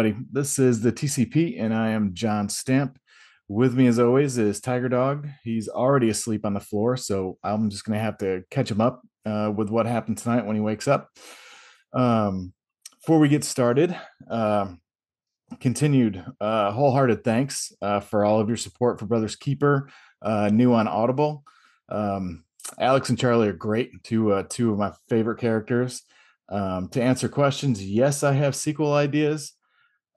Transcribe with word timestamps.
Everybody. 0.00 0.24
This 0.32 0.58
is 0.58 0.80
the 0.80 0.92
TCP, 0.92 1.60
and 1.60 1.74
I 1.74 1.90
am 1.90 2.14
John 2.14 2.48
Stamp. 2.48 2.98
With 3.48 3.74
me, 3.74 3.86
as 3.86 3.98
always, 3.98 4.38
is 4.38 4.58
Tiger 4.58 4.88
Dog. 4.88 5.28
He's 5.44 5.68
already 5.68 6.08
asleep 6.08 6.46
on 6.46 6.54
the 6.54 6.60
floor, 6.60 6.96
so 6.96 7.36
I'm 7.44 7.68
just 7.68 7.84
going 7.84 7.98
to 7.98 8.02
have 8.02 8.16
to 8.18 8.42
catch 8.50 8.70
him 8.70 8.80
up 8.80 9.02
uh, 9.26 9.52
with 9.54 9.68
what 9.68 9.84
happened 9.84 10.16
tonight 10.16 10.46
when 10.46 10.56
he 10.56 10.62
wakes 10.62 10.88
up. 10.88 11.10
Um, 11.92 12.54
before 12.98 13.18
we 13.18 13.28
get 13.28 13.44
started, 13.44 13.94
uh, 14.30 14.72
continued 15.60 16.24
uh, 16.40 16.70
wholehearted 16.70 17.22
thanks 17.22 17.70
uh, 17.82 18.00
for 18.00 18.24
all 18.24 18.40
of 18.40 18.48
your 18.48 18.56
support 18.56 18.98
for 18.98 19.04
Brothers 19.04 19.36
Keeper, 19.36 19.90
uh, 20.22 20.48
new 20.50 20.72
on 20.72 20.88
Audible. 20.88 21.44
Um, 21.90 22.44
Alex 22.78 23.10
and 23.10 23.18
Charlie 23.18 23.48
are 23.48 23.52
great, 23.52 24.02
two 24.02 24.32
uh, 24.32 24.44
two 24.48 24.72
of 24.72 24.78
my 24.78 24.92
favorite 25.10 25.40
characters. 25.40 26.04
Um, 26.48 26.88
to 26.88 27.02
answer 27.02 27.28
questions, 27.28 27.84
yes, 27.84 28.22
I 28.22 28.32
have 28.32 28.56
sequel 28.56 28.94
ideas. 28.94 29.52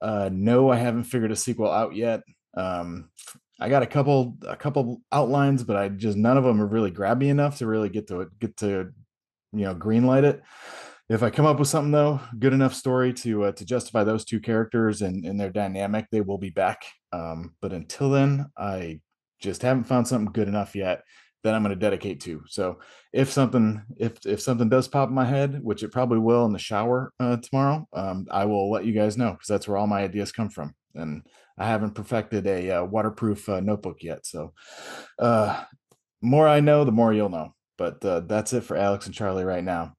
Uh, 0.04 0.30
no, 0.32 0.70
I 0.70 0.76
haven't 0.76 1.06
figured 1.06 1.32
a 1.32 1.36
sequel 1.36 1.72
out 1.72 1.96
yet. 1.96 2.24
Um, 2.56 3.10
I 3.60 3.70
got 3.70 3.84
a 3.84 3.88
couple 3.88 4.36
a 4.46 4.58
couple 4.58 5.02
outlines, 5.14 5.64
but 5.64 5.78
I 5.78 5.88
just 5.88 6.18
none 6.18 6.38
of 6.38 6.44
them 6.44 6.60
have 6.60 6.74
really 6.74 6.92
grabbed 6.92 7.22
me 7.22 7.30
enough 7.30 7.60
to 7.60 7.68
really 7.68 7.88
get 7.88 8.08
to 8.08 8.22
it, 8.22 8.40
get 8.40 8.58
to 8.58 8.92
you 9.54 9.66
know 9.66 9.74
greenlight 9.74 10.24
it. 10.24 10.44
If 11.10 11.24
I 11.24 11.30
come 11.30 11.46
up 11.46 11.58
with 11.58 11.70
something 11.70 11.92
though, 11.92 12.20
good 12.38 12.52
enough 12.52 12.74
story 12.74 13.14
to 13.14 13.46
uh, 13.46 13.52
to 13.54 13.66
justify 13.66 14.04
those 14.04 14.26
two 14.26 14.42
characters 14.42 15.02
and, 15.02 15.26
and 15.26 15.40
their 15.40 15.50
dynamic, 15.50 16.08
they 16.12 16.22
will 16.22 16.38
be 16.38 16.50
back. 16.50 16.84
Um, 17.14 17.56
but 17.62 17.72
until 17.72 18.10
then, 18.10 18.48
I 18.58 19.00
just 19.40 19.62
haven't 19.62 19.86
found 19.86 20.08
something 20.08 20.34
good 20.34 20.50
enough 20.50 20.76
yet 20.76 21.04
that 21.44 21.54
I'm 21.54 21.64
going 21.64 21.76
to 21.76 21.80
dedicate 21.80 22.22
to. 22.22 22.44
So 22.48 22.80
if 23.12 23.32
something 23.32 23.84
if 23.98 24.26
if 24.26 24.42
something 24.42 24.70
does 24.70 24.88
pop 24.88 25.10
in 25.10 25.16
my 25.16 25.26
head, 25.26 25.60
which 25.62 25.84
it 25.84 25.92
probably 25.92 26.20
will 26.20 26.46
in 26.46 26.54
the 26.54 26.60
shower 26.60 27.12
uh, 27.20 27.38
tomorrow, 27.38 27.88
um, 27.94 28.28
I 28.32 28.46
will 28.46 28.72
let 28.72 28.86
you 28.86 28.94
guys 28.94 29.18
know 29.18 29.32
because 29.32 29.48
that's 29.48 29.68
where 29.68 29.78
all 29.78 29.88
my 29.88 30.04
ideas 30.04 30.32
come 30.32 30.50
from. 30.50 30.74
And 30.96 31.24
I 31.58 31.66
haven't 31.66 31.96
perfected 31.96 32.48
a 32.48 32.72
uh, 32.72 32.84
waterproof 32.86 33.50
uh, 33.50 33.60
notebook 33.60 34.04
yet. 34.04 34.26
So 34.26 34.54
uh, 35.20 35.64
more 36.22 36.48
I 36.48 36.60
know, 36.62 36.86
the 36.86 36.92
more 36.92 37.14
you'll 37.14 37.30
know. 37.30 37.54
But 37.78 38.06
uh, 38.06 38.22
that's 38.22 38.54
it 38.54 38.64
for 38.64 38.78
Alex 38.78 39.06
and 39.06 39.16
Charlie 39.16 39.44
right 39.44 39.64
now. 39.64 39.96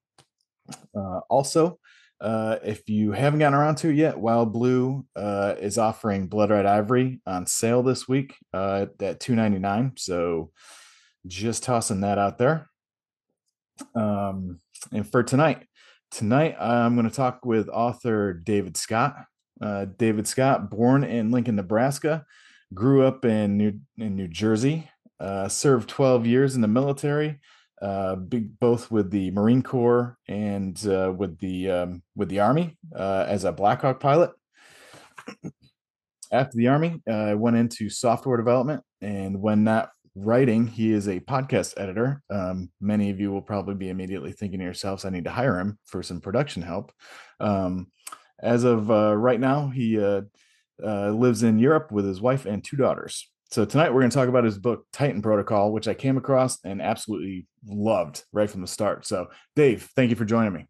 Uh, 0.97 1.19
also, 1.29 1.77
uh, 2.21 2.57
if 2.63 2.89
you 2.89 3.11
haven't 3.11 3.39
gotten 3.39 3.53
around 3.53 3.75
to 3.75 3.89
it 3.89 3.95
yet, 3.95 4.17
Wild 4.17 4.53
Blue 4.53 5.05
uh, 5.15 5.55
is 5.59 5.77
offering 5.77 6.27
Blood 6.27 6.49
Red 6.49 6.65
Ivory 6.65 7.19
on 7.27 7.45
sale 7.45 7.83
this 7.83 8.07
week 8.07 8.35
uh, 8.53 8.85
at 9.01 9.19
two 9.19 9.35
ninety 9.35 9.59
nine. 9.59 9.91
So 9.97 10.51
just 11.27 11.63
tossing 11.63 12.01
that 12.01 12.17
out 12.17 12.37
there. 12.37 12.69
Um, 13.93 14.59
and 14.91 15.09
for 15.09 15.23
tonight, 15.23 15.65
tonight 16.11 16.55
I'm 16.59 16.95
going 16.95 17.09
to 17.09 17.15
talk 17.15 17.45
with 17.45 17.69
author 17.69 18.33
David 18.33 18.77
Scott. 18.77 19.15
Uh, 19.61 19.85
David 19.97 20.27
Scott, 20.27 20.69
born 20.69 21.03
in 21.03 21.31
Lincoln, 21.31 21.55
Nebraska, 21.55 22.25
grew 22.73 23.05
up 23.05 23.25
in 23.25 23.57
New 23.57 23.79
in 23.97 24.15
New 24.15 24.27
Jersey, 24.27 24.89
uh, 25.19 25.47
served 25.47 25.89
12 25.89 26.25
years 26.25 26.55
in 26.55 26.61
the 26.61 26.67
military, 26.67 27.39
uh, 27.81 28.15
both 28.15 28.91
with 28.91 29.11
the 29.11 29.31
Marine 29.31 29.61
Corps 29.61 30.17
and 30.27 30.85
uh, 30.87 31.13
with 31.15 31.39
the 31.39 31.71
um, 31.71 32.03
with 32.15 32.29
the 32.29 32.41
Army 32.41 32.77
uh, 32.95 33.25
as 33.27 33.43
a 33.43 33.51
Black 33.51 33.81
Hawk 33.81 33.99
pilot. 33.99 34.31
After 36.31 36.57
the 36.57 36.67
Army, 36.67 37.01
I 37.07 37.31
uh, 37.31 37.35
went 37.37 37.55
into 37.55 37.89
software 37.89 38.37
development, 38.37 38.83
and 39.01 39.41
when 39.41 39.65
that 39.65 39.89
writing. 40.15 40.65
He 40.65 40.91
is 40.91 41.07
a 41.07 41.19
podcast 41.19 41.73
editor. 41.77 42.21
Um, 42.29 42.71
many 42.79 43.09
of 43.09 43.19
you 43.19 43.31
will 43.31 43.41
probably 43.41 43.75
be 43.75 43.89
immediately 43.89 44.31
thinking 44.31 44.59
to 44.59 44.65
yourselves, 44.65 45.05
I 45.05 45.09
need 45.09 45.25
to 45.25 45.31
hire 45.31 45.59
him 45.59 45.77
for 45.85 46.01
some 46.01 46.21
production 46.21 46.61
help. 46.61 46.91
Um, 47.39 47.87
as 48.41 48.63
of 48.63 48.89
uh, 48.89 49.15
right 49.15 49.39
now, 49.39 49.67
he 49.67 50.01
uh, 50.01 50.21
uh, 50.83 51.09
lives 51.09 51.43
in 51.43 51.59
Europe 51.59 51.91
with 51.91 52.05
his 52.05 52.21
wife 52.21 52.45
and 52.45 52.63
two 52.63 52.77
daughters. 52.77 53.29
So 53.51 53.63
tonight 53.63 53.93
we're 53.93 54.01
going 54.01 54.09
to 54.09 54.15
talk 54.15 54.29
about 54.29 54.43
his 54.43 54.57
book 54.57 54.85
Titan 54.91 55.21
Protocol, 55.21 55.71
which 55.71 55.87
I 55.87 55.93
came 55.93 56.17
across 56.17 56.63
and 56.63 56.81
absolutely 56.81 57.47
loved 57.65 58.23
right 58.33 58.49
from 58.49 58.61
the 58.61 58.67
start. 58.67 59.05
So, 59.05 59.27
Dave, 59.55 59.89
thank 59.95 60.09
you 60.09 60.15
for 60.15 60.25
joining 60.25 60.53
me. 60.53 60.65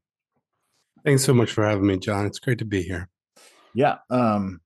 Thanks 1.04 1.24
so 1.24 1.34
much 1.34 1.52
for 1.52 1.66
having 1.66 1.86
me, 1.86 1.98
John. 1.98 2.26
It's 2.26 2.40
great 2.40 2.60
to 2.60 2.66
be 2.66 2.82
here. 2.82 3.10
Yeah. 3.74 3.98
Um, 4.10 4.60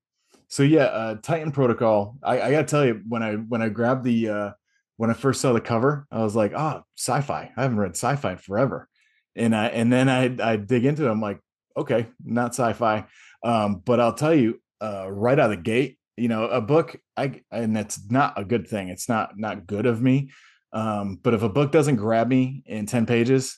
so 0.47 0.63
yeah, 0.63 0.85
uh, 0.85 1.15
Titan 1.21 1.51
Protocol. 1.51 2.17
I, 2.23 2.41
I 2.41 2.51
got 2.51 2.61
to 2.61 2.67
tell 2.67 2.85
you, 2.85 3.01
when 3.07 3.21
I 3.21 3.35
when 3.35 3.61
I 3.61 3.69
grabbed 3.69 4.03
the 4.03 4.29
uh, 4.29 4.51
when 4.99 5.09
I 5.09 5.13
first 5.13 5.39
saw 5.39 5.53
the 5.53 5.61
cover, 5.61 6.05
I 6.11 6.21
was 6.21 6.35
like, 6.35 6.51
oh, 6.53 6.83
sci-fi. 6.97 7.53
I 7.55 7.61
haven't 7.61 7.79
read 7.79 7.91
sci-fi 7.91 8.35
forever. 8.35 8.89
And 9.33 9.55
I 9.55 9.67
and 9.67 9.93
then 9.93 10.09
I 10.09 10.35
I 10.43 10.57
dig 10.57 10.83
into 10.83 11.05
it. 11.05 11.09
I'm 11.09 11.21
like, 11.21 11.39
okay, 11.77 12.07
not 12.21 12.53
sci-fi. 12.53 13.05
Um, 13.41 13.81
but 13.85 14.01
I'll 14.01 14.13
tell 14.13 14.35
you, 14.35 14.61
uh, 14.81 15.09
right 15.09 15.39
out 15.39 15.51
of 15.51 15.57
the 15.57 15.63
gate, 15.63 15.99
you 16.17 16.27
know, 16.27 16.49
a 16.49 16.59
book, 16.59 16.99
I 17.15 17.39
and 17.49 17.73
that's 17.73 18.11
not 18.11 18.37
a 18.37 18.43
good 18.43 18.67
thing. 18.67 18.89
It's 18.89 19.07
not 19.07 19.39
not 19.39 19.65
good 19.65 19.85
of 19.85 20.01
me. 20.01 20.31
Um, 20.73 21.17
but 21.23 21.33
if 21.33 21.43
a 21.43 21.49
book 21.49 21.71
doesn't 21.71 21.95
grab 21.95 22.27
me 22.27 22.63
in 22.65 22.85
10 22.85 23.05
pages, 23.05 23.57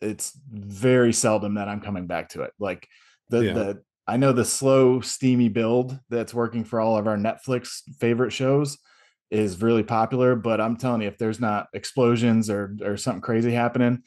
it's 0.00 0.36
very 0.50 1.12
seldom 1.12 1.54
that 1.54 1.68
I'm 1.68 1.80
coming 1.80 2.08
back 2.08 2.30
to 2.30 2.42
it. 2.42 2.54
Like 2.58 2.88
the 3.28 3.44
yeah. 3.44 3.52
the 3.52 3.82
I 4.08 4.16
know 4.16 4.32
the 4.32 4.44
slow, 4.44 5.00
steamy 5.00 5.48
build 5.48 5.96
that's 6.10 6.34
working 6.34 6.64
for 6.64 6.80
all 6.80 6.98
of 6.98 7.06
our 7.06 7.16
Netflix 7.16 7.82
favorite 8.00 8.32
shows 8.32 8.78
is 9.32 9.60
really 9.62 9.82
popular. 9.82 10.36
But 10.36 10.60
I'm 10.60 10.76
telling 10.76 11.02
you, 11.02 11.08
if 11.08 11.18
there's 11.18 11.40
not 11.40 11.68
explosions 11.72 12.50
or 12.50 12.76
or 12.84 12.96
something 12.96 13.22
crazy 13.22 13.52
happening, 13.52 14.02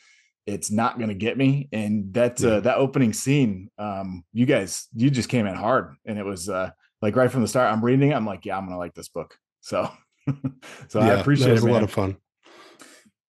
it's 0.45 0.69
not 0.71 0.97
going 0.97 1.09
to 1.09 1.15
get 1.15 1.37
me. 1.37 1.67
And 1.73 2.13
that 2.13 2.43
uh, 2.43 2.61
that 2.61 2.77
opening 2.77 3.11
scene, 3.11 3.69
um, 3.77 4.23
you 4.31 4.45
guys, 4.45 4.87
you 4.95 5.09
just 5.09 5.29
came 5.29 5.47
in 5.47 5.55
hard, 5.55 5.95
and 6.05 6.19
it 6.19 6.25
was 6.25 6.47
uh, 6.47 6.69
like 7.01 7.15
right 7.15 7.31
from 7.31 7.41
the 7.41 7.47
start. 7.47 7.71
I'm 7.71 7.83
reading 7.83 8.11
it, 8.11 8.13
I'm 8.13 8.25
like, 8.25 8.45
yeah, 8.45 8.55
I'm 8.55 8.65
going 8.65 8.75
to 8.75 8.79
like 8.79 8.93
this 8.93 9.09
book. 9.09 9.35
So, 9.65 9.89
so 10.89 10.99
yeah, 10.99 11.13
I 11.13 11.19
appreciate 11.19 11.49
it. 11.49 11.53
Was 11.53 11.63
a 11.63 11.71
lot 11.71 11.81
of 11.81 11.89
fun. 11.89 12.17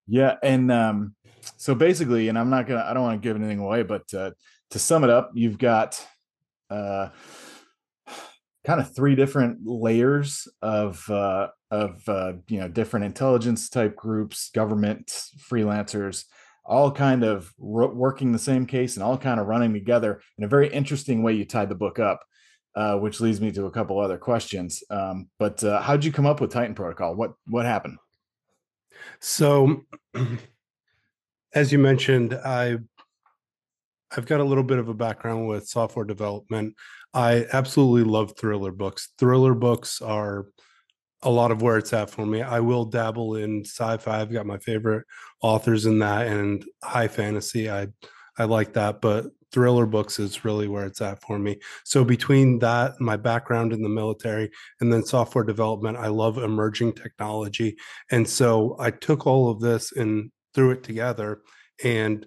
Yeah, 0.07 0.35
and 0.43 0.71
um, 0.71 1.15
so 1.57 1.75
basically, 1.75 2.29
and 2.29 2.39
I'm 2.39 2.51
not 2.51 2.67
gonna, 2.67 2.85
I 2.87 2.93
don't 2.93 3.05
want 3.05 3.23
to 3.23 3.27
give 3.27 3.37
anything 3.37 3.59
away, 3.59 3.85
but 3.85 4.03
uh, 4.13 4.33
to 4.73 4.79
sum 4.79 5.03
it 5.03 5.09
up, 5.09 5.31
you've 5.33 5.57
got 5.57 6.07
uh 6.69 7.09
kind 8.67 8.81
of 8.81 8.95
three 8.95 9.15
different 9.15 9.61
layers 9.65 10.49
of 10.61 11.09
uh, 11.09 11.47
of 11.71 12.07
uh, 12.09 12.33
you 12.49 12.59
know 12.59 12.69
different 12.69 13.07
intelligence 13.07 13.71
type 13.71 13.95
groups, 13.95 14.51
government, 14.51 15.07
freelancers, 15.39 16.25
all 16.65 16.91
kind 16.91 17.23
of 17.23 17.53
working 17.59 18.33
the 18.33 18.39
same 18.39 18.67
case 18.67 18.97
and 18.97 19.05
all 19.05 19.17
kind 19.17 19.39
of 19.39 19.47
running 19.47 19.73
together 19.73 20.21
in 20.37 20.45
a 20.45 20.49
very 20.49 20.69
interesting 20.69 21.23
way. 21.23 21.33
You 21.33 21.45
tied 21.45 21.69
the 21.69 21.77
book 21.77 22.01
up, 22.01 22.25
uh, 22.75 22.97
which 22.97 23.21
leads 23.21 23.41
me 23.41 23.53
to 23.53 23.67
a 23.67 23.71
couple 23.71 24.01
other 24.01 24.19
questions. 24.19 24.83
Um, 24.91 25.29
but 25.39 25.63
uh, 25.63 25.81
how'd 25.81 26.05
you 26.05 26.11
come 26.11 26.27
up 26.27 26.41
with 26.41 26.53
Titan 26.53 26.75
Protocol? 26.75 27.15
What 27.15 27.35
what 27.47 27.67
happened? 27.67 27.99
So, 29.21 29.85
as 31.55 31.71
you 31.71 31.79
mentioned, 31.79 32.35
I 32.35 32.79
I've 34.17 34.27
got 34.27 34.41
a 34.41 34.45
little 34.45 34.65
bit 34.65 34.79
of 34.79 34.89
a 34.89 34.95
background 34.95 35.47
with 35.47 35.69
software 35.69 36.05
development. 36.05 36.75
I 37.17 37.47
absolutely 37.55 38.05
love 38.05 38.35
thriller 38.37 38.73
books. 38.73 39.09
Thriller 39.19 39.55
books 39.55 40.03
are 40.03 40.49
a 41.23 41.31
lot 41.31 41.51
of 41.51 41.63
where 41.63 41.79
it's 41.79 41.95
at 41.95 42.11
for 42.11 42.27
me. 42.27 42.43
I 42.43 42.61
will 42.61 42.85
dabble 42.85 43.37
in 43.37 43.63
sci-fi. 43.65 44.21
I've 44.21 44.33
got 44.33 44.45
my 44.45 44.59
favorite 44.59 45.07
authors 45.41 45.87
in 45.87 45.99
that 46.01 46.27
and 46.27 46.63
high 46.85 47.09
fantasy. 47.09 47.71
I 47.71 47.89
I 48.39 48.45
like 48.45 48.75
that, 48.75 49.01
but 49.01 49.25
thriller 49.51 49.87
books 49.87 50.19
is 50.19 50.45
really 50.45 50.69
where 50.69 50.85
it's 50.85 51.01
at 51.01 51.23
for 51.23 51.39
me. 51.39 51.59
So 51.85 52.05
between 52.05 52.59
that, 52.59 53.01
my 53.01 53.17
background 53.17 53.73
in 53.73 53.83
the 53.83 53.89
military, 53.89 54.51
and 54.83 54.93
then 54.93 55.03
software 55.03 55.45
development, 55.45 55.97
I 55.97 56.09
love 56.09 56.37
emerging 56.37 56.93
technology. 56.93 57.79
And 58.11 58.29
so 58.29 58.77
I 58.79 58.91
took 58.91 59.27
all 59.27 59.49
of 59.49 59.61
this 59.61 59.91
and 59.93 60.31
threw 60.53 60.71
it 60.71 60.83
together 60.83 61.41
and 61.83 62.27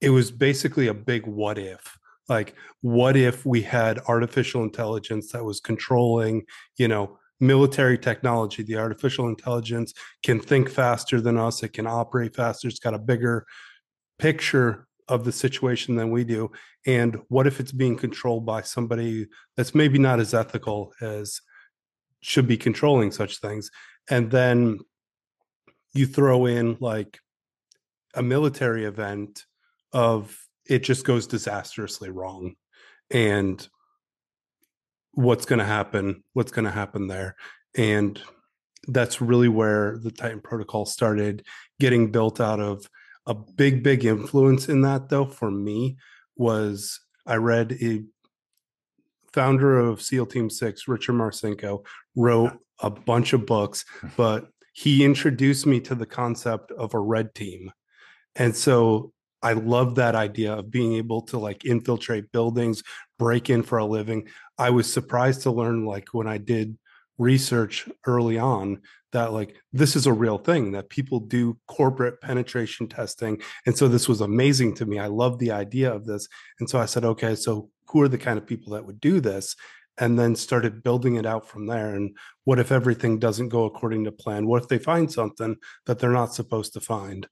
it 0.00 0.10
was 0.10 0.32
basically 0.32 0.88
a 0.88 0.94
big 0.94 1.24
what 1.24 1.56
if 1.56 1.96
like 2.28 2.54
what 2.80 3.16
if 3.16 3.44
we 3.44 3.62
had 3.62 4.00
artificial 4.08 4.62
intelligence 4.62 5.32
that 5.32 5.44
was 5.44 5.60
controlling 5.60 6.44
you 6.76 6.88
know 6.88 7.18
military 7.40 7.98
technology? 7.98 8.62
The 8.62 8.76
artificial 8.76 9.28
intelligence 9.28 9.92
can 10.22 10.40
think 10.40 10.70
faster 10.70 11.20
than 11.20 11.36
us 11.36 11.62
it 11.62 11.72
can 11.72 11.86
operate 11.86 12.34
faster 12.34 12.68
it's 12.68 12.78
got 12.78 12.94
a 12.94 12.98
bigger 12.98 13.46
picture 14.18 14.86
of 15.08 15.24
the 15.24 15.32
situation 15.32 15.96
than 15.96 16.10
we 16.10 16.24
do 16.24 16.50
and 16.86 17.20
what 17.28 17.46
if 17.46 17.60
it's 17.60 17.72
being 17.72 17.96
controlled 17.96 18.46
by 18.46 18.62
somebody 18.62 19.26
that's 19.56 19.74
maybe 19.74 19.98
not 19.98 20.18
as 20.18 20.32
ethical 20.32 20.92
as 21.02 21.42
should 22.22 22.48
be 22.48 22.56
controlling 22.56 23.10
such 23.10 23.38
things 23.38 23.70
and 24.08 24.30
then 24.30 24.78
you 25.92 26.06
throw 26.06 26.46
in 26.46 26.76
like 26.80 27.18
a 28.14 28.22
military 28.22 28.84
event 28.84 29.44
of 29.92 30.43
it 30.68 30.80
just 30.80 31.04
goes 31.04 31.26
disastrously 31.26 32.10
wrong 32.10 32.54
and 33.10 33.68
what's 35.12 35.44
going 35.44 35.58
to 35.58 35.64
happen 35.64 36.22
what's 36.32 36.52
going 36.52 36.64
to 36.64 36.70
happen 36.70 37.06
there 37.06 37.36
and 37.76 38.20
that's 38.88 39.20
really 39.20 39.48
where 39.48 39.98
the 40.02 40.10
titan 40.10 40.40
protocol 40.40 40.84
started 40.84 41.44
getting 41.80 42.10
built 42.10 42.40
out 42.40 42.60
of 42.60 42.88
a 43.26 43.34
big 43.34 43.82
big 43.82 44.04
influence 44.04 44.68
in 44.68 44.82
that 44.82 45.08
though 45.08 45.26
for 45.26 45.50
me 45.50 45.96
was 46.36 47.00
i 47.26 47.36
read 47.36 47.72
a 47.80 48.02
founder 49.34 49.80
of 49.80 50.00
SEAL 50.00 50.26
Team 50.26 50.48
Six, 50.48 50.86
Richard 50.86 51.14
Marcinko, 51.14 51.84
wrote 52.14 52.52
a 52.78 52.88
bunch 52.88 53.32
of 53.32 53.44
books, 53.44 53.84
but 54.16 54.46
he 54.72 55.04
introduced 55.04 55.66
me 55.66 55.80
to 55.80 55.94
the 55.94 56.06
concept 56.06 56.70
of 56.70 56.94
a 56.94 57.00
red 57.00 57.34
team. 57.34 57.70
And 58.36 58.56
so 58.56 59.12
I 59.44 59.52
love 59.52 59.94
that 59.94 60.16
idea 60.16 60.54
of 60.54 60.70
being 60.70 60.94
able 60.94 61.22
to 61.22 61.38
like 61.38 61.64
infiltrate 61.64 62.32
buildings, 62.32 62.82
break 63.18 63.50
in 63.50 63.62
for 63.62 63.78
a 63.78 63.84
living. 63.84 64.26
I 64.58 64.70
was 64.70 64.92
surprised 64.92 65.42
to 65.42 65.52
learn, 65.52 65.84
like, 65.84 66.08
when 66.12 66.26
I 66.26 66.38
did 66.38 66.78
research 67.18 67.88
early 68.06 68.38
on, 68.38 68.80
that 69.12 69.32
like 69.32 69.54
this 69.72 69.94
is 69.94 70.06
a 70.06 70.12
real 70.12 70.38
thing 70.38 70.72
that 70.72 70.88
people 70.88 71.20
do 71.20 71.56
corporate 71.68 72.20
penetration 72.20 72.88
testing. 72.88 73.40
And 73.66 73.78
so 73.78 73.86
this 73.86 74.08
was 74.08 74.20
amazing 74.20 74.74
to 74.76 74.86
me. 74.86 74.98
I 74.98 75.06
love 75.06 75.38
the 75.38 75.52
idea 75.52 75.92
of 75.92 76.04
this. 76.04 76.26
And 76.58 76.68
so 76.68 76.80
I 76.80 76.86
said, 76.86 77.04
okay, 77.04 77.36
so 77.36 77.70
who 77.86 78.02
are 78.02 78.08
the 78.08 78.18
kind 78.18 78.38
of 78.38 78.46
people 78.46 78.72
that 78.72 78.84
would 78.84 79.00
do 79.00 79.20
this? 79.20 79.54
And 79.98 80.18
then 80.18 80.34
started 80.34 80.82
building 80.82 81.14
it 81.14 81.26
out 81.26 81.48
from 81.48 81.66
there. 81.66 81.94
And 81.94 82.16
what 82.42 82.58
if 82.58 82.72
everything 82.72 83.20
doesn't 83.20 83.50
go 83.50 83.64
according 83.64 84.02
to 84.04 84.12
plan? 84.12 84.48
What 84.48 84.62
if 84.62 84.68
they 84.68 84.78
find 84.78 85.12
something 85.12 85.54
that 85.86 86.00
they're 86.00 86.10
not 86.10 86.34
supposed 86.34 86.72
to 86.72 86.80
find? 86.80 87.28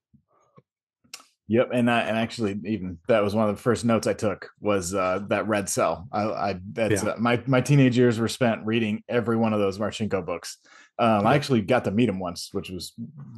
Yep, 1.52 1.68
and 1.74 1.90
I, 1.90 2.00
and 2.00 2.16
actually, 2.16 2.58
even 2.64 2.98
that 3.08 3.22
was 3.22 3.34
one 3.34 3.46
of 3.46 3.54
the 3.54 3.60
first 3.60 3.84
notes 3.84 4.06
I 4.06 4.14
took 4.14 4.48
was 4.58 4.94
uh, 4.94 5.20
that 5.28 5.46
red 5.46 5.68
cell. 5.68 6.08
I, 6.10 6.22
I 6.22 6.60
that's 6.72 7.04
yeah. 7.04 7.10
uh, 7.10 7.16
my 7.18 7.42
my 7.46 7.60
teenage 7.60 7.98
years 7.98 8.18
were 8.18 8.28
spent 8.28 8.64
reading 8.64 9.02
every 9.06 9.36
one 9.36 9.52
of 9.52 9.60
those 9.60 9.76
Marcinko 9.76 10.24
books. 10.24 10.56
Um, 10.98 11.26
I 11.26 11.34
actually 11.34 11.60
got 11.60 11.84
to 11.84 11.90
meet 11.90 12.08
him 12.08 12.18
once, 12.18 12.48
which 12.52 12.70
was 12.70 12.94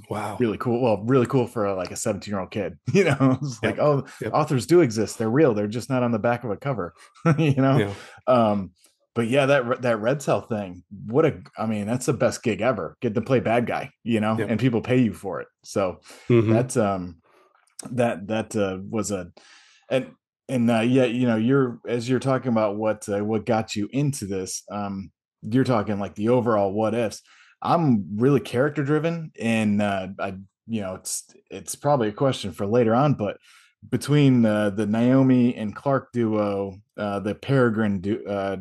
wow, 0.08 0.36
really 0.38 0.58
cool. 0.58 0.80
Well, 0.80 1.02
really 1.02 1.26
cool 1.26 1.48
for 1.48 1.64
a, 1.64 1.74
like 1.74 1.90
a 1.90 1.96
seventeen 1.96 2.30
year 2.30 2.40
old 2.40 2.52
kid. 2.52 2.78
You 2.92 3.02
know, 3.02 3.38
it's 3.42 3.58
yep. 3.64 3.72
like 3.72 3.84
oh, 3.84 4.06
yep. 4.20 4.32
authors 4.32 4.66
do 4.66 4.80
exist. 4.80 5.18
They're 5.18 5.28
real. 5.28 5.52
They're 5.52 5.66
just 5.66 5.90
not 5.90 6.04
on 6.04 6.12
the 6.12 6.20
back 6.20 6.44
of 6.44 6.52
a 6.52 6.56
cover. 6.56 6.94
you 7.36 7.56
know. 7.56 7.78
Yeah. 7.78 7.94
Um, 8.28 8.70
but 9.16 9.26
yeah, 9.26 9.46
that 9.46 9.82
that 9.82 9.98
red 9.98 10.22
cell 10.22 10.40
thing, 10.40 10.84
what 11.06 11.26
a 11.26 11.40
I 11.58 11.66
mean, 11.66 11.88
that's 11.88 12.06
the 12.06 12.12
best 12.12 12.44
gig 12.44 12.60
ever. 12.60 12.96
Get 13.00 13.16
to 13.16 13.22
play 13.22 13.40
bad 13.40 13.66
guy, 13.66 13.90
you 14.04 14.20
know, 14.20 14.38
yep. 14.38 14.50
and 14.50 14.60
people 14.60 14.82
pay 14.82 14.98
you 14.98 15.12
for 15.12 15.40
it. 15.40 15.48
So 15.64 15.98
mm-hmm. 16.28 16.52
that's 16.52 16.76
um 16.76 17.16
that 17.92 18.26
that 18.28 18.56
uh, 18.56 18.78
was 18.88 19.10
a 19.10 19.32
and 19.88 20.10
and 20.48 20.70
uh, 20.70 20.80
yeah 20.80 21.04
you 21.04 21.26
know 21.26 21.36
you're 21.36 21.80
as 21.86 22.08
you're 22.08 22.18
talking 22.18 22.50
about 22.50 22.76
what 22.76 23.08
uh, 23.08 23.24
what 23.24 23.46
got 23.46 23.74
you 23.74 23.88
into 23.92 24.26
this 24.26 24.62
um 24.70 25.10
you're 25.42 25.64
talking 25.64 25.98
like 25.98 26.14
the 26.14 26.28
overall 26.28 26.72
what 26.72 26.94
ifs 26.94 27.22
i'm 27.62 28.04
really 28.16 28.40
character 28.40 28.82
driven 28.82 29.30
and 29.40 29.80
uh 29.80 30.08
i 30.18 30.34
you 30.66 30.80
know 30.80 30.94
it's 30.94 31.24
it's 31.50 31.74
probably 31.74 32.08
a 32.08 32.12
question 32.12 32.52
for 32.52 32.66
later 32.66 32.94
on 32.94 33.14
but 33.14 33.38
between 33.90 34.46
uh, 34.46 34.70
the 34.70 34.86
naomi 34.86 35.54
and 35.54 35.74
clark 35.74 36.12
duo 36.12 36.74
uh 36.96 37.20
the 37.20 37.34
peregrine 37.34 38.00
du- 38.00 38.24
uh 38.26 38.56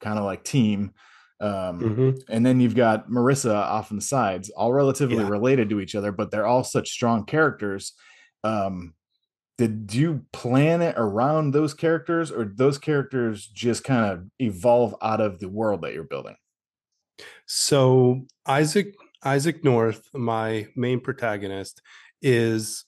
kind 0.00 0.18
of 0.18 0.24
like 0.24 0.44
team 0.44 0.92
um 1.40 1.80
mm-hmm. 1.80 2.10
and 2.28 2.44
then 2.44 2.60
you've 2.60 2.74
got 2.74 3.08
marissa 3.08 3.54
off 3.54 3.90
on 3.90 3.96
the 3.96 4.02
sides 4.02 4.50
all 4.50 4.72
relatively 4.72 5.16
yeah. 5.16 5.28
related 5.28 5.68
to 5.68 5.80
each 5.80 5.94
other 5.94 6.12
but 6.12 6.30
they're 6.30 6.46
all 6.46 6.64
such 6.64 6.90
strong 6.90 7.24
characters 7.24 7.92
um 8.46 8.94
did 9.58 9.94
you 9.94 10.22
plan 10.32 10.82
it 10.82 10.94
around 10.98 11.52
those 11.52 11.72
characters 11.72 12.30
or 12.30 12.44
those 12.44 12.76
characters 12.76 13.46
just 13.46 13.84
kind 13.84 14.12
of 14.12 14.26
evolve 14.38 14.94
out 15.00 15.20
of 15.20 15.40
the 15.40 15.48
world 15.48 15.80
that 15.80 15.94
you're 15.94 16.04
building? 16.04 16.36
So 17.46 18.26
isaac 18.46 18.94
isaac 19.24 19.64
north 19.64 20.08
my 20.12 20.68
main 20.76 21.00
protagonist 21.00 21.80
is 22.22 22.84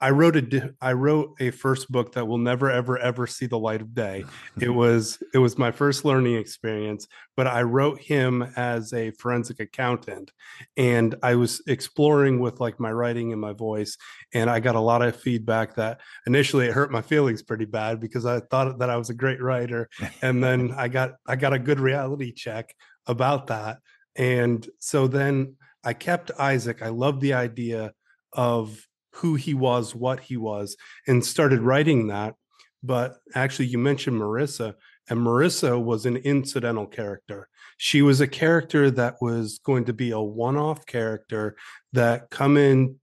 I 0.00 0.10
wrote 0.10 0.36
a 0.36 0.74
I 0.80 0.92
wrote 0.92 1.34
a 1.40 1.50
first 1.50 1.90
book 1.92 2.12
that 2.12 2.26
will 2.26 2.38
never 2.38 2.70
ever 2.70 2.98
ever 2.98 3.26
see 3.26 3.46
the 3.46 3.58
light 3.58 3.82
of 3.82 3.94
day. 3.94 4.24
It 4.60 4.68
was 4.74 5.22
it 5.34 5.38
was 5.38 5.58
my 5.58 5.70
first 5.70 6.04
learning 6.04 6.36
experience, 6.36 7.06
but 7.36 7.46
I 7.46 7.62
wrote 7.62 8.00
him 8.00 8.42
as 8.56 8.92
a 8.92 9.10
forensic 9.12 9.60
accountant 9.60 10.32
and 10.76 11.14
I 11.22 11.34
was 11.34 11.62
exploring 11.66 12.40
with 12.40 12.60
like 12.60 12.80
my 12.80 12.90
writing 12.90 13.32
and 13.32 13.40
my 13.40 13.52
voice 13.52 13.96
and 14.32 14.48
I 14.48 14.60
got 14.60 14.76
a 14.76 14.80
lot 14.80 15.02
of 15.02 15.16
feedback 15.16 15.74
that 15.76 16.00
initially 16.26 16.66
it 16.66 16.72
hurt 16.72 16.90
my 16.90 17.02
feelings 17.02 17.42
pretty 17.42 17.66
bad 17.66 18.00
because 18.00 18.24
I 18.24 18.40
thought 18.40 18.78
that 18.78 18.90
I 18.90 18.96
was 18.96 19.10
a 19.10 19.14
great 19.14 19.42
writer 19.42 19.88
and 20.22 20.42
then 20.42 20.72
I 20.76 20.88
got 20.88 21.12
I 21.26 21.36
got 21.36 21.52
a 21.52 21.58
good 21.58 21.80
reality 21.80 22.32
check 22.32 22.74
about 23.06 23.48
that. 23.48 23.78
And 24.16 24.66
so 24.78 25.06
then 25.06 25.56
I 25.84 25.92
kept 25.92 26.30
Isaac. 26.38 26.82
I 26.82 26.88
loved 26.88 27.20
the 27.20 27.34
idea 27.34 27.92
of 28.32 28.86
who 29.14 29.34
he 29.34 29.54
was, 29.54 29.94
what 29.94 30.20
he 30.20 30.36
was, 30.36 30.76
and 31.06 31.24
started 31.24 31.60
writing 31.60 32.08
that. 32.08 32.34
But 32.82 33.16
actually, 33.34 33.66
you 33.66 33.78
mentioned 33.78 34.20
Marissa, 34.20 34.74
and 35.08 35.20
Marissa 35.20 35.82
was 35.82 36.06
an 36.06 36.16
incidental 36.16 36.86
character. 36.86 37.48
She 37.76 38.02
was 38.02 38.20
a 38.20 38.28
character 38.28 38.90
that 38.92 39.16
was 39.20 39.58
going 39.58 39.84
to 39.86 39.92
be 39.92 40.12
a 40.12 40.20
one 40.20 40.56
off 40.56 40.86
character 40.86 41.56
that 41.92 42.30
come 42.30 42.56
in 42.56 42.96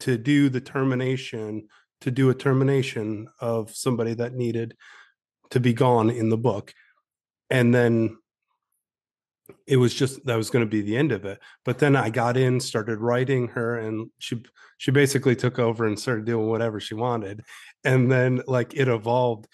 to 0.00 0.18
do 0.18 0.48
the 0.48 0.60
termination, 0.60 1.68
to 2.02 2.10
do 2.10 2.30
a 2.30 2.34
termination 2.34 3.26
of 3.40 3.74
somebody 3.74 4.14
that 4.14 4.34
needed 4.34 4.76
to 5.50 5.60
be 5.60 5.72
gone 5.72 6.10
in 6.10 6.28
the 6.28 6.36
book. 6.36 6.74
And 7.50 7.74
then 7.74 8.18
it 9.66 9.76
was 9.76 9.94
just 9.94 10.24
that 10.26 10.36
was 10.36 10.50
going 10.50 10.64
to 10.64 10.70
be 10.70 10.80
the 10.80 10.96
end 10.96 11.12
of 11.12 11.24
it. 11.24 11.38
But 11.64 11.78
then 11.78 11.96
i 11.96 12.10
got 12.10 12.36
in 12.36 12.60
started 12.60 12.98
writing 12.98 13.48
her 13.48 13.78
and 13.78 14.10
she 14.18 14.42
she 14.78 14.90
basically 14.90 15.36
took 15.36 15.58
over 15.58 15.86
and 15.86 15.98
started 15.98 16.24
doing 16.24 16.48
whatever 16.48 16.80
she 16.80 16.94
wanted. 16.94 17.42
And 17.84 18.10
then 18.10 18.42
like 18.46 18.74
it 18.74 18.88
evolved 18.88 19.46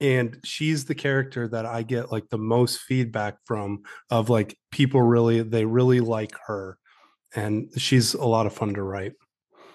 and 0.00 0.38
she's 0.44 0.84
the 0.84 0.94
character 0.94 1.48
that 1.48 1.64
i 1.64 1.82
get 1.82 2.12
like 2.12 2.28
the 2.28 2.36
most 2.36 2.80
feedback 2.80 3.38
from 3.46 3.82
of 4.10 4.28
like 4.28 4.54
people 4.70 5.00
really 5.00 5.40
they 5.40 5.64
really 5.64 6.00
like 6.00 6.34
her 6.46 6.76
and 7.34 7.70
she's 7.78 8.12
a 8.12 8.24
lot 8.24 8.46
of 8.46 8.52
fun 8.52 8.74
to 8.74 8.82
write. 8.82 9.12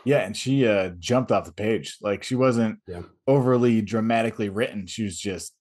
Yeah 0.04 0.20
and 0.20 0.36
she 0.36 0.68
uh 0.68 0.90
jumped 1.00 1.32
off 1.32 1.46
the 1.46 1.54
page. 1.54 1.98
Like 2.02 2.24
she 2.24 2.36
wasn't 2.36 2.80
yeah. 2.88 3.04
overly 3.28 3.82
dramatically 3.82 4.50
written 4.50 4.88
she 4.88 5.04
was 5.04 5.18
just 5.18 5.54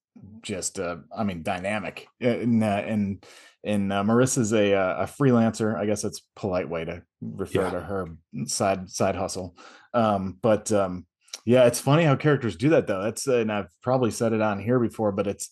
just 0.42 0.78
uh 0.78 0.96
i 1.16 1.22
mean 1.22 1.42
dynamic 1.42 2.08
and 2.20 2.64
uh, 2.64 2.82
and 2.84 3.24
and 3.64 3.92
uh, 3.92 4.02
Marissa's 4.02 4.52
a 4.52 4.74
uh, 4.74 5.04
a 5.04 5.04
freelancer. 5.04 5.76
I 5.76 5.86
guess 5.86 6.02
that's 6.02 6.22
polite 6.36 6.68
way 6.68 6.84
to 6.84 7.02
refer 7.20 7.62
yeah. 7.62 7.70
to 7.70 7.80
her 7.80 8.08
side 8.46 8.90
side 8.90 9.16
hustle. 9.16 9.56
Um, 9.92 10.38
but 10.40 10.70
um, 10.72 11.06
yeah, 11.44 11.66
it's 11.66 11.80
funny 11.80 12.04
how 12.04 12.16
characters 12.16 12.56
do 12.56 12.70
that 12.70 12.86
though. 12.86 13.02
That's 13.02 13.26
and 13.26 13.52
I've 13.52 13.68
probably 13.82 14.10
said 14.10 14.32
it 14.32 14.40
on 14.40 14.58
here 14.58 14.78
before, 14.78 15.12
but 15.12 15.26
it's 15.26 15.50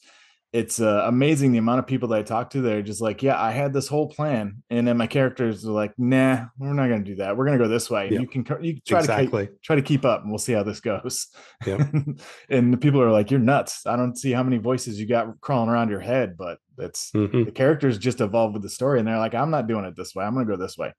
it's 0.53 0.81
uh, 0.81 1.03
amazing 1.05 1.53
the 1.53 1.59
amount 1.59 1.79
of 1.81 1.87
people 1.87 2.09
that 2.09 2.19
I 2.19 2.23
talk 2.23 2.51
to. 2.51 2.63
They're 2.63 2.81
just 2.81 3.03
like, 3.03 3.23
yeah, 3.23 3.41
I 3.41 3.51
had 3.51 3.73
this 3.73 3.87
whole 3.87 4.09
plan, 4.09 4.63
and 4.71 4.89
then 4.89 4.97
my 4.97 5.07
characters 5.07 5.67
are 5.67 5.73
like, 5.73 5.93
nah, 5.99 6.47
we're 6.59 6.73
not 6.73 6.89
going 6.89 7.05
to 7.05 7.11
do 7.11 7.17
that. 7.17 7.37
We're 7.37 7.45
going 7.45 7.59
to 7.59 7.65
go 7.65 7.69
this 7.69 7.91
way. 7.91 8.09
Yeah. 8.11 8.21
You 8.21 8.27
can 8.27 8.47
you 8.63 8.81
try 8.81 9.01
exactly. 9.01 9.47
to 9.47 9.53
try 9.63 9.77
to 9.77 9.83
keep 9.83 10.07
up, 10.07 10.23
and 10.23 10.31
we'll 10.31 10.39
see 10.39 10.55
how 10.55 10.63
this 10.63 10.81
goes. 10.81 11.27
Yeah. 11.67 11.87
and 12.49 12.73
the 12.73 12.79
people 12.79 13.03
are 13.03 13.11
like, 13.11 13.31
you're 13.31 13.41
nuts. 13.41 13.87
I 13.87 13.97
don't 13.97 14.17
see 14.17 14.33
how 14.33 14.43
many 14.43 14.57
voices 14.57 14.99
you 14.99 15.07
got 15.07 15.39
crawling 15.43 15.69
around 15.69 15.91
your 15.91 16.01
head, 16.01 16.37
but 16.39 16.59
it's 16.79 17.11
mm-hmm. 17.13 17.45
the 17.45 17.53
characters 17.53 17.99
just 17.99 18.23
evolve 18.23 18.55
with 18.55 18.63
the 18.63 18.71
story, 18.71 18.99
and 18.99 19.07
they're 19.07 19.19
like, 19.19 19.35
I'm 19.35 19.51
not 19.51 19.67
doing 19.67 19.85
it 19.85 19.97
this 19.97 20.15
way. 20.15 20.25
I'm 20.25 20.33
going 20.33 20.47
to 20.47 20.57
go 20.57 20.61
this 20.61 20.79
way. 20.79 20.95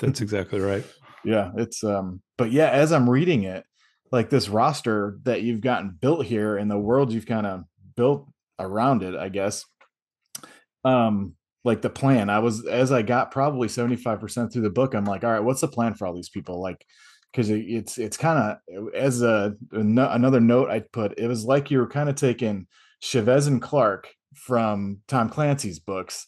That's 0.00 0.20
exactly 0.20 0.58
right. 0.58 0.84
yeah, 1.24 1.52
it's 1.56 1.84
um, 1.84 2.22
but 2.36 2.50
yeah, 2.50 2.70
as 2.70 2.90
I'm 2.90 3.08
reading 3.08 3.44
it, 3.44 3.64
like 4.10 4.30
this 4.30 4.48
roster 4.48 5.18
that 5.22 5.42
you've 5.42 5.60
gotten 5.60 5.90
built 5.90 6.26
here 6.26 6.56
and 6.56 6.68
the 6.68 6.78
world 6.78 7.12
you've 7.12 7.26
kind 7.26 7.46
of 7.46 7.64
built 7.96 8.28
around 8.58 9.02
it, 9.02 9.14
I 9.14 9.28
guess. 9.28 9.64
Um, 10.84 11.34
like 11.64 11.80
the 11.80 11.90
plan. 11.90 12.28
I 12.28 12.40
was 12.40 12.66
as 12.66 12.92
I 12.92 13.02
got 13.02 13.30
probably 13.30 13.68
75% 13.68 14.52
through 14.52 14.62
the 14.62 14.70
book, 14.70 14.94
I'm 14.94 15.06
like, 15.06 15.24
all 15.24 15.32
right, 15.32 15.42
what's 15.42 15.62
the 15.62 15.68
plan 15.68 15.94
for 15.94 16.06
all 16.06 16.14
these 16.14 16.28
people? 16.28 16.60
Like, 16.60 16.84
because 17.32 17.50
it, 17.50 17.60
it's 17.60 17.98
it's 17.98 18.16
kind 18.16 18.58
of 18.68 18.94
as 18.94 19.22
a, 19.22 19.54
another 19.72 20.40
note 20.40 20.70
I 20.70 20.80
put, 20.80 21.18
it 21.18 21.26
was 21.26 21.44
like 21.44 21.70
you 21.70 21.78
were 21.78 21.88
kind 21.88 22.08
of 22.08 22.14
taking 22.14 22.66
Chavez 23.00 23.46
and 23.46 23.60
Clark 23.60 24.08
from 24.34 24.98
Tom 25.08 25.28
Clancy's 25.30 25.80
books. 25.80 26.26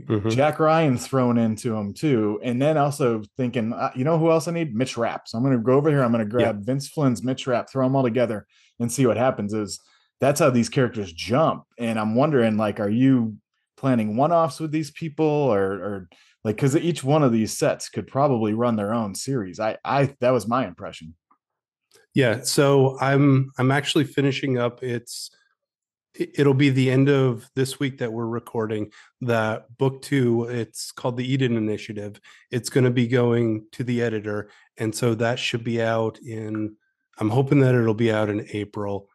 Mm-hmm. 0.00 0.28
Jack 0.28 0.60
Ryan 0.60 0.98
thrown 0.98 1.38
into 1.38 1.70
them 1.70 1.94
too, 1.94 2.38
and 2.42 2.60
then 2.60 2.76
also 2.76 3.22
thinking, 3.36 3.72
uh, 3.72 3.90
you 3.94 4.04
know 4.04 4.18
who 4.18 4.30
else 4.30 4.46
I 4.46 4.52
need? 4.52 4.74
Mitch 4.74 4.96
Rapp. 4.96 5.26
So 5.26 5.38
I'm 5.38 5.44
going 5.44 5.56
to 5.56 5.62
go 5.62 5.72
over 5.72 5.88
here. 5.88 6.02
I'm 6.02 6.12
going 6.12 6.24
to 6.24 6.30
grab 6.30 6.58
yeah. 6.58 6.64
Vince 6.64 6.88
Flynn's 6.88 7.24
Mitch 7.24 7.46
Rapp, 7.46 7.70
throw 7.70 7.84
them 7.86 7.96
all 7.96 8.02
together, 8.02 8.46
and 8.78 8.92
see 8.92 9.06
what 9.06 9.16
happens. 9.16 9.54
Is 9.54 9.80
that's 10.20 10.40
how 10.40 10.50
these 10.50 10.68
characters 10.68 11.12
jump. 11.12 11.64
And 11.78 11.98
I'm 11.98 12.14
wondering, 12.14 12.56
like, 12.56 12.80
are 12.80 12.90
you 12.90 13.36
planning 13.76 14.16
one-offs 14.16 14.58
with 14.58 14.72
these 14.72 14.90
people 14.90 15.26
or 15.26 15.72
or 15.72 16.08
like 16.44 16.56
because 16.56 16.76
each 16.76 17.02
one 17.04 17.22
of 17.22 17.32
these 17.32 17.52
sets 17.52 17.88
could 17.88 18.06
probably 18.06 18.54
run 18.54 18.76
their 18.76 18.94
own 18.94 19.14
series. 19.14 19.60
I 19.60 19.76
I 19.84 20.14
that 20.20 20.30
was 20.30 20.46
my 20.46 20.66
impression. 20.66 21.14
Yeah. 22.14 22.42
So 22.42 22.98
I'm 23.00 23.50
I'm 23.58 23.70
actually 23.70 24.04
finishing 24.04 24.58
up 24.58 24.82
it's 24.82 25.30
it'll 26.14 26.54
be 26.54 26.70
the 26.70 26.90
end 26.90 27.10
of 27.10 27.50
this 27.54 27.78
week 27.78 27.98
that 27.98 28.12
we're 28.12 28.26
recording 28.26 28.90
that 29.20 29.66
book 29.76 30.00
two 30.00 30.44
it's 30.44 30.90
called 30.90 31.14
the 31.18 31.30
eden 31.30 31.58
initiative 31.58 32.18
it's 32.50 32.70
going 32.70 32.84
to 32.84 32.90
be 32.90 33.06
going 33.06 33.66
to 33.70 33.84
the 33.84 34.00
editor 34.00 34.48
and 34.78 34.94
so 34.94 35.14
that 35.14 35.38
should 35.38 35.62
be 35.62 35.82
out 35.82 36.18
in 36.20 36.74
i'm 37.18 37.28
hoping 37.28 37.60
that 37.60 37.74
it'll 37.74 37.92
be 37.92 38.10
out 38.10 38.30
in 38.30 38.46
april 38.54 39.10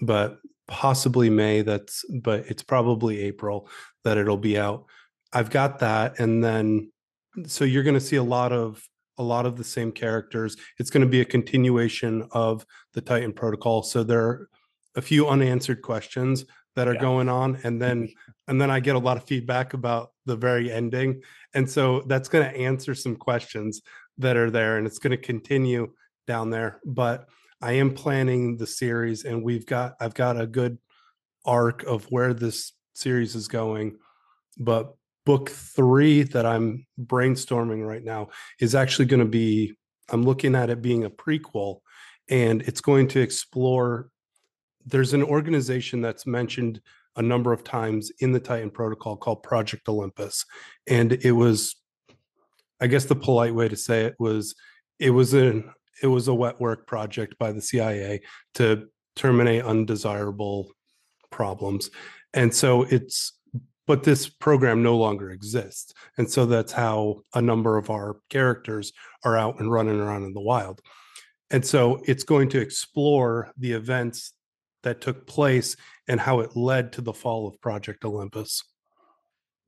but 0.00 0.38
possibly 0.68 1.30
May. 1.30 1.62
That's 1.62 2.04
but 2.22 2.46
it's 2.48 2.62
probably 2.62 3.20
April 3.20 3.68
that 4.04 4.18
it'll 4.18 4.36
be 4.36 4.58
out. 4.58 4.86
I've 5.32 5.50
got 5.50 5.78
that, 5.80 6.18
and 6.18 6.42
then 6.42 6.90
so 7.46 7.64
you're 7.64 7.82
going 7.82 7.94
to 7.94 8.00
see 8.00 8.16
a 8.16 8.22
lot 8.22 8.52
of 8.52 8.82
a 9.18 9.22
lot 9.22 9.46
of 9.46 9.56
the 9.56 9.64
same 9.64 9.92
characters. 9.92 10.56
It's 10.78 10.90
going 10.90 11.02
to 11.02 11.08
be 11.08 11.20
a 11.20 11.24
continuation 11.26 12.26
of 12.32 12.64
the 12.94 13.00
Titan 13.00 13.32
protocol. 13.32 13.82
So 13.82 14.02
there 14.02 14.24
are 14.24 14.48
a 14.96 15.02
few 15.02 15.28
unanswered 15.28 15.82
questions 15.82 16.46
that 16.74 16.88
are 16.88 16.94
Yeah. 16.94 17.00
going 17.00 17.28
on, 17.28 17.58
and 17.64 17.80
then 17.80 18.08
and 18.48 18.60
then 18.60 18.70
I 18.70 18.80
get 18.80 18.96
a 18.96 18.98
lot 19.00 19.16
of 19.16 19.24
feedback 19.24 19.74
about 19.74 20.10
the 20.26 20.36
very 20.36 20.72
ending, 20.72 21.22
and 21.54 21.68
so 21.68 22.02
that's 22.06 22.28
going 22.28 22.48
to 22.48 22.56
answer 22.56 22.94
some 22.94 23.16
questions 23.16 23.82
that 24.18 24.36
are 24.36 24.50
there, 24.50 24.78
and 24.78 24.86
it's 24.86 24.98
going 24.98 25.12
to 25.12 25.16
continue 25.16 25.92
down 26.26 26.50
there. 26.50 26.80
But 26.84 27.28
I 27.60 27.72
am 27.72 27.94
planning 27.94 28.56
the 28.56 28.66
series, 28.66 29.24
and 29.24 29.42
we've 29.42 29.66
got 29.66 29.94
I've 30.00 30.14
got 30.14 30.40
a 30.40 30.46
good 30.46 30.78
arc 31.44 31.82
of 31.84 32.04
where 32.04 32.32
this 32.32 32.72
series 32.94 33.34
is 33.34 33.48
going. 33.48 33.98
But 34.58 34.94
book 35.26 35.50
three 35.50 36.22
that 36.22 36.46
I'm 36.46 36.86
brainstorming 37.00 37.86
right 37.86 38.02
now 38.02 38.28
is 38.60 38.74
actually 38.74 39.06
going 39.06 39.20
to 39.20 39.26
be 39.26 39.76
I'm 40.10 40.22
looking 40.22 40.54
at 40.54 40.70
it 40.70 40.82
being 40.82 41.04
a 41.04 41.10
prequel, 41.10 41.80
and 42.28 42.62
it's 42.62 42.80
going 42.80 43.08
to 43.08 43.20
explore. 43.20 44.10
There's 44.86 45.12
an 45.12 45.22
organization 45.22 46.00
that's 46.00 46.26
mentioned 46.26 46.80
a 47.16 47.22
number 47.22 47.52
of 47.52 47.62
times 47.62 48.10
in 48.20 48.32
the 48.32 48.40
Titan 48.40 48.70
Protocol 48.70 49.16
called 49.16 49.42
Project 49.42 49.88
Olympus, 49.88 50.46
and 50.88 51.12
it 51.12 51.32
was, 51.32 51.76
I 52.80 52.86
guess, 52.86 53.04
the 53.04 53.14
polite 53.14 53.54
way 53.54 53.68
to 53.68 53.76
say 53.76 54.04
it 54.06 54.16
was, 54.18 54.54
it 54.98 55.10
was 55.10 55.34
an 55.34 55.70
it 56.02 56.06
was 56.06 56.28
a 56.28 56.34
wet 56.34 56.60
work 56.60 56.86
project 56.86 57.38
by 57.38 57.52
the 57.52 57.62
CIA 57.62 58.22
to 58.54 58.88
terminate 59.16 59.64
undesirable 59.64 60.70
problems. 61.30 61.90
And 62.32 62.54
so 62.54 62.82
it's, 62.84 63.32
but 63.86 64.04
this 64.04 64.28
program 64.28 64.82
no 64.82 64.96
longer 64.96 65.30
exists. 65.30 65.92
And 66.16 66.30
so 66.30 66.46
that's 66.46 66.72
how 66.72 67.22
a 67.34 67.42
number 67.42 67.76
of 67.76 67.90
our 67.90 68.18
characters 68.28 68.92
are 69.24 69.36
out 69.36 69.60
and 69.60 69.70
running 69.70 70.00
around 70.00 70.24
in 70.24 70.32
the 70.32 70.40
wild. 70.40 70.80
And 71.50 71.66
so 71.66 72.00
it's 72.06 72.22
going 72.22 72.48
to 72.50 72.60
explore 72.60 73.50
the 73.58 73.72
events 73.72 74.32
that 74.82 75.00
took 75.00 75.26
place 75.26 75.76
and 76.08 76.20
how 76.20 76.40
it 76.40 76.56
led 76.56 76.92
to 76.92 77.00
the 77.00 77.12
fall 77.12 77.48
of 77.48 77.60
Project 77.60 78.04
Olympus. 78.04 78.62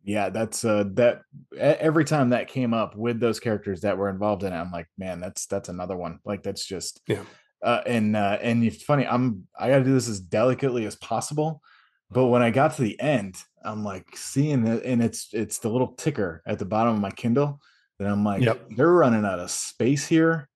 Yeah, 0.04 0.30
that's 0.30 0.64
uh 0.64 0.84
that 0.94 1.22
every 1.56 2.04
time 2.04 2.30
that 2.30 2.48
came 2.48 2.74
up 2.74 2.96
with 2.96 3.20
those 3.20 3.38
characters 3.40 3.82
that 3.82 3.96
were 3.98 4.08
involved 4.08 4.42
in 4.42 4.52
it, 4.52 4.56
I'm 4.56 4.72
like, 4.72 4.88
man, 4.98 5.20
that's 5.20 5.46
that's 5.46 5.68
another 5.68 5.96
one. 5.96 6.18
Like 6.24 6.42
that's 6.42 6.66
just 6.66 7.00
Yeah. 7.06 7.24
uh 7.62 7.82
and 7.86 8.16
uh 8.16 8.38
and 8.42 8.64
it's 8.64 8.82
funny, 8.82 9.06
I'm 9.06 9.46
I 9.58 9.68
gotta 9.68 9.84
do 9.84 9.94
this 9.94 10.08
as 10.08 10.20
delicately 10.20 10.86
as 10.86 10.96
possible. 10.96 11.62
But 12.10 12.26
when 12.26 12.42
I 12.42 12.50
got 12.50 12.74
to 12.76 12.82
the 12.82 13.00
end, 13.00 13.36
I'm 13.64 13.84
like 13.84 14.16
seeing 14.16 14.66
it, 14.66 14.84
and 14.84 15.02
it's 15.02 15.28
it's 15.32 15.58
the 15.58 15.70
little 15.70 15.94
ticker 15.94 16.42
at 16.46 16.58
the 16.58 16.64
bottom 16.66 16.94
of 16.94 17.00
my 17.00 17.10
Kindle. 17.10 17.60
And 17.98 18.08
I'm 18.08 18.24
like, 18.24 18.42
Yep. 18.42 18.70
they're 18.76 18.92
running 18.92 19.24
out 19.24 19.38
of 19.38 19.50
space 19.50 20.06
here. 20.06 20.48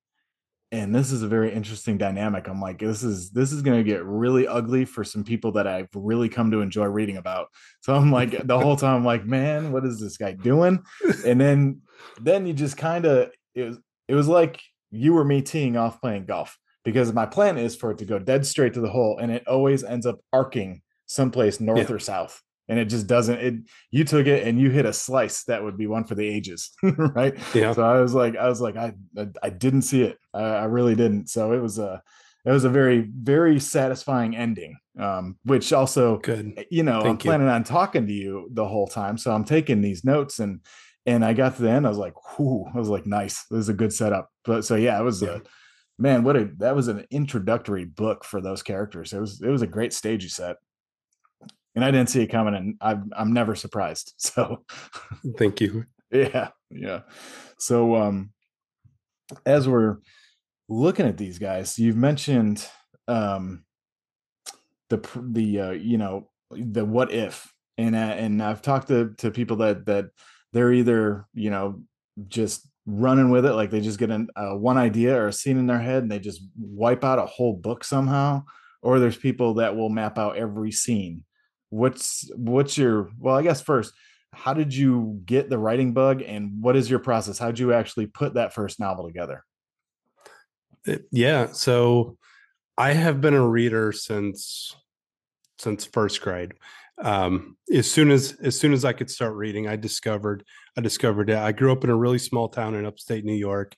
And 0.72 0.94
this 0.94 1.12
is 1.12 1.22
a 1.22 1.28
very 1.28 1.52
interesting 1.52 1.96
dynamic. 1.96 2.48
I'm 2.48 2.60
like, 2.60 2.78
this 2.80 3.02
is 3.04 3.30
this 3.30 3.52
is 3.52 3.62
gonna 3.62 3.84
get 3.84 4.04
really 4.04 4.48
ugly 4.48 4.84
for 4.84 5.04
some 5.04 5.22
people 5.22 5.52
that 5.52 5.66
I've 5.66 5.88
really 5.94 6.28
come 6.28 6.50
to 6.50 6.60
enjoy 6.60 6.86
reading 6.86 7.16
about. 7.18 7.48
So 7.82 7.94
I'm 7.94 8.10
like 8.10 8.46
the 8.46 8.58
whole 8.60 8.76
time 8.76 8.96
I'm 8.96 9.04
like, 9.04 9.24
man, 9.24 9.70
what 9.72 9.84
is 9.84 10.00
this 10.00 10.16
guy 10.16 10.32
doing? 10.32 10.82
And 11.24 11.40
then 11.40 11.82
then 12.20 12.46
you 12.46 12.52
just 12.52 12.76
kind 12.76 13.04
of 13.06 13.30
it 13.54 13.62
was 13.62 13.78
it 14.08 14.14
was 14.14 14.26
like 14.28 14.60
you 14.90 15.16
or 15.16 15.24
me 15.24 15.40
teeing 15.42 15.76
off 15.76 16.00
playing 16.00 16.26
golf 16.26 16.58
because 16.84 17.12
my 17.12 17.26
plan 17.26 17.58
is 17.58 17.74
for 17.76 17.90
it 17.92 17.98
to 17.98 18.04
go 18.04 18.18
dead 18.18 18.44
straight 18.46 18.74
to 18.74 18.80
the 18.80 18.90
hole 18.90 19.18
and 19.18 19.30
it 19.30 19.46
always 19.46 19.82
ends 19.84 20.06
up 20.06 20.18
arcing 20.32 20.82
someplace 21.06 21.60
north 21.60 21.88
Yeah. 21.88 21.94
or 21.96 21.98
south. 22.00 22.42
And 22.68 22.78
it 22.78 22.86
just 22.86 23.06
doesn't 23.06 23.38
it 23.38 23.54
you 23.92 24.04
took 24.04 24.26
it 24.26 24.46
and 24.46 24.58
you 24.60 24.70
hit 24.70 24.86
a 24.86 24.92
slice 24.92 25.44
that 25.44 25.62
would 25.62 25.76
be 25.78 25.86
one 25.86 26.04
for 26.04 26.14
the 26.16 26.26
ages, 26.26 26.70
right? 26.82 27.34
Yeah. 27.54 27.72
So 27.72 27.82
I 27.84 28.00
was 28.00 28.12
like, 28.14 28.36
I 28.36 28.48
was 28.48 28.60
like, 28.60 28.76
I 28.76 28.94
I, 29.16 29.28
I 29.42 29.50
didn't 29.50 29.82
see 29.82 30.02
it. 30.02 30.18
I, 30.34 30.42
I 30.42 30.64
really 30.64 30.94
didn't. 30.96 31.28
So 31.28 31.52
it 31.52 31.60
was 31.62 31.78
a 31.78 32.02
it 32.44 32.50
was 32.50 32.64
a 32.64 32.68
very 32.70 33.00
very 33.00 33.60
satisfying 33.60 34.36
ending. 34.36 34.76
Um, 34.98 35.36
which 35.44 35.72
also 35.72 36.18
Good. 36.18 36.64
you 36.70 36.82
know, 36.82 36.98
I'm 37.00 37.02
Thank 37.02 37.24
you. 37.24 37.28
planning 37.28 37.48
on 37.48 37.64
talking 37.64 38.06
to 38.06 38.12
you 38.12 38.48
the 38.52 38.66
whole 38.66 38.86
time. 38.88 39.18
So 39.18 39.30
I'm 39.30 39.44
taking 39.44 39.80
these 39.82 40.04
notes 40.04 40.38
and 40.38 40.60
and 41.04 41.24
I 41.24 41.34
got 41.34 41.54
to 41.56 41.62
the 41.62 41.70
end, 41.70 41.86
I 41.86 41.88
was 41.88 41.98
like, 41.98 42.14
whoo, 42.38 42.64
I 42.74 42.78
was 42.78 42.88
like, 42.88 43.06
nice. 43.06 43.44
This 43.48 43.60
is 43.60 43.68
a 43.68 43.74
good 43.74 43.92
setup. 43.92 44.28
But 44.44 44.64
so 44.64 44.74
yeah, 44.74 44.98
it 44.98 45.04
was 45.04 45.22
Yeah. 45.22 45.36
a 45.36 45.40
man, 45.98 46.24
what 46.24 46.36
a 46.36 46.50
that 46.58 46.74
was 46.74 46.88
an 46.88 47.04
introductory 47.10 47.84
book 47.84 48.24
for 48.24 48.40
those 48.40 48.62
characters. 48.62 49.12
It 49.12 49.20
was 49.20 49.40
it 49.40 49.48
was 49.50 49.62
a 49.62 49.66
great 49.68 49.92
stage 49.92 50.22
you 50.24 50.30
set. 50.30 50.56
And 51.76 51.84
I 51.84 51.90
didn't 51.90 52.08
see 52.08 52.22
it 52.22 52.28
coming, 52.28 52.54
and 52.54 52.74
I'm 52.80 53.10
I'm 53.16 53.32
never 53.32 53.54
surprised. 53.54 54.14
So 54.18 54.64
Thank 55.38 55.60
you. 55.60 55.84
yeah, 56.10 56.48
yeah. 56.70 57.02
So 57.58 57.94
um 57.94 58.32
as 59.44 59.68
we're 59.68 59.98
looking 60.68 61.06
at 61.06 61.18
these 61.18 61.38
guys, 61.38 61.78
you've 61.78 61.96
mentioned 61.96 62.66
um 63.06 63.64
the 64.88 64.98
the 65.30 65.60
uh, 65.60 65.70
you 65.70 65.98
know 65.98 66.30
the 66.50 66.84
what 66.84 67.12
if 67.12 67.52
and 67.78 67.94
uh, 67.94 67.98
and 67.98 68.42
I've 68.42 68.62
talked 68.62 68.88
to 68.88 69.14
to 69.18 69.30
people 69.30 69.58
that 69.58 69.86
that 69.86 70.06
they're 70.52 70.72
either 70.72 71.26
you 71.34 71.50
know 71.50 71.82
just 72.28 72.68
running 72.86 73.30
with 73.30 73.44
it 73.44 73.52
like 73.54 73.70
they 73.70 73.80
just 73.80 73.98
get 73.98 74.10
an, 74.10 74.28
uh, 74.36 74.54
one 74.54 74.76
idea 74.78 75.16
or 75.16 75.26
a 75.26 75.32
scene 75.32 75.58
in 75.58 75.66
their 75.66 75.80
head 75.80 76.04
and 76.04 76.10
they 76.10 76.20
just 76.20 76.40
wipe 76.56 77.02
out 77.02 77.18
a 77.18 77.26
whole 77.26 77.52
book 77.52 77.82
somehow 77.82 78.42
or 78.80 79.00
there's 79.00 79.16
people 79.16 79.54
that 79.54 79.74
will 79.74 79.88
map 79.88 80.18
out 80.18 80.36
every 80.36 80.70
scene 80.70 81.24
what's 81.70 82.30
what's 82.36 82.78
your 82.78 83.10
well 83.18 83.36
i 83.36 83.42
guess 83.42 83.60
first 83.60 83.92
how 84.36 84.52
did 84.52 84.74
you 84.74 85.20
get 85.24 85.48
the 85.48 85.58
writing 85.58 85.92
bug 85.92 86.22
and 86.22 86.60
what 86.60 86.76
is 86.76 86.90
your 86.90 86.98
process? 86.98 87.38
How 87.38 87.46
did 87.46 87.58
you 87.58 87.72
actually 87.72 88.06
put 88.06 88.34
that 88.34 88.52
first 88.52 88.78
novel 88.78 89.06
together? 89.06 89.42
Yeah 91.10 91.52
so 91.52 92.16
i 92.78 92.92
have 92.92 93.20
been 93.20 93.34
a 93.34 93.48
reader 93.48 93.92
since 93.92 94.76
since 95.58 95.84
first 95.86 96.20
grade. 96.20 96.52
Um 97.02 97.56
as 97.72 97.90
soon 97.90 98.10
as 98.10 98.36
as 98.42 98.58
soon 98.58 98.72
as 98.72 98.84
i 98.84 98.92
could 98.92 99.10
start 99.10 99.34
reading 99.34 99.66
i 99.66 99.76
discovered 99.76 100.44
i 100.78 100.80
discovered 100.80 101.28
it 101.30 101.36
i 101.36 101.52
grew 101.52 101.72
up 101.72 101.82
in 101.82 101.90
a 101.90 101.96
really 101.96 102.18
small 102.18 102.48
town 102.48 102.74
in 102.74 102.86
upstate 102.86 103.24
new 103.24 103.34
york 103.34 103.74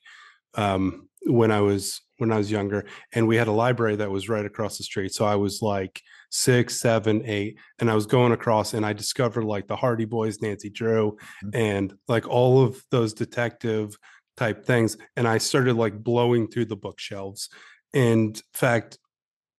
um 0.53 1.09
when 1.23 1.51
i 1.51 1.59
was 1.59 2.01
when 2.19 2.31
i 2.31 2.37
was 2.37 2.51
younger 2.51 2.85
and 3.13 3.27
we 3.27 3.35
had 3.35 3.47
a 3.47 3.51
library 3.51 3.95
that 3.95 4.11
was 4.11 4.29
right 4.29 4.45
across 4.45 4.77
the 4.77 4.83
street 4.83 5.13
so 5.13 5.25
i 5.25 5.35
was 5.35 5.61
like 5.61 6.01
six 6.31 6.79
seven 6.79 7.21
eight 7.25 7.57
and 7.79 7.89
i 7.89 7.95
was 7.95 8.05
going 8.05 8.31
across 8.31 8.73
and 8.73 8.85
i 8.85 8.93
discovered 8.93 9.43
like 9.43 9.67
the 9.67 9.75
hardy 9.75 10.05
boys 10.05 10.41
nancy 10.41 10.69
drew 10.69 11.17
Mhm. 11.43 11.51
and 11.55 11.93
like 12.07 12.27
all 12.27 12.63
of 12.63 12.81
those 12.91 13.13
detective 13.13 13.97
type 14.37 14.65
things 14.65 14.95
and 15.15 15.27
i 15.27 15.37
started 15.37 15.75
like 15.75 16.03
blowing 16.03 16.47
through 16.47 16.65
the 16.65 16.75
bookshelves 16.75 17.49
and 17.93 18.37
in 18.37 18.43
fact 18.53 18.97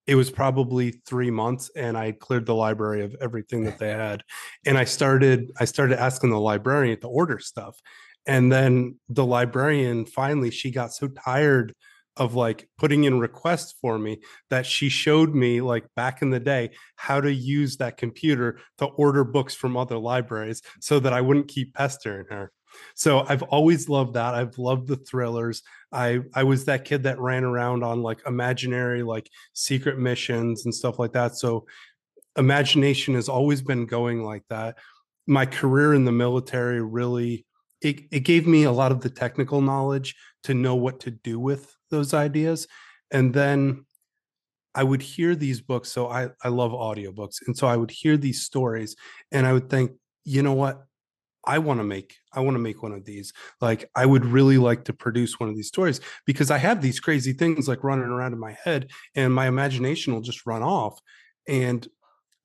it 0.07 0.15
was 0.15 0.31
probably 0.31 1.03
three 1.07 1.31
months 1.31 1.71
and 1.77 1.97
i 1.99 2.13
cleared 2.13 2.47
the 2.47 2.55
library 2.55 3.03
of 3.05 3.15
everything 3.21 3.65
that 3.65 3.79
they 3.79 3.91
had 4.07 4.23
and 4.67 4.79
i 4.79 4.85
started 4.85 5.51
i 5.61 5.65
started 5.65 5.99
asking 5.99 6.31
the 6.31 6.39
librarian 6.41 6.99
to 7.01 7.09
order 7.09 7.39
stuff 7.39 7.77
and 8.27 8.53
then 8.53 8.99
the 9.09 9.25
librarian 9.25 10.05
finally 10.07 10.51
she 10.51 10.71
got 10.71 10.93
so 10.93 11.09
tired 11.09 11.75
of 12.21 12.35
like 12.35 12.69
putting 12.77 13.05
in 13.05 13.19
requests 13.19 13.75
for 13.81 13.99
me 13.99 14.21
that 14.51 14.67
she 14.67 14.91
showed 14.91 15.35
me 15.35 15.63
like 15.63 15.87
back 15.97 16.21
in 16.21 16.29
the 16.29 16.39
day 16.39 16.71
how 16.95 17.19
to 17.19 17.33
use 17.33 17.79
that 17.79 17.97
computer 17.97 18.61
to 18.77 18.85
order 18.85 19.25
books 19.25 19.55
from 19.55 19.77
other 19.77 19.97
libraries 19.97 20.61
so 20.81 21.01
that 21.01 21.15
i 21.15 21.21
wouldn't 21.21 21.49
keep 21.49 21.75
pestering 21.75 22.27
her. 22.31 22.53
So 22.95 23.25
i've 23.27 23.43
always 23.43 23.89
loved 23.89 24.15
that. 24.15 24.35
I've 24.35 24.59
loved 24.59 24.87
the 24.87 24.97
thrillers. 24.97 25.63
I 25.91 26.21
i 26.35 26.45
was 26.45 26.67
that 26.67 26.85
kid 26.85 27.05
that 27.05 27.19
ran 27.19 27.43
around 27.43 27.83
on 27.83 28.03
like 28.03 28.21
imaginary 28.27 29.03
like 29.03 29.29
secret 29.55 29.99
missions 29.99 30.67
and 30.67 30.75
stuff 30.75 30.99
like 30.99 31.15
that. 31.15 31.37
So 31.37 31.67
imagination 32.37 33.15
has 33.15 33.29
always 33.29 33.63
been 33.63 33.87
going 33.87 34.23
like 34.23 34.45
that. 34.51 34.77
My 35.27 35.47
career 35.47 35.95
in 35.95 36.05
the 36.05 36.13
military 36.13 36.83
really 36.83 37.47
it, 37.81 38.03
it 38.11 38.21
gave 38.21 38.47
me 38.47 38.65
a 38.65 38.73
lot 38.73 38.93
of 38.93 39.01
the 39.01 39.09
technical 39.09 39.63
knowledge 39.63 40.15
to 40.43 40.53
know 40.53 40.75
what 40.75 41.01
to 41.01 41.11
do 41.11 41.41
with 41.41 41.75
those 41.91 42.15
ideas 42.15 42.67
and 43.11 43.35
then 43.35 43.85
i 44.75 44.83
would 44.83 45.03
hear 45.03 45.35
these 45.35 45.61
books 45.61 45.91
so 45.91 46.09
i 46.09 46.29
i 46.43 46.49
love 46.49 46.73
audiobooks 46.73 47.37
and 47.47 47.57
so 47.57 47.67
i 47.67 47.77
would 47.77 47.91
hear 47.91 48.17
these 48.17 48.43
stories 48.43 48.97
and 49.33 49.47
i 49.47 49.53
would 49.53 49.69
think 49.69 49.93
you 50.25 50.43
know 50.43 50.53
what? 50.53 50.85
I 51.47 51.59
want 51.59 51.81
to 51.81 51.85
make 51.85 52.17
i 52.35 52.41
want 52.41 52.55
to 52.55 52.61
make 52.61 52.83
one 52.83 52.93
of 52.93 53.07
these. 53.07 53.33
Like 53.63 53.91
i 53.95 54.05
would 54.05 54.27
really 54.27 54.59
like 54.59 54.85
to 54.85 54.93
produce 54.93 55.41
one 55.41 55.49
of 55.49 55.57
these 55.57 55.69
stories 55.69 56.01
because 56.27 56.51
i 56.51 56.59
have 56.59 56.83
these 56.83 57.01
crazy 57.01 57.33
things 57.33 57.67
like 57.67 57.83
running 57.83 58.05
around 58.05 58.35
in 58.35 58.39
my 58.39 58.57
head 58.63 58.91
and 59.15 59.35
my 59.35 59.47
imagination 59.47 60.13
will 60.13 60.21
just 60.21 60.45
run 60.45 60.63
off 60.63 61.01
and 61.49 61.89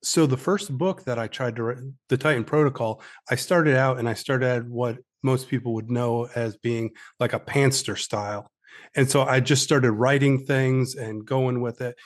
so 0.02 0.24
the 0.24 0.36
first 0.38 0.76
book 0.76 1.04
that 1.04 1.18
i 1.18 1.26
tried 1.26 1.56
to 1.56 1.62
write 1.62 1.78
the 2.08 2.16
titan 2.16 2.42
protocol 2.42 3.02
i 3.30 3.34
started 3.34 3.76
out 3.76 3.98
and 3.98 4.08
i 4.08 4.14
started 4.14 4.46
at 4.46 4.64
what 4.66 4.96
most 5.22 5.48
people 5.48 5.74
would 5.74 5.90
know 5.90 6.26
as 6.34 6.56
being 6.56 6.90
like 7.20 7.34
a 7.34 7.40
pantser 7.40 7.98
style 7.98 8.50
and 8.94 9.10
so 9.10 9.22
i 9.22 9.40
just 9.40 9.62
started 9.62 9.92
writing 9.92 10.44
things 10.44 10.94
and 10.94 11.26
going 11.26 11.60
with 11.60 11.80
it 11.80 11.96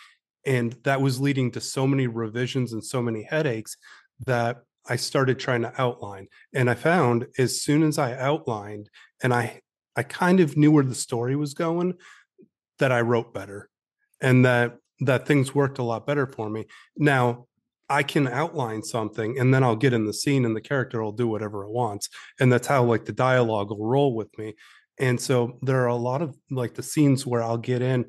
And 0.47 0.73
that 0.85 1.01
was 1.03 1.21
leading 1.21 1.51
to 1.53 1.61
so 1.61 1.87
many 1.87 2.07
revisions 2.07 2.73
and 2.73 2.83
so 2.85 3.03
many 3.03 3.23
headaches 3.25 3.77
that 4.27 4.63
I 4.89 4.97
started 4.97 5.39
trying 5.39 5.63
to 5.63 5.73
outline. 5.81 6.29
And 6.55 6.71
I 6.71 6.75
found 6.75 7.27
as 7.39 7.61
soon 7.63 7.83
as 7.83 7.99
I 7.99 8.17
outlined 8.17 8.89
and 9.23 9.35
I 9.35 9.61
I 9.97 10.03
kind 10.03 10.41
of 10.41 10.57
knew 10.57 10.73
where 10.73 10.85
the 10.85 10.95
story 10.95 11.37
was 11.37 11.53
going, 11.55 11.95
that 12.79 12.93
I 12.93 13.01
wrote 13.03 13.35
better 13.35 13.69
and 14.21 14.45
that 14.45 14.79
that 15.01 15.27
things 15.27 15.55
worked 15.55 15.79
a 15.79 15.83
lot 15.83 16.07
better 16.07 16.27
for 16.27 16.49
me. 16.51 16.65
Now, 16.97 17.47
I 17.89 18.03
can 18.03 18.29
outline 18.29 18.83
something 18.85 19.39
and 19.39 19.53
then 19.53 19.65
I'll 19.65 19.77
get 19.77 19.93
in 19.93 20.07
the 20.07 20.15
scene 20.15 20.45
and 20.45 20.55
the 20.55 20.61
character 20.61 21.03
will 21.03 21.13
do 21.13 21.27
whatever 21.29 21.65
it 21.65 21.71
wants. 21.71 22.09
And 22.39 22.53
that's 22.53 22.69
how 22.69 22.85
like 22.85 23.05
the 23.05 23.13
dialogue 23.13 23.71
will 23.71 23.87
roll 23.87 24.15
with 24.15 24.37
me. 24.39 24.55
And 25.01 25.21
so 25.21 25.59
there 25.63 25.83
are 25.83 25.89
a 25.89 25.97
lot 25.97 26.23
of 26.23 26.37
like 26.51 26.75
the 26.75 26.83
scenes 26.83 27.27
where 27.27 27.43
I'll 27.43 27.59
get 27.59 27.83
in 27.83 28.05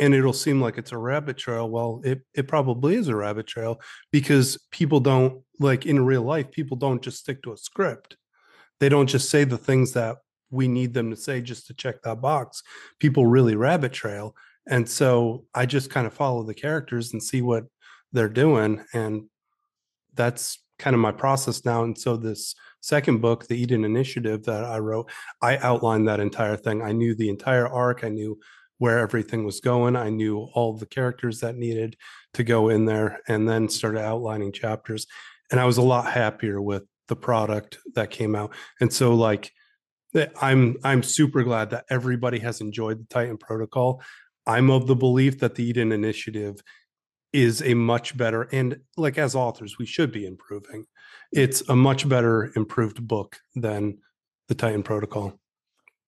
and 0.00 0.14
it'll 0.14 0.32
seem 0.32 0.60
like 0.60 0.76
it's 0.76 0.92
a 0.92 0.98
rabbit 0.98 1.38
trail. 1.38 1.70
Well, 1.70 2.00
it 2.04 2.22
it 2.34 2.48
probably 2.48 2.96
is 2.96 3.08
a 3.08 3.14
rabbit 3.14 3.46
trail 3.46 3.80
because 4.10 4.58
people 4.72 4.98
don't 4.98 5.42
like 5.60 5.86
in 5.86 6.04
real 6.04 6.22
life, 6.22 6.50
people 6.50 6.76
don't 6.76 7.02
just 7.02 7.18
stick 7.18 7.42
to 7.42 7.52
a 7.52 7.56
script. 7.56 8.16
They 8.80 8.88
don't 8.88 9.06
just 9.06 9.30
say 9.30 9.44
the 9.44 9.58
things 9.58 9.92
that 9.92 10.16
we 10.50 10.66
need 10.66 10.94
them 10.94 11.10
to 11.10 11.16
say 11.16 11.40
just 11.40 11.66
to 11.68 11.74
check 11.74 12.02
that 12.02 12.20
box. 12.20 12.62
People 12.98 13.26
really 13.26 13.54
rabbit 13.54 13.92
trail. 13.92 14.34
And 14.68 14.88
so 14.88 15.44
I 15.54 15.66
just 15.66 15.90
kind 15.90 16.06
of 16.06 16.14
follow 16.14 16.42
the 16.42 16.54
characters 16.54 17.12
and 17.12 17.22
see 17.22 17.42
what 17.42 17.64
they're 18.12 18.28
doing. 18.28 18.82
And 18.92 19.24
that's 20.14 20.58
kind 20.78 20.94
of 20.94 21.00
my 21.00 21.12
process 21.12 21.64
now. 21.64 21.84
And 21.84 21.96
so 21.96 22.16
this 22.16 22.54
second 22.80 23.20
book, 23.20 23.46
the 23.46 23.60
Eden 23.60 23.84
Initiative 23.84 24.44
that 24.44 24.64
I 24.64 24.78
wrote, 24.78 25.10
I 25.42 25.58
outlined 25.58 26.08
that 26.08 26.20
entire 26.20 26.56
thing. 26.56 26.82
I 26.82 26.92
knew 26.92 27.14
the 27.14 27.28
entire 27.28 27.68
arc. 27.68 28.04
I 28.04 28.08
knew 28.08 28.38
where 28.78 28.98
everything 28.98 29.44
was 29.44 29.60
going. 29.60 29.94
I 29.94 30.08
knew 30.08 30.48
all 30.54 30.72
the 30.76 30.86
characters 30.86 31.40
that 31.40 31.54
needed 31.54 31.96
to 32.34 32.42
go 32.42 32.70
in 32.70 32.86
there 32.86 33.20
and 33.28 33.46
then 33.46 33.68
started 33.68 34.00
outlining 34.00 34.52
chapters. 34.52 35.06
And 35.50 35.60
I 35.60 35.66
was 35.66 35.76
a 35.76 35.82
lot 35.82 36.10
happier 36.10 36.62
with 36.62 36.84
the 37.08 37.16
product 37.16 37.78
that 37.94 38.10
came 38.10 38.34
out. 38.34 38.54
And 38.80 38.90
so 38.90 39.14
like 39.14 39.52
eh, 40.14 40.26
I'm 40.40 40.76
I'm 40.82 41.02
super 41.02 41.42
glad 41.42 41.70
that 41.70 41.84
everybody 41.90 42.38
has 42.38 42.62
enjoyed 42.62 43.00
the 43.00 43.06
Titan 43.10 43.36
protocol. 43.36 44.02
I'm 44.46 44.70
of 44.70 44.86
the 44.86 44.96
belief 44.96 45.40
that 45.40 45.56
the 45.56 45.64
Eden 45.64 45.92
initiative 45.92 46.62
is 47.32 47.62
a 47.62 47.74
much 47.74 48.16
better 48.16 48.48
and 48.50 48.78
like 48.96 49.18
as 49.18 49.34
authors 49.34 49.76
we 49.78 49.86
should 49.86 50.10
be 50.10 50.24
improving. 50.24 50.86
It's 51.32 51.62
a 51.68 51.76
much 51.76 52.08
better 52.08 52.52
improved 52.56 53.06
book 53.06 53.38
than 53.54 53.98
the 54.48 54.54
Titan 54.54 54.82
protocol. 54.82 55.38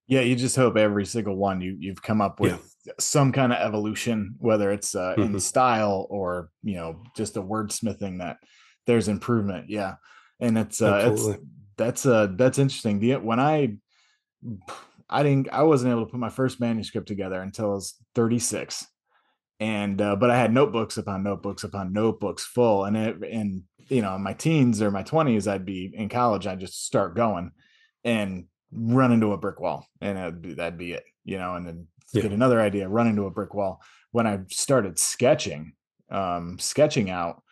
Yeah, 0.09 0.21
you 0.21 0.35
just 0.35 0.57
hope 0.57 0.77
every 0.77 1.07
single 1.07 1.37
one 1.37 1.61
you 1.61 1.77
you've 1.79 2.03
come 2.03 2.21
up 2.21 2.41
with 2.41 2.75
yeah. 2.85 2.93
some 2.99 3.33
kind 3.33 3.53
of 3.53 3.59
evolution, 3.59 4.35
whether 4.39 4.73
it's 4.73 4.95
uh, 4.95 5.13
mm-hmm. 5.13 5.23
in 5.35 5.41
style 5.41 6.07
or 6.11 6.51
you 6.63 6.75
know 6.75 7.03
just 7.17 7.37
a 7.37 7.43
wordsmithing 7.43 8.19
that 8.19 8.39
there's 8.87 9.09
improvement. 9.09 9.71
Yeah, 9.71 9.95
and 10.41 10.59
it's 10.59 10.83
uh, 10.83 11.13
it's 11.13 11.39
that's 11.77 12.05
uh 12.05 12.29
that's 12.37 12.59
interesting. 12.59 12.99
The 12.99 13.17
when 13.17 13.41
I 13.41 13.77
I 15.09 15.23
didn't 15.23 15.49
I 15.53 15.63
wasn't 15.63 15.93
able 15.93 16.07
to 16.07 16.11
put 16.11 16.21
my 16.21 16.31
first 16.31 16.61
manuscript 16.61 17.07
together 17.09 17.41
until 17.41 17.67
I 17.67 17.75
was 17.75 17.95
36. 18.15 18.87
And 19.61 20.01
uh, 20.01 20.17
but 20.17 20.31
I 20.31 20.39
had 20.39 20.53
notebooks 20.53 20.97
upon 20.97 21.23
notebooks 21.23 21.63
upon 21.63 21.93
notebooks 21.93 22.45
full 22.45 22.85
and 22.85 22.97
it 22.97 23.17
and 23.23 23.63
you 23.93 24.03
know, 24.03 24.15
in 24.17 24.23
my 24.23 24.33
teens 24.33 24.81
or 24.83 24.91
my 24.91 25.03
20s 25.03 25.51
I'd 25.51 25.65
be 25.65 25.93
in 25.95 26.09
college 26.09 26.47
I'd 26.47 26.61
just 26.61 26.85
start 26.85 27.17
going 27.17 27.53
and 28.05 28.47
run 28.73 29.13
into 29.13 29.33
a 29.33 29.39
brick 29.39 29.61
wall 29.61 29.87
and 30.01 30.17
that'd 30.17 30.43
be, 30.43 30.55
that'd 30.55 30.79
be 30.79 30.93
it, 30.93 31.05
you 31.25 31.39
know, 31.39 31.55
and 31.55 31.67
then 31.67 31.87
yeah. 32.13 32.23
get 32.23 32.33
another 32.33 32.61
idea, 32.61 32.89
run 32.89 33.07
into 33.07 33.27
a 33.27 33.31
brick 33.31 33.55
wall. 33.55 33.83
When 34.11 34.27
I 34.27 34.41
started 34.49 34.99
sketching, 34.99 35.75
um 36.11 36.59
sketching 36.59 37.11
out, 37.11 37.43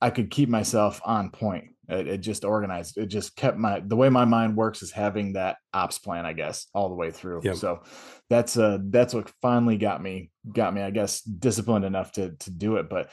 I 0.00 0.10
could 0.10 0.30
keep 0.30 0.48
myself 0.48 1.00
on 1.04 1.30
point 1.30 1.70
it, 1.88 2.06
it, 2.06 2.18
just 2.18 2.44
organized. 2.44 2.98
It 2.98 3.06
just 3.06 3.34
kept 3.34 3.56
my 3.56 3.80
the 3.80 3.96
way 3.96 4.10
my 4.10 4.24
mind 4.24 4.56
works 4.56 4.82
is 4.82 4.90
having 4.90 5.32
that 5.32 5.56
ops 5.72 5.98
plan, 5.98 6.26
I 6.26 6.34
guess, 6.34 6.66
all 6.74 6.88
the 6.88 6.94
way 6.94 7.10
through. 7.10 7.40
Yep. 7.44 7.56
So 7.56 7.82
that's 8.28 8.58
uh 8.58 8.78
that's 8.90 9.14
what 9.14 9.32
finally 9.40 9.78
got 9.78 10.02
me 10.02 10.30
got 10.52 10.74
me, 10.74 10.82
I 10.82 10.90
guess, 10.90 11.22
disciplined 11.22 11.84
enough 11.84 12.12
to 12.12 12.32
to 12.32 12.50
do 12.50 12.76
it. 12.76 12.90
But 12.90 13.10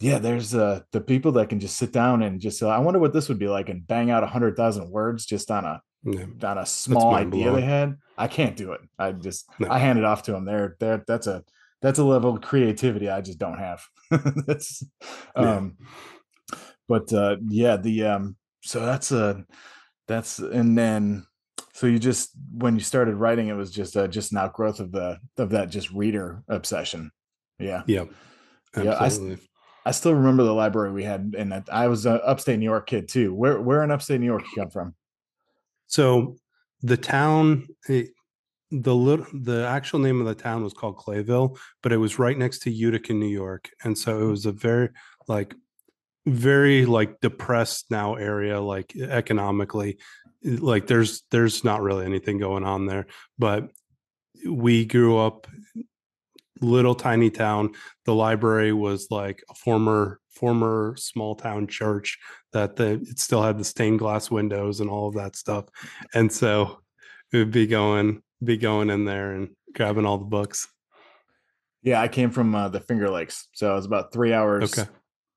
yeah, 0.00 0.18
there's 0.18 0.54
uh 0.54 0.80
the 0.92 1.00
people 1.00 1.32
that 1.32 1.48
can 1.48 1.60
just 1.60 1.76
sit 1.76 1.92
down 1.92 2.22
and 2.22 2.40
just 2.40 2.62
uh, 2.62 2.68
I 2.68 2.78
wonder 2.78 3.00
what 3.00 3.12
this 3.12 3.28
would 3.28 3.38
be 3.38 3.48
like 3.48 3.68
and 3.68 3.86
bang 3.86 4.10
out 4.10 4.24
a 4.24 4.28
hundred 4.28 4.56
thousand 4.56 4.90
words 4.90 5.26
just 5.26 5.50
on 5.50 5.64
a 5.64 5.80
yeah. 6.04 6.26
on 6.42 6.58
a 6.58 6.66
small 6.66 7.14
idea 7.14 7.52
they 7.52 7.62
had. 7.62 7.96
I 8.18 8.28
can't 8.28 8.56
do 8.56 8.72
it. 8.72 8.80
I 8.98 9.12
just 9.12 9.48
no. 9.58 9.68
I 9.70 9.78
hand 9.78 9.98
it 9.98 10.04
off 10.04 10.24
to 10.24 10.32
them. 10.32 10.44
There, 10.44 10.76
there. 10.80 11.04
That's 11.06 11.26
a 11.26 11.42
that's 11.82 11.98
a 11.98 12.04
level 12.04 12.34
of 12.34 12.42
creativity 12.42 13.08
I 13.08 13.20
just 13.20 13.38
don't 13.38 13.58
have. 13.58 13.82
that's 14.46 14.82
um. 15.36 15.76
Yeah 15.78 15.86
but 16.88 17.12
uh 17.12 17.36
yeah 17.48 17.76
the 17.76 18.04
um 18.04 18.36
so 18.62 18.80
that's 18.80 19.12
a 19.12 19.24
uh, 19.24 19.40
that's 20.06 20.38
and 20.38 20.76
then 20.76 21.26
so 21.72 21.86
you 21.86 21.98
just 21.98 22.30
when 22.52 22.74
you 22.74 22.80
started 22.80 23.14
writing 23.14 23.48
it 23.48 23.54
was 23.54 23.70
just 23.70 23.96
uh 23.96 24.06
just 24.06 24.32
an 24.32 24.38
outgrowth 24.38 24.80
of 24.80 24.92
the 24.92 25.18
of 25.38 25.50
that 25.50 25.70
just 25.70 25.90
reader 25.90 26.42
obsession 26.48 27.10
yeah 27.58 27.82
yeah 27.86 28.04
absolutely. 28.76 29.30
yeah 29.30 29.36
I, 29.36 29.53
I 29.84 29.90
still 29.92 30.14
remember 30.14 30.44
the 30.44 30.54
library 30.54 30.92
we 30.92 31.04
had 31.04 31.34
and 31.36 31.62
i 31.70 31.88
was 31.88 32.06
an 32.06 32.20
upstate 32.24 32.58
new 32.58 32.64
york 32.64 32.86
kid 32.86 33.08
too. 33.08 33.34
Where 33.34 33.60
where 33.60 33.82
in 33.82 33.90
upstate 33.90 34.20
new 34.20 34.26
york 34.26 34.42
you 34.42 34.62
come 34.62 34.70
from? 34.70 34.94
So 35.86 36.36
the 36.82 36.96
town 36.96 37.66
the 38.82 38.94
little 38.94 39.26
the 39.32 39.66
actual 39.66 39.98
name 39.98 40.20
of 40.20 40.26
the 40.26 40.34
town 40.34 40.64
was 40.64 40.72
called 40.72 40.96
clayville 40.96 41.56
but 41.82 41.92
it 41.92 41.96
was 41.96 42.18
right 42.18 42.36
next 42.36 42.60
to 42.60 42.70
utica 42.70 43.12
new 43.12 43.26
york 43.26 43.70
and 43.84 43.96
so 43.96 44.16
it 44.16 44.22
hmm. 44.22 44.30
was 44.30 44.46
a 44.46 44.52
very 44.52 44.88
like 45.28 45.54
very 46.26 46.86
like 46.86 47.20
depressed 47.20 47.90
now 47.90 48.14
area 48.14 48.60
like 48.60 48.96
economically 48.96 49.98
like 50.42 50.86
there's 50.86 51.22
there's 51.30 51.64
not 51.64 51.82
really 51.82 52.04
anything 52.04 52.38
going 52.38 52.64
on 52.64 52.86
there 52.86 53.06
but 53.38 53.68
we 54.48 54.84
grew 54.84 55.18
up 55.18 55.46
little 56.64 56.94
tiny 56.94 57.30
town. 57.30 57.72
The 58.04 58.14
library 58.14 58.72
was 58.72 59.08
like 59.10 59.42
a 59.50 59.54
former 59.54 60.20
former 60.30 60.96
small 60.98 61.36
town 61.36 61.66
church 61.68 62.18
that 62.52 62.76
the 62.76 62.94
it 63.08 63.18
still 63.18 63.42
had 63.42 63.58
the 63.58 63.64
stained 63.64 64.00
glass 64.00 64.30
windows 64.30 64.80
and 64.80 64.90
all 64.90 65.08
of 65.08 65.14
that 65.14 65.36
stuff. 65.36 65.66
And 66.12 66.32
so 66.32 66.80
it 67.32 67.38
would 67.38 67.52
be 67.52 67.66
going 67.66 68.22
be 68.42 68.56
going 68.56 68.90
in 68.90 69.04
there 69.04 69.32
and 69.32 69.50
grabbing 69.74 70.06
all 70.06 70.18
the 70.18 70.24
books. 70.24 70.68
Yeah 71.82 72.00
i 72.00 72.08
came 72.08 72.30
from 72.30 72.54
uh, 72.54 72.70
the 72.70 72.80
finger 72.80 73.10
lakes 73.10 73.46
so 73.52 73.72
it 73.72 73.74
was 73.74 73.84
about 73.84 74.10
three 74.10 74.32
hours 74.32 74.78
okay 74.78 74.90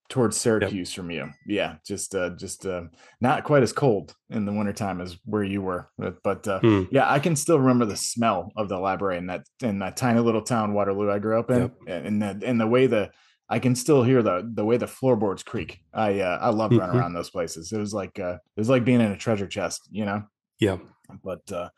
towards 0.09 0.37
Syracuse 0.37 0.91
yep. 0.91 0.95
from 0.95 1.11
you. 1.11 1.29
Yeah, 1.45 1.75
just 1.85 2.15
uh 2.15 2.31
just 2.31 2.65
uh 2.65 2.83
not 3.19 3.43
quite 3.43 3.63
as 3.63 3.73
cold 3.73 4.15
in 4.29 4.45
the 4.45 4.53
wintertime 4.53 5.01
as 5.01 5.17
where 5.25 5.43
you 5.43 5.61
were. 5.61 5.89
But, 5.97 6.23
but 6.23 6.47
uh 6.47 6.59
hmm. 6.59 6.83
yeah, 6.91 7.11
I 7.11 7.19
can 7.19 7.35
still 7.35 7.59
remember 7.59 7.85
the 7.85 7.97
smell 7.97 8.51
of 8.55 8.69
the 8.69 8.77
library 8.77 9.17
in 9.17 9.27
that 9.27 9.45
in 9.61 9.79
that 9.79 9.97
tiny 9.97 10.19
little 10.19 10.41
town 10.41 10.73
Waterloo 10.73 11.11
I 11.11 11.19
grew 11.19 11.39
up 11.39 11.51
in. 11.51 11.61
Yep. 11.61 11.75
And 11.87 12.21
the 12.21 12.41
and 12.43 12.59
the 12.59 12.67
way 12.67 12.87
the 12.87 13.11
I 13.49 13.59
can 13.59 13.75
still 13.75 14.03
hear 14.03 14.21
the 14.21 14.49
the 14.53 14.65
way 14.65 14.77
the 14.77 14.87
floorboards 14.87 15.43
creak. 15.43 15.79
I 15.93 16.21
uh 16.21 16.39
I 16.41 16.49
love 16.49 16.71
running 16.71 16.87
mm-hmm. 16.87 16.97
around 16.97 17.13
those 17.13 17.29
places. 17.29 17.71
It 17.71 17.79
was 17.79 17.93
like 17.93 18.19
uh 18.19 18.35
it 18.35 18.59
was 18.59 18.69
like 18.69 18.85
being 18.85 19.01
in 19.01 19.11
a 19.11 19.17
treasure 19.17 19.47
chest, 19.47 19.87
you 19.91 20.05
know? 20.05 20.23
Yeah. 20.59 20.77
But 21.23 21.51
uh 21.51 21.69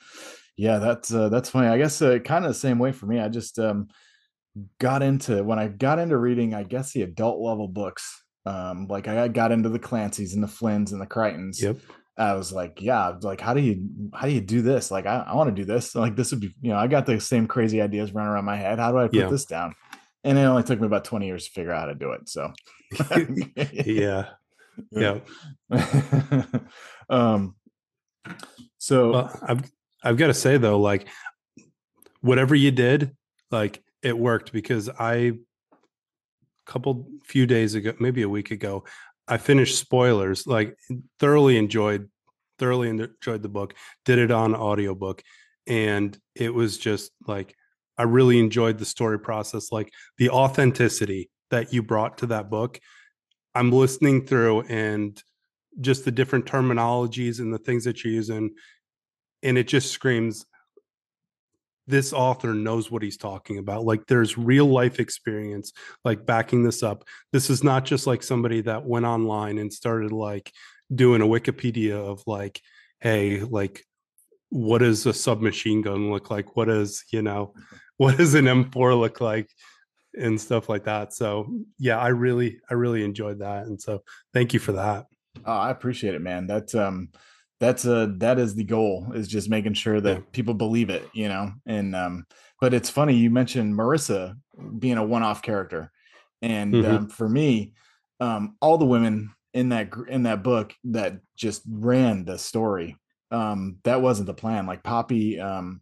yeah, 0.55 0.77
that's 0.77 1.13
uh 1.13 1.29
that's 1.29 1.49
funny. 1.49 1.67
I 1.67 1.77
guess 1.77 2.01
uh, 2.01 2.19
kind 2.19 2.45
of 2.45 2.49
the 2.49 2.59
same 2.59 2.79
way 2.79 2.91
for 2.91 3.05
me. 3.05 3.19
I 3.19 3.29
just 3.29 3.57
um 3.57 3.87
got 4.79 5.01
into 5.01 5.43
when 5.43 5.59
I 5.59 5.67
got 5.67 5.99
into 5.99 6.17
reading, 6.17 6.53
I 6.53 6.63
guess 6.63 6.91
the 6.91 7.03
adult 7.03 7.39
level 7.39 7.67
books. 7.67 8.18
Um, 8.45 8.87
like 8.87 9.07
I 9.07 9.27
got 9.27 9.51
into 9.51 9.69
the 9.69 9.79
Clancy's 9.79 10.33
and 10.33 10.43
the 10.43 10.47
Flynns 10.47 10.91
and 10.91 11.01
the 11.01 11.05
Crichtons. 11.05 11.61
Yep. 11.61 11.77
I 12.17 12.33
was 12.33 12.51
like, 12.51 12.81
yeah, 12.81 13.13
like 13.21 13.39
how 13.39 13.53
do 13.53 13.61
you 13.61 13.89
how 14.13 14.27
do 14.27 14.33
you 14.33 14.41
do 14.41 14.61
this? 14.61 14.91
Like 14.91 15.05
I, 15.05 15.25
I 15.27 15.35
want 15.35 15.55
to 15.55 15.61
do 15.61 15.65
this. 15.65 15.95
Like 15.95 16.15
this 16.15 16.31
would 16.31 16.41
be, 16.41 16.53
you 16.61 16.71
know, 16.71 16.77
I 16.77 16.87
got 16.87 17.05
the 17.05 17.19
same 17.19 17.47
crazy 17.47 17.81
ideas 17.81 18.13
running 18.13 18.31
around 18.31 18.45
my 18.45 18.57
head. 18.57 18.79
How 18.79 18.91
do 18.91 18.97
I 18.97 19.07
put 19.07 19.15
yeah. 19.15 19.29
this 19.29 19.45
down? 19.45 19.73
And 20.25 20.37
it 20.37 20.41
only 20.41 20.63
took 20.63 20.81
me 20.81 20.85
about 20.85 21.05
20 21.05 21.25
years 21.25 21.45
to 21.45 21.51
figure 21.51 21.71
out 21.71 21.81
how 21.81 21.85
to 21.85 21.95
do 21.95 22.11
it. 22.11 22.27
So 22.27 22.51
yeah. 23.85 24.29
Yeah. 24.91 25.19
um 27.09 27.55
so 28.77 29.11
well, 29.11 29.39
I've 29.41 29.71
I've 30.03 30.17
got 30.17 30.27
to 30.27 30.33
say 30.33 30.57
though, 30.57 30.79
like 30.79 31.07
whatever 32.21 32.55
you 32.55 32.71
did, 32.71 33.15
like 33.51 33.81
it 34.01 34.17
worked 34.17 34.51
because 34.51 34.89
I 34.89 35.33
couple 36.69 37.07
few 37.25 37.45
days 37.45 37.73
ago, 37.75 37.93
maybe 37.99 38.21
a 38.21 38.29
week 38.29 38.51
ago, 38.51 38.85
I 39.27 39.37
finished 39.37 39.77
spoilers, 39.79 40.45
like 40.47 40.77
thoroughly 41.19 41.57
enjoyed 41.57 42.09
thoroughly 42.59 42.89
enjoyed 42.89 43.41
the 43.41 43.49
book, 43.49 43.73
did 44.03 44.19
it 44.19 44.31
on 44.31 44.53
audiobook 44.53 45.23
and 45.65 46.17
it 46.35 46.53
was 46.53 46.77
just 46.77 47.11
like 47.25 47.55
I 47.97 48.03
really 48.03 48.39
enjoyed 48.39 48.77
the 48.77 48.85
story 48.85 49.19
process 49.19 49.71
like 49.71 49.91
the 50.17 50.29
authenticity 50.29 51.29
that 51.51 51.73
you 51.73 51.81
brought 51.83 52.19
to 52.19 52.27
that 52.27 52.49
book. 52.49 52.79
I'm 53.55 53.71
listening 53.71 54.25
through 54.25 54.61
and 54.63 55.21
just 55.79 56.05
the 56.05 56.11
different 56.11 56.45
terminologies 56.45 57.39
and 57.39 57.53
the 57.53 57.57
things 57.57 57.85
that 57.85 58.03
you're 58.03 58.13
using 58.13 58.51
and 59.41 59.57
it 59.57 59.67
just 59.67 59.91
screams 59.91 60.45
this 61.89 62.13
author 62.13 62.53
knows 62.53 62.91
what 62.91 63.01
he's 63.01 63.17
talking 63.17 63.57
about. 63.57 63.83
Like 63.83 64.05
there's 64.05 64.37
real 64.37 64.67
life 64.67 64.99
experience, 64.99 65.73
like 66.05 66.23
backing 66.23 66.63
this 66.63 66.83
up. 66.83 67.03
This 67.33 67.49
is 67.49 67.63
not 67.63 67.83
just 67.83 68.05
like 68.05 68.21
somebody 68.21 68.61
that 68.61 68.85
went 68.85 69.05
online 69.05 69.57
and 69.57 69.73
started 69.73 70.11
like 70.11 70.51
doing 70.93 71.23
a 71.23 71.25
Wikipedia 71.25 71.93
of 71.95 72.21
like, 72.27 72.61
hey, 73.01 73.41
like, 73.41 73.83
what 74.49 74.79
does 74.79 75.05
a 75.07 75.13
submachine 75.13 75.81
gun 75.81 76.11
look 76.11 76.29
like? 76.29 76.55
What 76.55 76.65
does, 76.65 77.03
you 77.11 77.23
know, 77.23 77.53
what 77.97 78.17
does 78.17 78.35
an 78.35 78.45
M4 78.45 78.99
look 78.99 79.19
like? 79.19 79.49
And 80.17 80.39
stuff 80.39 80.69
like 80.69 80.85
that. 80.85 81.13
So 81.13 81.47
yeah, 81.79 81.97
I 81.97 82.09
really, 82.09 82.59
I 82.69 82.75
really 82.75 83.03
enjoyed 83.03 83.39
that. 83.39 83.65
And 83.65 83.81
so 83.81 84.03
thank 84.33 84.53
you 84.53 84.59
for 84.59 84.73
that. 84.73 85.05
Oh, 85.45 85.53
I 85.53 85.71
appreciate 85.71 86.13
it, 86.13 86.21
man. 86.21 86.45
That's 86.45 86.75
um 86.75 87.09
that's 87.59 87.85
a 87.85 88.13
that 88.17 88.39
is 88.39 88.55
the 88.55 88.63
goal 88.63 89.11
is 89.13 89.27
just 89.27 89.49
making 89.49 89.73
sure 89.73 89.99
that 90.01 90.17
Yeah. 90.17 90.23
people 90.31 90.53
believe 90.53 90.89
it, 90.89 91.07
you 91.13 91.27
know. 91.27 91.51
And 91.65 91.95
um 91.95 92.25
but 92.61 92.73
it's 92.73 92.89
funny 92.89 93.15
you 93.15 93.29
mentioned 93.29 93.73
Marissa 93.73 94.35
being 94.79 94.97
a 94.97 95.03
one-off 95.03 95.41
character. 95.41 95.91
And 96.41 96.73
Mhm. 96.73 96.89
um 96.89 97.09
for 97.09 97.27
me, 97.27 97.73
um 98.19 98.55
all 98.61 98.77
the 98.77 98.85
women 98.85 99.31
in 99.53 99.69
that 99.69 99.89
in 100.07 100.23
that 100.23 100.43
book 100.43 100.73
that 100.85 101.19
just 101.35 101.63
ran 101.69 102.25
the 102.25 102.37
story. 102.37 102.95
Um 103.31 103.77
that 103.83 104.01
wasn't 104.01 104.27
the 104.27 104.33
plan. 104.33 104.65
Like 104.65 104.83
Poppy 104.83 105.39
um 105.39 105.81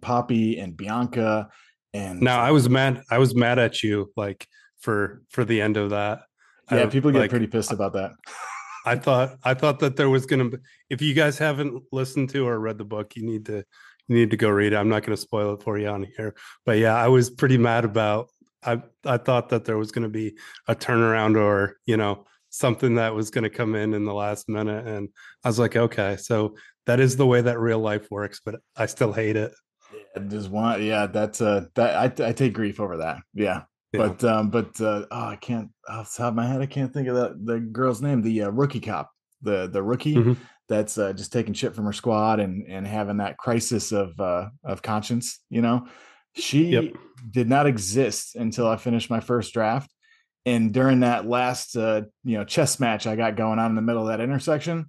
Poppy 0.00 0.58
and 0.58 0.76
Bianca 0.76 1.48
and 1.94 2.20
Now 2.20 2.40
I 2.40 2.50
was 2.52 2.68
mad. 2.68 3.02
I 3.10 3.18
was 3.18 3.34
mad 3.34 3.58
at 3.58 3.82
you 3.82 4.12
like 4.16 4.46
for 4.80 5.22
for 5.30 5.44
the 5.44 5.60
end 5.60 5.76
of 5.76 5.90
that. 5.90 6.22
yeah, 6.70 6.86
people 6.86 7.10
get 7.12 7.18
like, 7.18 7.30
pretty 7.30 7.46
pissed 7.46 7.72
about 7.72 7.92
that. 7.94 8.12
I 8.84 8.96
thought 8.96 9.38
I 9.44 9.54
thought 9.54 9.78
that 9.80 9.96
there 9.96 10.10
was 10.10 10.26
gonna 10.26 10.50
be 10.50 10.56
if 10.90 11.00
you 11.00 11.14
guys 11.14 11.38
haven't 11.38 11.82
listened 11.92 12.30
to 12.30 12.46
or 12.46 12.58
read 12.58 12.78
the 12.78 12.84
book, 12.84 13.16
you 13.16 13.24
need 13.24 13.46
to 13.46 13.64
you 14.08 14.16
need 14.16 14.30
to 14.30 14.36
go 14.36 14.48
read 14.48 14.72
it. 14.72 14.76
I'm 14.76 14.88
not 14.88 15.04
gonna 15.04 15.16
spoil 15.16 15.54
it 15.54 15.62
for 15.62 15.78
you 15.78 15.88
on 15.88 16.06
here. 16.16 16.34
But 16.66 16.78
yeah, 16.78 16.94
I 16.96 17.08
was 17.08 17.30
pretty 17.30 17.58
mad 17.58 17.84
about 17.84 18.28
I 18.64 18.82
I 19.04 19.18
thought 19.18 19.48
that 19.50 19.64
there 19.64 19.78
was 19.78 19.92
gonna 19.92 20.08
be 20.08 20.36
a 20.68 20.74
turnaround 20.74 21.36
or 21.36 21.76
you 21.86 21.96
know 21.96 22.26
something 22.50 22.96
that 22.96 23.14
was 23.14 23.30
gonna 23.30 23.50
come 23.50 23.74
in 23.74 23.94
in 23.94 24.04
the 24.04 24.14
last 24.14 24.48
minute. 24.48 24.86
And 24.86 25.08
I 25.44 25.48
was 25.48 25.58
like, 25.58 25.76
okay, 25.76 26.16
so 26.16 26.56
that 26.86 27.00
is 27.00 27.16
the 27.16 27.26
way 27.26 27.40
that 27.40 27.58
real 27.58 27.78
life 27.78 28.10
works, 28.10 28.40
but 28.44 28.56
I 28.76 28.86
still 28.86 29.12
hate 29.12 29.36
it. 29.36 29.52
Yeah, 30.16 30.22
Just 30.28 30.50
one, 30.50 30.82
yeah, 30.82 31.06
that's 31.06 31.40
uh 31.40 31.66
that 31.74 32.20
I 32.22 32.28
I 32.28 32.32
take 32.32 32.52
grief 32.52 32.80
over 32.80 32.98
that. 32.98 33.18
Yeah. 33.34 33.62
Yeah. 33.92 34.08
But 34.08 34.24
um, 34.24 34.50
but 34.50 34.80
uh, 34.80 35.04
oh, 35.10 35.24
I 35.26 35.36
can't 35.36 35.68
off 35.88 36.12
the 36.12 36.22
top 36.22 36.28
of 36.30 36.34
my 36.34 36.46
head, 36.46 36.62
I 36.62 36.66
can't 36.66 36.92
think 36.92 37.08
of 37.08 37.16
that 37.16 37.44
the 37.44 37.60
girl's 37.60 38.00
name, 38.00 38.22
the 38.22 38.44
uh, 38.44 38.48
rookie 38.50 38.80
cop, 38.80 39.10
the 39.42 39.68
the 39.68 39.82
rookie 39.82 40.14
Mhm. 40.16 40.36
that's 40.68 40.96
uh, 40.96 41.12
just 41.12 41.32
taking 41.32 41.52
shit 41.52 41.74
from 41.74 41.84
her 41.84 41.92
squad 41.92 42.40
and 42.40 42.66
and 42.68 42.86
having 42.86 43.18
that 43.18 43.36
crisis 43.36 43.92
of 43.92 44.18
uh, 44.18 44.48
of 44.64 44.80
conscience. 44.80 45.40
You 45.50 45.60
know, 45.60 45.86
she 46.34 46.70
Yep. 46.70 46.94
did 47.30 47.48
not 47.48 47.66
exist 47.66 48.34
until 48.34 48.66
I 48.66 48.76
finished 48.76 49.10
my 49.10 49.20
first 49.20 49.52
draft, 49.52 49.90
and 50.46 50.72
during 50.72 51.00
that 51.00 51.26
last 51.26 51.76
uh, 51.76 52.02
you 52.24 52.38
know 52.38 52.44
chess 52.44 52.80
match 52.80 53.06
I 53.06 53.14
got 53.14 53.36
going 53.36 53.58
on 53.58 53.70
in 53.70 53.76
the 53.76 53.82
middle 53.82 54.02
of 54.02 54.08
that 54.08 54.20
intersection, 54.24 54.86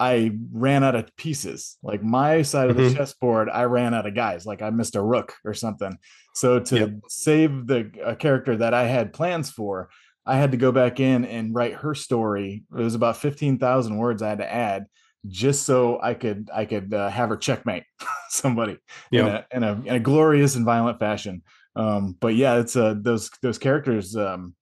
I 0.00 0.32
ran 0.52 0.84
out 0.84 0.94
of 0.94 1.14
pieces. 1.16 1.76
Like 1.82 2.02
my 2.02 2.42
side 2.42 2.70
of 2.70 2.76
the 2.76 2.84
Mhm. 2.84 2.96
chessboard, 2.96 3.48
I 3.50 3.64
ran 3.64 3.94
out 3.94 4.06
of 4.06 4.14
guys. 4.14 4.46
Like 4.46 4.62
I 4.62 4.70
missed 4.70 4.94
a 4.96 5.02
rook 5.02 5.34
or 5.44 5.54
something. 5.54 5.98
So 6.34 6.60
to 6.60 6.78
Yep. 6.78 6.90
save 7.08 7.66
the 7.66 7.90
a 8.04 8.14
character 8.14 8.56
that 8.56 8.74
I 8.74 8.86
had 8.86 9.12
plans 9.12 9.50
for, 9.50 9.88
I 10.24 10.36
had 10.36 10.52
to 10.52 10.56
go 10.56 10.70
back 10.72 11.00
in 11.00 11.24
and 11.24 11.54
write 11.54 11.74
her 11.74 11.94
story. 11.94 12.64
It 12.76 12.82
was 12.82 12.94
about 12.94 13.16
fifteen 13.16 13.58
thousand 13.58 13.96
words 13.96 14.22
I 14.22 14.28
had 14.28 14.38
to 14.38 14.52
add 14.52 14.86
just 15.26 15.64
so 15.64 15.98
I 16.00 16.14
could 16.14 16.48
I 16.54 16.64
could 16.64 16.94
uh, 16.94 17.08
have 17.08 17.28
her 17.30 17.36
checkmate 17.36 17.82
somebody 18.28 18.72
in, 19.10 19.26
Yeah. 19.26 19.42
a, 19.52 19.56
in 19.56 19.62
a 19.64 19.72
in 19.84 19.94
a 19.96 20.00
glorious 20.00 20.54
and 20.54 20.64
violent 20.64 21.00
fashion. 21.00 21.42
Um, 21.74 22.16
but 22.20 22.34
yeah, 22.36 22.58
it's 22.58 22.76
uh, 22.76 22.94
those 23.00 23.30
those 23.42 23.58
characters. 23.58 24.14
Um, 24.16 24.54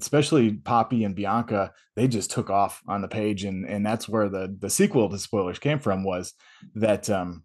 especially 0.00 0.54
Poppy 0.54 1.04
and 1.04 1.14
Bianca, 1.14 1.72
they 1.96 2.08
just 2.08 2.30
took 2.30 2.50
off 2.50 2.82
on 2.88 3.02
the 3.02 3.08
page, 3.08 3.44
and 3.44 3.64
and 3.66 3.84
that's 3.84 4.08
where 4.08 4.28
the 4.28 4.54
the 4.58 4.70
sequel 4.70 5.08
to 5.08 5.18
spoilers 5.18 5.58
came 5.58 5.78
from. 5.78 6.04
Was 6.04 6.34
that 6.74 7.08
um, 7.10 7.44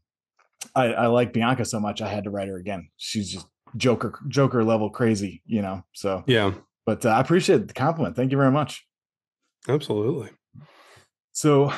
I, 0.75 0.93
I 0.93 1.07
like 1.07 1.33
Bianca 1.33 1.65
so 1.65 1.79
much, 1.79 2.01
I 2.01 2.07
had 2.07 2.23
to 2.25 2.29
write 2.29 2.47
her 2.47 2.57
again. 2.57 2.89
She's 2.97 3.31
just 3.31 3.47
Joker 3.77 4.19
Joker 4.27 4.63
level 4.63 4.89
crazy, 4.89 5.41
you 5.45 5.61
know. 5.61 5.83
So, 5.93 6.23
Yeah, 6.27 6.53
but 6.85 7.05
uh, 7.05 7.09
I 7.09 7.21
appreciate 7.21 7.67
the 7.67 7.73
compliment. 7.73 8.15
Thank 8.15 8.31
you 8.31 8.37
very 8.37 8.51
much. 8.51 8.85
absolutely. 9.67 10.29
So, 11.31 11.73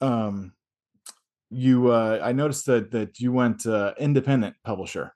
um, 0.00 0.52
you 1.50 1.90
uh, 1.90 2.20
I 2.22 2.32
noticed 2.32 2.66
that 2.66 2.90
that 2.92 3.18
you 3.20 3.32
went 3.32 3.66
uh, 3.66 3.94
independent 3.98 4.56
publisher. 4.64 5.14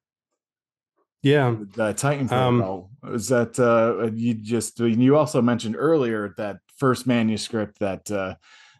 Yeah. 1.22 1.56
the 1.74 1.92
Titan 1.92 2.32
Um. 2.32 2.88
Is 3.12 3.28
that 3.28 3.58
uh, 3.58 4.10
you 4.14 4.34
just 4.34 4.78
you 4.78 5.16
also 5.16 5.42
mentioned 5.42 5.76
earlier 5.78 6.34
that 6.36 6.58
first 6.76 7.06
manuscript 7.06 7.78
that 7.80 8.10
uh, 8.10 8.34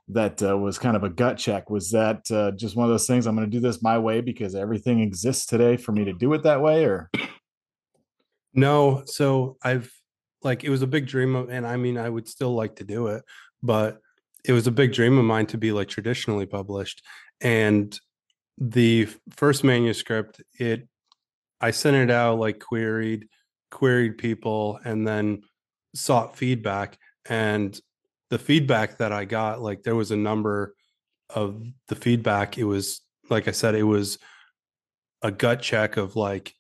that 0.09 0.43
uh, 0.43 0.57
was 0.57 0.79
kind 0.79 0.97
of 0.97 1.05
a 1.05 1.09
gut 1.09 1.39
check. 1.39 1.71
Was 1.71 1.91
that 1.91 2.31
uh, 2.31 2.53
just 2.53 2.77
one 2.77 2.85
of 2.85 2.91
those 2.91 3.07
things? 3.07 3.27
I'm 3.27 3.35
going 3.37 3.51
to 3.51 3.57
do 3.57 3.61
this 3.61 3.83
my 3.83 3.99
way 3.99 4.21
because 4.21 4.55
everything 4.55 5.01
exists 5.01 5.47
today 5.47 5.77
for 5.77 5.93
me 5.93 6.05
to 6.05 6.13
do 6.13 6.33
it 6.35 6.43
that 6.45 6.61
way, 6.61 6.85
or 6.85 7.11
No, 8.55 9.03
so 9.07 9.57
I've 9.63 9.93
like 10.43 10.65
it 10.65 10.71
was 10.71 10.83
a 10.83 10.87
big 10.87 11.07
dream 11.07 11.35
of, 11.35 11.51
and 11.51 11.67
I 11.67 11.77
mean, 11.77 11.97
I 11.97 12.09
would 12.09 12.29
still 12.29 12.55
like 12.55 12.77
to 12.77 12.85
do 12.85 13.09
it, 13.09 13.23
but 13.63 13.99
it 14.45 14.53
was 14.53 14.67
a 14.67 14.73
big 14.73 14.93
dream 14.93 15.19
of 15.19 15.25
mine 15.25 15.47
to 15.47 15.59
be 15.59 15.73
like 15.73 15.89
traditionally 15.89 16.47
published. 16.47 17.03
And 17.41 17.99
the 18.59 19.09
first 19.31 19.65
manuscript, 19.65 20.43
it 20.59 20.89
I 21.63 21.71
sent 21.71 21.97
it 21.97 22.11
out 22.11 22.39
like 22.39 22.59
queried, 22.59 23.29
queried 23.71 24.19
people, 24.19 24.79
and 24.85 25.07
then 25.07 25.43
sought 25.95 26.37
feedback. 26.37 26.99
And 27.27 27.79
the 28.31 28.39
feedback 28.39 28.99
that 28.99 29.13
I 29.13 29.25
got, 29.25 29.63
like 29.63 29.83
there 29.83 29.95
was 29.95 30.11
a 30.11 30.17
number 30.17 30.75
of 31.31 31.63
the 31.89 31.95
feedback. 31.95 32.59
It 32.59 32.65
was 32.65 33.01
like 33.31 33.49
I 33.49 33.53
said, 33.53 33.75
it 33.75 33.85
was 33.85 34.19
a 35.23 35.31
gut 35.31 35.63
check 35.63 35.97
of 35.97 36.17
like 36.17 36.53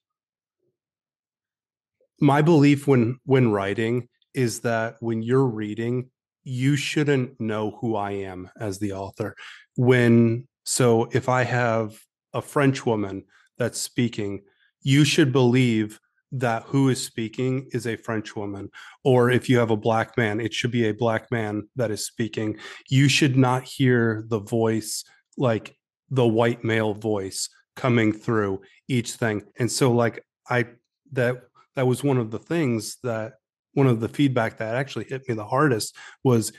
my 2.21 2.41
belief 2.41 2.87
when 2.87 3.19
when 3.25 3.51
writing 3.51 4.09
is 4.33 4.61
that 4.61 4.97
when 5.01 5.23
you're 5.23 5.47
reading 5.47 6.09
you 6.45 6.77
shouldn't 6.77 7.39
know 7.41 7.73
who 7.81 7.97
i 7.97 8.13
am 8.13 8.49
as 8.59 8.79
the 8.79 8.93
author 8.93 9.35
when 9.77 10.47
so 10.65 11.09
if 11.13 11.29
i 11.29 11.43
have 11.43 11.99
a 12.33 12.41
french 12.41 12.87
woman 12.87 13.25
that's 13.59 13.81
speaking 13.81 14.41
you 14.83 15.05
should 15.05 15.33
believe 15.33 16.01
that 16.33 16.63
who 16.65 16.89
is 16.89 17.05
speaking 17.05 17.69
is 17.73 17.87
a 17.87 17.97
french 17.97 18.35
woman 18.35 18.71
or 19.05 19.31
if 19.31 19.51
you 19.51 19.59
have 19.59 19.71
a 19.71 19.77
black 19.77 20.17
man 20.17 20.41
it 20.41 20.55
should 20.55 20.71
be 20.71 20.89
a 20.89 20.95
black 20.95 21.31
man 21.31 21.69
that 21.77 21.91
is 21.91 22.07
speaking. 22.07 22.57
You 22.89 23.09
should 23.09 23.37
not 23.37 23.65
hear 23.65 24.25
the 24.29 24.41
voice 24.41 25.05
like 25.37 25.77
the 26.11 26.27
white 26.27 26.65
male 26.65 26.95
voice 26.95 27.49
coming 27.77 28.13
through 28.13 28.61
each 28.89 29.13
thing. 29.13 29.43
And 29.59 29.71
so 29.71 29.93
like 29.93 30.25
i 30.49 30.67
that 31.13 31.37
that 31.77 31.87
was 31.87 32.03
one 32.03 32.19
of 32.19 32.31
the 32.31 32.39
things 32.39 32.97
that 33.03 33.35
one 33.75 33.87
of 33.87 34.01
the 34.01 34.09
feedback 34.09 34.59
that 34.59 34.75
actually 34.75 35.05
hit 35.05 35.29
me 35.29 35.35
the 35.35 35.45
hardest 35.45 35.95
was 36.25 36.53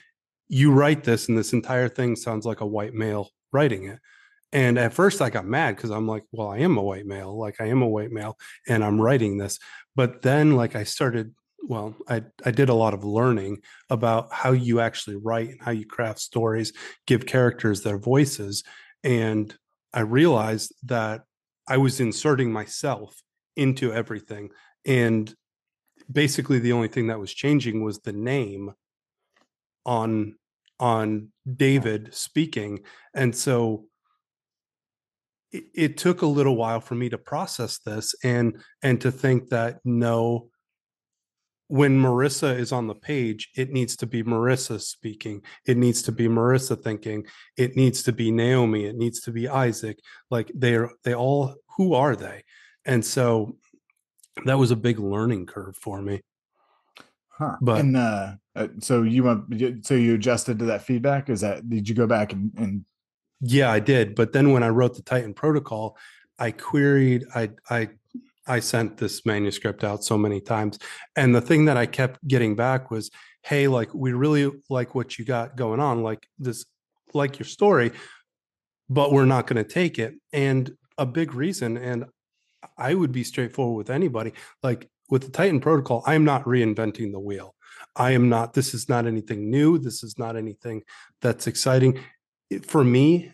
you 0.48 0.72
write 0.72 1.04
this 1.04 1.30
and 1.30 1.38
this 1.38 1.54
entire 1.54 1.90
thing 1.90 2.16
sounds 2.16 2.46
like 2.46 2.62
a 2.62 2.66
white 2.66 2.94
male 2.94 3.30
writing 3.52 3.86
it 3.86 4.00
and 4.54 4.78
at 4.78 4.94
first 4.94 5.22
i 5.22 5.30
got 5.30 5.46
mad 5.46 5.76
because 5.76 5.90
i'm 5.90 6.08
like 6.08 6.24
well 6.32 6.48
i 6.48 6.60
am 6.60 6.78
a 6.78 6.82
white 6.82 7.06
male 7.06 7.38
like 7.38 7.60
i 7.60 7.66
am 7.66 7.82
a 7.82 7.88
white 7.88 8.12
male 8.12 8.38
and 8.68 8.84
i'm 8.84 9.02
writing 9.02 9.38
this. 9.38 9.60
But 9.96 10.22
then 10.22 10.56
like 10.56 10.76
i 10.76 10.84
started 10.84 11.34
well 11.64 11.96
i 12.08 12.24
i 12.46 12.52
did 12.52 12.70
a 12.70 12.74
lot 12.74 12.94
of 12.94 13.04
learning 13.04 13.62
about 13.90 14.32
how 14.32 14.52
you 14.52 14.80
actually 14.80 15.18
write 15.18 15.50
and 15.50 15.62
how 15.62 15.72
you 15.72 15.86
craft 15.86 16.20
stories 16.20 16.74
give 17.08 17.26
characters 17.26 17.82
their 17.82 17.98
voices 17.98 18.64
and 19.04 19.56
i 19.94 20.02
realized 20.02 20.74
that 20.84 21.24
i 21.68 21.78
was 21.78 22.00
inserting 22.00 22.52
myself 22.52 23.22
into 23.56 23.94
everything 23.94 24.50
and 24.86 25.34
basically 26.12 26.60
the 26.60 26.74
only 26.74 26.88
thing 26.88 27.08
that 27.08 27.20
was 27.20 27.34
changing 27.34 27.84
was 27.84 28.00
the 28.00 28.14
name 28.14 28.74
on 29.86 30.36
on 30.80 31.30
David 31.56 32.14
speaking 32.14 32.80
and 33.14 33.36
so 33.36 33.86
it, 35.54 35.64
it 35.74 35.98
took 35.98 36.22
a 36.22 36.26
little 36.26 36.56
while 36.58 36.82
for 36.82 36.96
me 36.96 37.10
to 37.10 37.18
process 37.18 37.78
this 37.80 38.14
and 38.24 38.62
and 38.82 39.00
to 39.02 39.12
think 39.12 39.50
that 39.50 39.80
no 39.86 40.50
when 41.68 42.00
Marissa 42.00 42.58
is 42.58 42.72
on 42.72 42.88
the 42.88 42.96
page 42.96 43.50
it 43.56 43.72
needs 43.72 43.96
to 43.98 44.06
be 44.06 44.22
Marissa 44.24 44.82
speaking 44.82 45.42
it 45.66 45.78
needs 45.78 46.02
to 46.04 46.12
be 46.12 46.28
Marissa 46.28 46.82
thinking 46.82 47.26
it 47.58 47.76
needs 47.76 48.04
to 48.04 48.12
be 48.12 48.32
Naomi 48.32 48.86
it 48.86 48.98
needs 48.98 49.22
to 49.22 49.32
be 49.32 49.48
Isaac 49.48 50.00
like 50.30 50.52
they're 50.54 50.90
they 51.04 51.16
all 51.16 51.56
who 51.78 51.94
are 51.94 52.16
they 52.16 52.44
and 52.86 53.04
so 53.06 53.56
that 54.46 54.58
was 54.58 54.72
a 54.72 54.76
big 54.76 55.00
learning 55.00 55.46
curve 55.46 55.76
for 55.78 56.02
me. 56.02 56.22
huh? 57.30 57.56
But- 57.62 57.80
and 57.82 57.96
uh, 57.96 58.34
uh, 58.56 58.68
so 58.80 59.04
you 59.04 59.24
went, 59.24 59.44
you- 59.52 59.80
so 59.84 59.94
you 59.94 60.16
adjusted 60.16 60.60
to 60.60 60.66
that 60.66 60.82
feedback. 60.84 61.30
Is 61.30 61.42
that 61.42 61.68
did 61.70 61.88
you 61.88 61.94
go 61.96 62.08
back 62.08 62.34
and, 62.34 62.52
and 62.58 62.86
Yeah, 63.46 63.70
I 63.70 63.80
did. 63.80 64.16
But 64.16 64.32
then 64.32 64.52
when 64.54 64.64
I 64.64 64.70
wrote 64.70 64.96
the 64.96 65.02
Titan 65.02 65.34
protocol, 65.34 65.98
I 66.40 66.52
queried, 66.52 67.26
I 67.36 67.50
I 67.70 67.90
I 68.48 68.60
sent 68.62 68.98
this 68.98 69.26
manuscript 69.26 69.84
out 69.84 70.04
so 70.04 70.18
many 70.18 70.40
times. 70.40 70.80
And 71.16 71.36
the 71.36 71.42
thing 71.42 71.66
that 71.66 71.78
I 71.78 71.86
kept 71.86 72.26
getting 72.26 72.56
back 72.56 72.90
was, 72.90 73.12
hey, 73.44 73.68
like 73.68 73.94
we 73.94 74.14
really 74.14 74.50
like 74.70 74.96
what 74.96 75.20
you 75.20 75.26
got 75.26 75.58
going 75.58 75.80
on, 75.82 76.04
like 76.04 76.28
this, 76.40 76.66
like 77.14 77.38
your 77.38 77.46
story, 77.46 77.92
but 78.90 79.12
we're 79.12 79.26
not 79.26 79.48
going 79.48 79.64
to 79.64 79.70
take 79.70 80.00
it. 80.00 80.16
And 80.32 80.76
a 80.98 81.06
big 81.06 81.34
reason, 81.34 81.78
and 81.78 82.06
I 82.78 82.94
would 82.94 83.12
be 83.12 83.24
straightforward 83.24 83.78
with 83.78 83.90
anybody, 83.94 84.34
like 84.62 84.90
with 85.10 85.24
the 85.24 85.32
Titan 85.32 85.60
protocol, 85.60 86.04
I'm 86.06 86.24
not 86.24 86.46
reinventing 86.46 87.12
the 87.12 87.20
wheel. 87.20 87.56
I 87.96 88.12
am 88.12 88.30
not, 88.30 88.54
this 88.54 88.74
is 88.74 88.88
not 88.88 89.06
anything 89.06 89.50
new. 89.50 89.78
This 89.78 90.02
is 90.04 90.18
not 90.18 90.38
anything 90.38 90.84
that's 91.22 91.48
exciting. 91.48 92.00
For 92.64 92.84
me, 92.84 93.33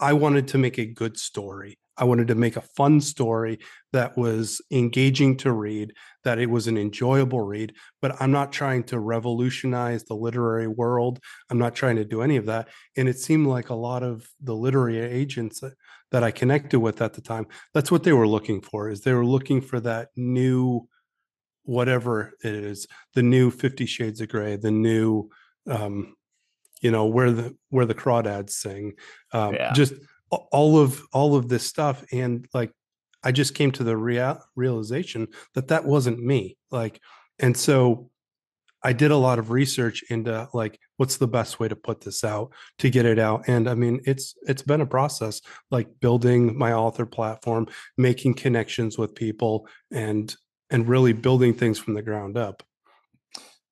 I 0.00 0.12
wanted 0.12 0.48
to 0.48 0.58
make 0.58 0.78
a 0.78 0.86
good 0.86 1.18
story. 1.18 1.78
I 1.96 2.04
wanted 2.04 2.28
to 2.28 2.34
make 2.34 2.56
a 2.56 2.60
fun 2.60 3.00
story 3.00 3.60
that 3.92 4.16
was 4.16 4.60
engaging 4.70 5.36
to 5.38 5.52
read, 5.52 5.92
that 6.24 6.38
it 6.38 6.50
was 6.50 6.66
an 6.66 6.76
enjoyable 6.76 7.42
read, 7.42 7.74
but 8.02 8.20
I'm 8.20 8.32
not 8.32 8.52
trying 8.52 8.82
to 8.84 8.98
revolutionize 8.98 10.04
the 10.04 10.14
literary 10.14 10.66
world. 10.66 11.20
I'm 11.50 11.58
not 11.58 11.76
trying 11.76 11.96
to 11.96 12.04
do 12.04 12.22
any 12.22 12.36
of 12.36 12.46
that. 12.46 12.68
And 12.96 13.08
it 13.08 13.18
seemed 13.18 13.46
like 13.46 13.68
a 13.68 13.74
lot 13.74 14.02
of 14.02 14.28
the 14.42 14.54
literary 14.54 14.98
agents 14.98 15.60
that, 15.60 16.24
I 16.24 16.30
connected 16.30 16.78
with 16.78 17.02
at 17.02 17.14
the 17.14 17.20
time, 17.20 17.46
that's 17.72 17.90
what 17.90 18.04
they 18.04 18.12
were 18.12 18.28
looking 18.28 18.60
for, 18.60 18.88
is 18.88 19.00
they 19.00 19.12
were 19.12 19.26
looking 19.26 19.60
for 19.60 19.80
that 19.80 20.10
new 20.16 20.88
whatever 21.64 22.34
it 22.44 22.54
is, 22.54 22.86
the 23.14 23.22
new 23.22 23.50
50 23.50 23.86
shades 23.86 24.20
of 24.20 24.28
gray, 24.28 24.56
the 24.56 24.70
new 24.70 25.30
um, 25.68 26.14
you 26.84 26.92
know, 26.92 27.06
where 27.06 27.32
the 27.32 27.56
where 27.70 27.86
the 27.86 27.94
crawdads 27.94 28.50
sing. 28.50 28.92
Um, 29.32 29.54
Yeah. 29.54 29.72
just 29.72 29.94
all 30.30 30.78
of 30.78 31.02
all 31.12 31.36
of 31.36 31.48
this 31.48 31.64
stuff 31.64 32.04
and 32.12 32.48
like 32.54 32.72
i 33.22 33.30
just 33.30 33.54
came 33.54 33.70
to 33.70 33.84
the 33.84 33.96
real 33.96 34.40
realization 34.56 35.28
that 35.54 35.68
that 35.68 35.84
wasn't 35.84 36.18
me 36.18 36.56
like 36.72 37.00
and 37.38 37.56
so 37.56 38.10
i 38.82 38.92
did 38.92 39.10
a 39.12 39.16
lot 39.16 39.38
of 39.38 39.50
research 39.50 40.02
into 40.10 40.48
like 40.52 40.80
what's 40.96 41.18
the 41.18 41.28
best 41.28 41.60
way 41.60 41.68
to 41.68 41.76
put 41.76 42.00
this 42.00 42.24
out 42.24 42.52
to 42.78 42.90
get 42.90 43.06
it 43.06 43.18
out 43.18 43.44
and 43.46 43.68
i 43.68 43.74
mean 43.74 44.00
it's 44.06 44.34
it's 44.42 44.62
been 44.62 44.80
a 44.80 44.86
process 44.86 45.40
like 45.70 45.88
building 46.00 46.56
my 46.58 46.72
author 46.72 47.06
platform 47.06 47.66
making 47.96 48.34
connections 48.34 48.98
with 48.98 49.14
people 49.14 49.68
and 49.92 50.34
and 50.70 50.88
really 50.88 51.12
building 51.12 51.54
things 51.54 51.78
from 51.78 51.94
the 51.94 52.02
ground 52.02 52.36
up 52.36 52.62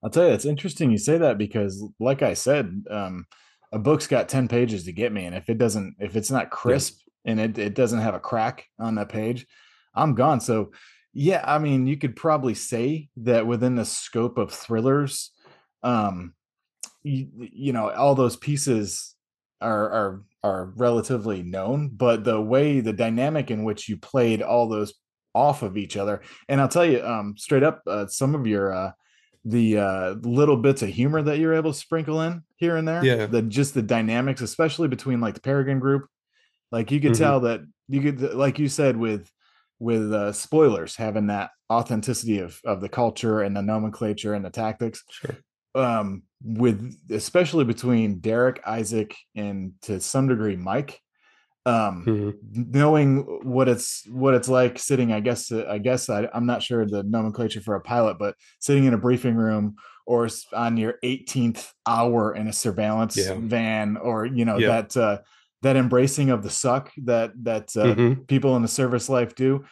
I'll 0.02 0.10
tell 0.10 0.26
you, 0.26 0.32
it's 0.32 0.44
interesting 0.44 0.90
you 0.90 0.98
say 0.98 1.18
that 1.18 1.38
because, 1.38 1.84
like 2.00 2.22
I 2.22 2.34
said, 2.34 2.84
um, 2.90 3.26
a 3.72 3.78
book's 3.78 4.06
got 4.06 4.28
10 4.28 4.48
pages 4.48 4.84
to 4.84 4.92
get 4.92 5.12
me. 5.12 5.24
And 5.24 5.34
if 5.34 5.48
it 5.48 5.58
doesn't, 5.58 5.96
if 6.00 6.16
it's 6.16 6.30
not 6.30 6.50
crisp 6.50 6.98
and 7.24 7.40
it, 7.40 7.56
it 7.58 7.74
doesn't 7.74 8.00
have 8.00 8.14
a 8.14 8.20
crack 8.20 8.66
on 8.78 8.96
that 8.96 9.08
page, 9.08 9.46
I'm 9.94 10.14
gone. 10.14 10.40
So, 10.40 10.72
yeah, 11.14 11.42
I 11.46 11.58
mean, 11.58 11.86
you 11.86 11.96
could 11.96 12.16
probably 12.16 12.54
say 12.54 13.08
that 13.18 13.46
within 13.46 13.76
the 13.76 13.84
scope 13.84 14.38
of 14.38 14.52
thrillers, 14.52 15.30
um, 15.82 16.34
you, 17.02 17.28
you 17.34 17.72
know, 17.72 17.90
all 17.90 18.14
those 18.14 18.36
pieces 18.36 19.14
are, 19.60 19.90
are, 19.90 20.22
are 20.42 20.72
relatively 20.76 21.42
known, 21.42 21.90
but 21.90 22.24
the 22.24 22.40
way, 22.40 22.80
the 22.80 22.92
dynamic 22.92 23.50
in 23.50 23.64
which 23.64 23.88
you 23.88 23.96
played 23.96 24.42
all 24.42 24.68
those 24.68 24.94
off 25.34 25.62
of 25.62 25.76
each 25.76 25.96
other. 25.96 26.22
And 26.48 26.60
I'll 26.60 26.68
tell 26.68 26.84
you, 26.84 27.04
um, 27.04 27.34
straight 27.36 27.62
up, 27.62 27.82
uh, 27.86 28.06
some 28.06 28.34
of 28.34 28.46
your, 28.46 28.72
uh, 28.72 28.92
the 29.44 29.78
uh, 29.78 30.10
little 30.22 30.56
bits 30.56 30.82
of 30.82 30.88
humor 30.90 31.22
that 31.22 31.38
you're 31.38 31.54
able 31.54 31.72
to 31.72 31.78
sprinkle 31.78 32.20
in 32.22 32.42
here 32.56 32.76
and 32.76 32.86
there. 32.86 33.04
Yeah. 33.04 33.26
The 33.26 33.42
just 33.42 33.74
the 33.74 33.82
dynamics, 33.82 34.40
especially 34.40 34.88
between 34.88 35.20
like 35.20 35.34
the 35.34 35.40
Peregrine 35.40 35.80
group. 35.80 36.06
Like 36.70 36.90
you 36.90 37.00
could 37.00 37.12
Mhm. 37.12 37.18
tell 37.18 37.40
that 37.40 37.60
you 37.88 38.00
could 38.00 38.20
like 38.34 38.58
you 38.58 38.68
said 38.68 38.96
with 38.96 39.30
with 39.78 40.12
uh 40.12 40.32
spoilers 40.32 40.96
having 40.96 41.26
that 41.26 41.50
authenticity 41.70 42.38
of 42.38 42.60
of 42.64 42.80
the 42.80 42.88
culture 42.88 43.40
and 43.42 43.56
the 43.56 43.62
nomenclature 43.62 44.32
and 44.34 44.44
the 44.44 44.50
tactics. 44.50 45.02
sure 45.10 45.36
Um 45.74 46.22
with 46.44 46.94
especially 47.10 47.64
between 47.64 48.20
Derek, 48.20 48.60
Isaac, 48.66 49.14
and 49.34 49.72
to 49.82 50.00
some 50.00 50.28
degree 50.28 50.56
Mike. 50.56 51.00
Um 51.64 52.04
Mhm. 52.06 52.34
knowing 52.74 53.18
what 53.44 53.68
it's 53.68 54.04
what 54.10 54.34
it's 54.34 54.48
like 54.48 54.78
sitting 54.78 55.12
i 55.12 55.20
guess 55.20 55.50
uh, 55.52 55.64
i 55.70 55.78
guess 55.78 56.10
I, 56.10 56.28
i'm 56.34 56.44
not 56.44 56.62
sure 56.62 56.84
the 56.84 57.02
nomenclature 57.04 57.60
for 57.60 57.76
a 57.76 57.80
pilot 57.80 58.18
but 58.18 58.34
sitting 58.58 58.84
in 58.84 58.94
a 58.94 58.98
briefing 58.98 59.36
room 59.36 59.76
or 60.06 60.28
on 60.52 60.76
your 60.76 60.94
18th 61.04 61.72
hour 61.86 62.34
in 62.34 62.48
a 62.48 62.52
surveillance 62.52 63.16
Yeah. 63.16 63.36
van 63.38 63.96
or 63.96 64.26
you 64.26 64.44
know 64.44 64.58
Yeah. 64.58 64.68
that 64.68 64.96
uh 64.96 65.18
that 65.62 65.76
embracing 65.76 66.30
of 66.30 66.42
the 66.42 66.50
suck 66.50 66.90
that 67.04 67.30
that 67.44 67.76
uh, 67.76 67.94
Mhm. 67.94 68.26
people 68.26 68.56
in 68.56 68.62
the 68.62 68.68
service 68.68 69.08
life 69.08 69.36
do 69.36 69.64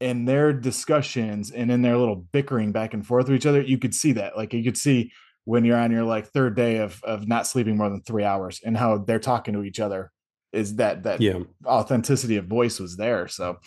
in 0.00 0.26
their 0.26 0.52
discussions 0.52 1.50
and 1.50 1.70
in 1.70 1.80
their 1.82 1.96
little 1.96 2.16
bickering 2.32 2.72
back 2.72 2.92
and 2.94 3.06
forth 3.06 3.26
with 3.26 3.34
each 3.36 3.46
other 3.46 3.62
you 3.62 3.78
could 3.78 3.94
see 3.94 4.12
that 4.12 4.36
like 4.36 4.52
you 4.52 4.62
could 4.62 4.76
see 4.76 5.10
when 5.44 5.64
you're 5.64 5.78
on 5.78 5.90
your 5.90 6.04
like 6.04 6.26
third 6.26 6.54
day 6.54 6.76
of 6.76 7.02
of 7.04 7.26
not 7.26 7.46
sleeping 7.46 7.76
more 7.78 7.88
than 7.88 8.02
three 8.02 8.24
hours 8.24 8.60
and 8.66 8.76
how 8.76 8.98
they're 8.98 9.18
talking 9.18 9.54
to 9.54 9.64
each 9.64 9.80
other 9.80 10.12
is 10.52 10.76
that 10.76 11.02
that 11.02 11.20
yeah 11.20 11.40
authenticity 11.66 12.36
of 12.36 12.46
voice 12.46 12.80
was 12.80 12.96
there. 12.96 13.28
So, 13.28 13.58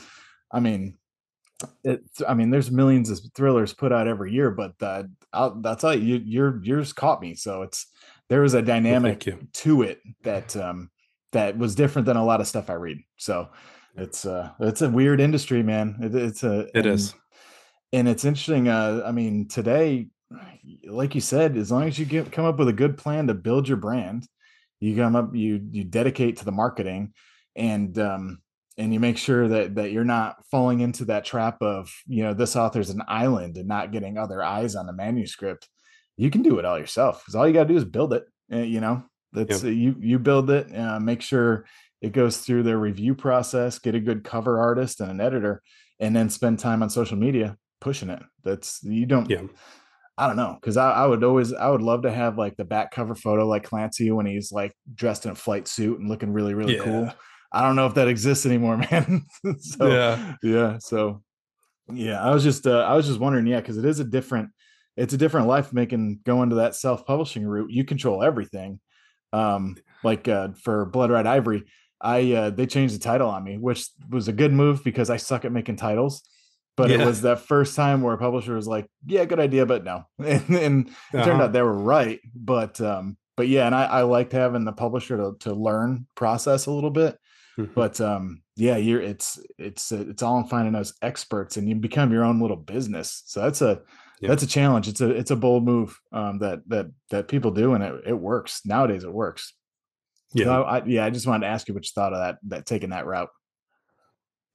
I 0.51 0.59
mean, 0.59 0.97
it, 1.83 2.01
I 2.27 2.33
mean, 2.33 2.49
there's 2.49 2.71
millions 2.71 3.09
of 3.09 3.19
thrillers 3.35 3.73
put 3.73 3.91
out 3.91 4.07
every 4.07 4.31
year, 4.33 4.51
but 4.51 4.73
uh, 4.81 5.03
I'll, 5.33 5.61
I'll 5.65 5.75
tell 5.75 5.93
you, 5.93 6.17
you, 6.17 6.23
your 6.25 6.63
yours 6.63 6.93
caught 6.93 7.21
me. 7.21 7.35
So 7.35 7.61
it's 7.61 7.87
there 8.29 8.41
was 8.41 8.53
a 8.53 8.61
dynamic 8.61 9.25
you 9.25 9.47
to 9.53 9.83
it 9.83 10.01
that 10.23 10.55
um 10.55 10.89
that 11.31 11.57
was 11.57 11.75
different 11.75 12.05
than 12.05 12.17
a 12.17 12.25
lot 12.25 12.41
of 12.41 12.47
stuff 12.47 12.69
I 12.69 12.73
read. 12.73 12.99
So 13.17 13.49
it's 13.95 14.25
uh 14.25 14.51
it's 14.59 14.81
a 14.81 14.89
weird 14.89 15.19
industry, 15.19 15.63
man. 15.63 15.97
It, 16.01 16.15
it's 16.15 16.43
a 16.43 16.61
It 16.61 16.69
and, 16.75 16.85
is. 16.87 17.13
and 17.93 18.07
it's 18.07 18.25
interesting. 18.25 18.67
Uh, 18.67 19.03
I 19.05 19.11
mean, 19.11 19.47
today, 19.47 20.07
like 20.87 21.13
you 21.15 21.21
said, 21.21 21.57
as 21.57 21.71
long 21.71 21.83
as 21.83 21.99
you 21.99 22.05
get 22.05 22.31
come 22.31 22.45
up 22.45 22.57
with 22.57 22.69
a 22.69 22.73
good 22.73 22.97
plan 22.97 23.27
to 23.27 23.33
build 23.33 23.67
your 23.67 23.77
brand, 23.77 24.27
you 24.81 24.95
come 24.95 25.15
up, 25.15 25.33
you 25.33 25.61
you 25.71 25.83
dedicate 25.85 26.37
to 26.37 26.45
the 26.45 26.51
marketing, 26.51 27.13
and 27.55 27.97
um, 27.99 28.39
and 28.77 28.93
you 28.93 28.99
make 28.99 29.17
sure 29.17 29.47
that 29.47 29.75
that 29.75 29.91
you're 29.91 30.03
not 30.03 30.43
falling 30.49 30.81
into 30.81 31.05
that 31.05 31.23
trap 31.23 31.61
of 31.61 31.93
you 32.07 32.23
know 32.23 32.33
this 32.33 32.55
author's 32.55 32.89
an 32.89 33.03
island 33.07 33.57
and 33.57 33.67
not 33.67 33.91
getting 33.91 34.17
other 34.17 34.43
eyes 34.43 34.75
on 34.75 34.87
the 34.87 34.93
manuscript. 34.93 35.69
You 36.17 36.29
can 36.29 36.41
do 36.41 36.59
it 36.59 36.65
all 36.65 36.79
yourself 36.79 37.21
because 37.21 37.35
all 37.35 37.47
you 37.47 37.53
got 37.53 37.63
to 37.63 37.73
do 37.73 37.77
is 37.77 37.85
build 37.85 38.13
it. 38.13 38.25
uh, 38.51 38.57
you 38.57 38.81
know, 38.81 39.03
that's 39.31 39.63
uh, 39.63 39.67
you 39.67 39.95
you 39.99 40.19
build 40.19 40.49
it. 40.49 40.75
Uh, 40.75 40.99
make 40.99 41.21
sure 41.21 41.65
it 42.01 42.11
goes 42.11 42.37
through 42.37 42.63
their 42.63 42.79
review 42.79 43.13
process. 43.13 43.77
Get 43.77 43.95
a 43.95 43.99
good 43.99 44.23
cover 44.23 44.59
artist 44.59 44.99
and 44.99 45.11
an 45.11 45.21
editor, 45.21 45.61
and 45.99 46.15
then 46.15 46.29
spend 46.29 46.57
time 46.57 46.81
on 46.81 46.89
social 46.89 47.17
media 47.17 47.55
pushing 47.79 48.09
it. 48.09 48.21
That's 48.43 48.83
you 48.83 49.05
don't. 49.05 49.29
Yeah. 49.29 49.43
I 50.17 50.27
don't 50.27 50.35
know 50.35 50.57
because 50.59 50.77
I, 50.77 50.91
I 50.91 51.05
would 51.07 51.23
always 51.23 51.53
I 51.53 51.69
would 51.69 51.81
love 51.81 52.03
to 52.03 52.11
have 52.11 52.37
like 52.37 52.55
the 52.57 52.65
back 52.65 52.91
cover 52.91 53.15
photo 53.15 53.47
like 53.47 53.63
Clancy 53.63 54.11
when 54.11 54.25
he's 54.25 54.51
like 54.51 54.73
dressed 54.93 55.25
in 55.25 55.31
a 55.31 55.35
flight 55.35 55.67
suit 55.67 55.99
and 55.99 56.09
looking 56.09 56.31
really 56.33 56.53
really 56.53 56.77
cool. 56.77 57.11
I 57.51 57.63
don't 57.63 57.75
know 57.75 57.87
if 57.87 57.95
that 57.95 58.07
exists 58.07 58.45
anymore, 58.45 58.77
man. 58.91 59.25
so 59.59 59.87
Yeah. 59.87 60.35
yeah, 60.43 60.77
so 60.79 61.21
yeah, 61.91 62.21
I 62.21 62.33
was 62.33 62.43
just 62.43 62.67
uh, 62.67 62.79
I 62.79 62.95
was 62.95 63.07
just 63.07 63.19
wondering, 63.19 63.47
yeah, 63.47 63.59
because 63.59 63.77
it 63.77 63.85
is 63.85 63.99
a 63.99 64.03
different 64.03 64.49
it's 64.97 65.13
a 65.13 65.17
different 65.17 65.47
life 65.47 65.73
making 65.73 66.19
going 66.25 66.49
to 66.49 66.57
that 66.57 66.75
self 66.75 67.05
publishing 67.05 67.45
route. 67.45 67.71
You 67.71 67.83
control 67.83 68.23
everything. 68.23 68.79
Um, 69.33 69.77
like 70.03 70.27
uh, 70.27 70.49
for 70.61 70.85
Blood 70.85 71.11
Red 71.11 71.27
Ivory, 71.27 71.63
I 72.01 72.33
uh, 72.33 72.49
they 72.49 72.65
changed 72.65 72.95
the 72.95 72.99
title 72.99 73.29
on 73.29 73.43
me, 73.43 73.57
which 73.57 73.87
was 74.09 74.27
a 74.27 74.33
good 74.33 74.51
move 74.51 74.83
because 74.83 75.09
I 75.09 75.17
suck 75.17 75.45
at 75.45 75.51
making 75.51 75.77
titles. 75.77 76.23
But 76.77 76.89
it 76.89 77.05
was 77.05 77.21
that 77.21 77.41
first 77.41 77.75
time 77.75 78.01
where 78.01 78.13
a 78.13 78.17
publisher 78.17 78.55
was 78.55 78.67
like, 78.67 78.87
"Yeah, 79.05 79.25
good 79.25 79.39
idea, 79.39 79.65
but 79.65 79.83
no," 79.83 80.05
and, 80.19 80.49
and 80.49 80.87
it 80.87 80.93
turned 81.11 81.29
Uh-huh. 81.31 81.43
out 81.43 81.53
they 81.53 81.61
were 81.61 81.77
right. 81.77 82.19
But 82.33 82.79
um, 82.81 83.17
but 83.37 83.47
yeah, 83.47 83.65
and 83.65 83.75
I, 83.75 83.83
I 83.85 84.01
liked 84.03 84.31
having 84.31 84.65
the 84.65 84.71
publisher 84.71 85.17
to 85.17 85.35
to 85.41 85.53
learn 85.53 86.07
process 86.15 86.65
a 86.67 86.71
little 86.71 86.89
bit. 86.91 87.17
Mhm. 87.59 87.73
But 87.75 87.99
um, 88.01 88.41
yeah, 88.55 88.77
you're 88.77 89.01
it's 89.01 89.37
it's 89.57 89.91
uh, 89.91 90.05
it's 90.07 90.23
all 90.23 90.37
in 90.39 90.45
finding 90.45 90.73
those 90.73 90.93
experts, 91.01 91.57
and 91.57 91.67
you 91.67 91.75
become 91.75 92.11
your 92.11 92.23
own 92.23 92.39
little 92.41 92.57
business. 92.57 93.23
So 93.25 93.41
that's 93.41 93.61
a 93.61 93.81
Yeah. 94.21 94.29
that's 94.29 94.43
a 94.43 94.47
challenge. 94.47 94.87
It's 94.87 95.01
a 95.01 95.09
it's 95.09 95.31
a 95.31 95.35
bold 95.35 95.65
move 95.65 95.99
um, 96.13 96.39
that 96.39 96.61
that 96.69 96.87
that 97.09 97.27
people 97.27 97.51
do, 97.51 97.73
and 97.73 97.83
it 97.83 97.93
it 98.07 98.13
works 98.17 98.61
nowadays. 98.65 99.03
It 99.03 99.13
works. 99.13 99.53
So 100.37 100.43
yeah. 100.43 100.61
I, 100.61 100.77
I, 100.79 100.85
yeah, 100.85 101.05
I 101.05 101.09
just 101.09 101.27
wanted 101.27 101.45
to 101.45 101.51
ask 101.51 101.67
you 101.67 101.73
what 101.73 101.83
you 101.83 101.91
thought 101.93 102.13
of 102.13 102.19
that 102.19 102.37
that 102.47 102.65
taking 102.65 102.91
that 102.91 103.05
route. 103.05 103.29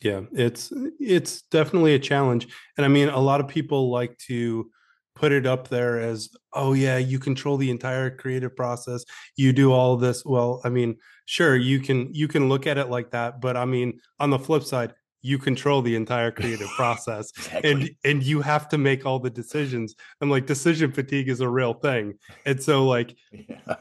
Yeah 0.03 0.21
it's 0.33 0.73
it's 1.01 1.43
definitely 1.43 1.95
a 1.95 1.99
challenge 1.99 2.47
and 2.77 2.85
i 2.85 2.89
mean 2.89 3.09
a 3.09 3.19
lot 3.19 3.41
of 3.41 3.49
people 3.49 3.91
like 3.91 4.17
to 4.19 4.71
put 5.15 5.33
it 5.33 5.47
up 5.47 5.69
there 5.69 5.99
as 5.99 6.29
oh 6.53 6.75
yeah 6.75 6.99
you 6.99 7.19
control 7.19 7.57
the 7.57 7.71
entire 7.71 8.11
creative 8.15 8.55
process 8.55 9.05
you 9.37 9.53
do 9.53 9.73
all 9.73 9.95
of 9.95 10.01
this 10.01 10.25
well 10.25 10.61
i 10.65 10.69
mean 10.69 10.97
sure 11.25 11.57
you 11.57 11.81
can 11.81 12.13
you 12.15 12.29
can 12.29 12.49
look 12.49 12.67
at 12.67 12.77
it 12.79 12.89
like 12.91 13.11
that 13.11 13.41
but 13.41 13.57
i 13.57 13.65
mean 13.65 13.99
on 14.21 14.31
the 14.31 14.39
flip 14.39 14.63
side 14.63 14.93
you 15.23 15.39
control 15.39 15.83
the 15.83 15.97
entire 15.97 16.31
creative 16.31 16.69
process 16.77 17.33
and 17.65 17.91
and 18.05 18.23
you 18.23 18.43
have 18.43 18.69
to 18.69 18.79
make 18.79 19.07
all 19.07 19.19
the 19.19 19.31
decisions 19.31 19.95
and 20.21 20.31
like 20.31 20.47
decision 20.47 20.93
fatigue 20.93 21.29
is 21.29 21.41
a 21.41 21.49
real 21.49 21.73
thing 21.73 22.15
and 22.45 22.63
so 22.63 22.87
like 22.87 23.17
Yeah. 23.33 23.77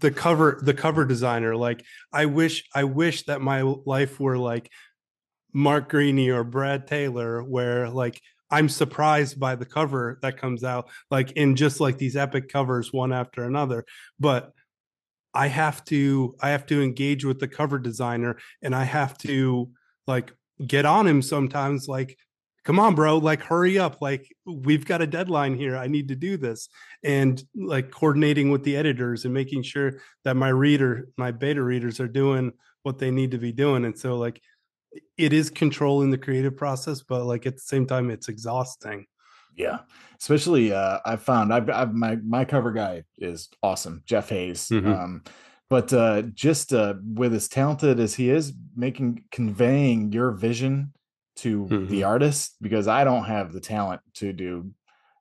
the 0.00 0.10
cover 0.10 0.58
the 0.62 0.74
cover 0.74 1.04
designer 1.04 1.54
like 1.54 1.84
i 2.12 2.26
wish 2.26 2.64
i 2.74 2.84
wish 2.84 3.24
that 3.24 3.40
my 3.40 3.62
life 3.62 4.18
were 4.18 4.38
like 4.38 4.70
Mark 5.56 5.90
Greaney 5.90 6.28
or 6.28 6.44
Brad 6.44 6.86
Taylor, 6.86 7.42
where 7.42 7.88
like 7.88 8.20
I'm 8.50 8.68
surprised 8.68 9.40
by 9.40 9.54
the 9.54 9.64
cover 9.64 10.18
that 10.20 10.36
comes 10.36 10.62
out, 10.62 10.90
like 11.10 11.32
in 11.32 11.56
just 11.56 11.80
like 11.80 11.96
these 11.96 12.14
epic 12.14 12.50
covers 12.50 12.92
one 12.92 13.10
after 13.10 13.44
another. 13.44 13.86
But 14.20 14.52
I 15.32 15.46
have 15.46 15.82
to 15.86 16.36
I 16.42 16.50
have 16.50 16.66
to 16.66 16.82
engage 16.82 17.24
with 17.24 17.40
the 17.40 17.48
cover 17.48 17.78
designer 17.78 18.36
and 18.62 18.74
I 18.74 18.84
have 18.84 19.16
to 19.18 19.70
like 20.06 20.30
get 20.66 20.84
on 20.84 21.06
him 21.06 21.22
sometimes 21.22 21.88
like 21.88 22.18
come 22.64 22.78
on 22.78 22.94
bro 22.94 23.16
like 23.16 23.42
hurry 23.42 23.78
up 23.78 24.02
like 24.02 24.26
we've 24.44 24.86
got 24.86 25.02
a 25.02 25.06
deadline 25.06 25.54
here 25.54 25.76
i 25.76 25.86
need 25.86 26.08
to 26.08 26.16
do 26.16 26.38
this 26.38 26.70
and 27.04 27.44
like 27.54 27.90
coordinating 27.90 28.50
with 28.50 28.64
the 28.64 28.74
editors 28.74 29.26
and 29.26 29.34
making 29.34 29.62
sure 29.62 30.00
that 30.24 30.34
my 30.34 30.48
reader 30.48 31.08
my 31.18 31.30
beta 31.30 31.62
readers 31.62 32.00
are 32.00 32.08
doing 32.08 32.50
what 32.84 32.98
they 32.98 33.10
need 33.10 33.30
to 33.32 33.38
be 33.38 33.52
doing 33.52 33.84
and 33.84 33.98
so 33.98 34.16
like 34.16 34.40
it 35.16 35.32
is 35.32 35.50
controlling 35.50 36.10
the 36.10 36.18
creative 36.18 36.56
process 36.56 37.02
but 37.02 37.24
like 37.24 37.46
at 37.46 37.54
the 37.54 37.60
same 37.62 37.86
time 37.86 38.10
it's 38.10 38.28
exhausting 38.28 39.06
yeah 39.56 39.78
especially 40.20 40.72
uh 40.72 40.98
i 41.04 41.16
found 41.16 41.52
I've, 41.52 41.68
I've 41.70 41.94
my 41.94 42.16
my 42.16 42.44
cover 42.44 42.72
guy 42.72 43.04
is 43.18 43.48
awesome 43.62 44.02
jeff 44.06 44.28
hayes 44.28 44.68
Mhm. 44.68 44.86
um 44.86 45.22
but 45.68 45.92
uh 45.92 46.22
just 46.22 46.72
uh 46.72 46.94
with 47.04 47.34
as 47.34 47.48
talented 47.48 47.98
as 48.00 48.14
he 48.14 48.30
is 48.30 48.52
making 48.76 49.24
conveying 49.30 50.12
your 50.12 50.32
vision 50.32 50.92
to 51.36 51.66
the 51.68 52.00
Mhm. 52.02 52.06
artist 52.06 52.56
because 52.60 52.88
i 52.88 53.04
don't 53.04 53.24
have 53.24 53.52
the 53.52 53.60
talent 53.60 54.00
to 54.14 54.32
do 54.32 54.70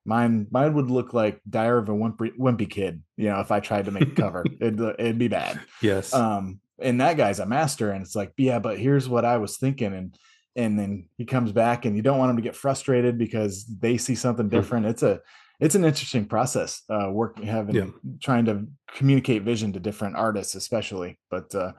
mine 0.06 0.48
mine 0.52 0.74
would 0.74 0.92
look 0.92 1.14
like 1.14 1.42
diary 1.50 1.80
of 1.80 1.90
a 1.90 1.94
wimpy, 1.94 2.32
wimpy 2.38 2.70
kid 2.70 3.02
you 3.18 3.28
know 3.30 3.40
if 3.40 3.52
i 3.52 3.60
tried 3.60 3.86
to 3.86 3.92
make 3.92 4.08
a 4.08 4.22
cover 4.22 4.46
it'd, 4.62 4.80
it'd 4.80 5.18
be 5.18 5.28
bad 5.28 5.60
yes 5.82 6.14
um 6.14 6.60
and 6.80 7.00
that 7.02 7.18
guy's 7.18 7.40
a 7.40 7.46
master 7.46 7.92
and 7.92 8.02
it's 8.04 8.16
like 8.16 8.32
yeah 8.38 8.60
but 8.60 8.78
here's 8.78 9.08
what 9.08 9.26
i 9.26 9.38
was 9.38 9.58
thinking 9.58 9.94
and 9.94 10.18
and 10.58 10.80
then 10.80 11.08
he 11.18 11.26
comes 11.26 11.52
back 11.52 11.86
and 11.86 11.96
you 11.96 12.02
don't 12.02 12.18
want 12.18 12.30
him 12.30 12.36
to 12.38 12.42
get 12.42 12.56
frustrated 12.56 13.18
because 13.18 13.66
they 13.66 13.98
see 13.98 14.16
something 14.16 14.50
different 14.50 14.86
it's 14.86 15.04
a 15.04 15.20
it's 15.60 15.76
an 15.76 15.86
interesting 15.86 16.26
process 16.26 16.82
uh 16.90 17.10
working 17.12 17.46
having 17.46 17.76
Yeah. 17.76 17.88
trying 18.22 18.46
to 18.46 18.66
communicate 18.94 19.44
vision 19.44 19.72
to 19.74 19.80
different 19.80 20.16
artists 20.16 20.56
especially 20.56 21.18
but 21.30 21.54
uh 21.56 21.72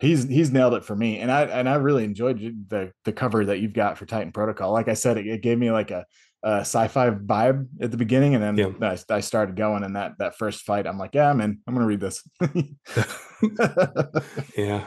he's 0.00 0.26
he's 0.28 0.50
nailed 0.50 0.74
it 0.74 0.84
for 0.84 0.96
me 0.96 1.18
and 1.18 1.30
i 1.30 1.42
and 1.42 1.68
i 1.68 1.74
really 1.74 2.04
enjoyed 2.04 2.38
the 2.68 2.92
the 3.04 3.12
cover 3.12 3.44
that 3.44 3.60
you've 3.60 3.74
got 3.74 3.98
for 3.98 4.06
titan 4.06 4.32
protocol. 4.32 4.72
Like 4.72 4.88
i 4.88 4.94
said 4.94 5.18
it, 5.18 5.26
it 5.26 5.42
gave 5.42 5.58
me 5.58 5.70
like 5.70 5.90
a 5.90 6.06
a 6.42 6.60
sci-fi 6.60 7.10
vibe 7.10 7.66
at 7.82 7.90
the 7.90 7.98
beginning 7.98 8.34
and 8.34 8.42
then 8.42 8.56
Yeah. 8.56 8.96
I, 9.10 9.16
I 9.16 9.20
started 9.20 9.56
going 9.56 9.84
in 9.84 9.92
that 9.92 10.12
that 10.18 10.38
first 10.38 10.62
fight. 10.62 10.86
I'm 10.86 10.96
like 10.98 11.14
yeah 11.14 11.32
man 11.34 11.60
i'm 11.66 11.74
gonna 11.74 11.86
read 11.86 12.00
this. 12.00 12.22
Yeah. 14.56 14.84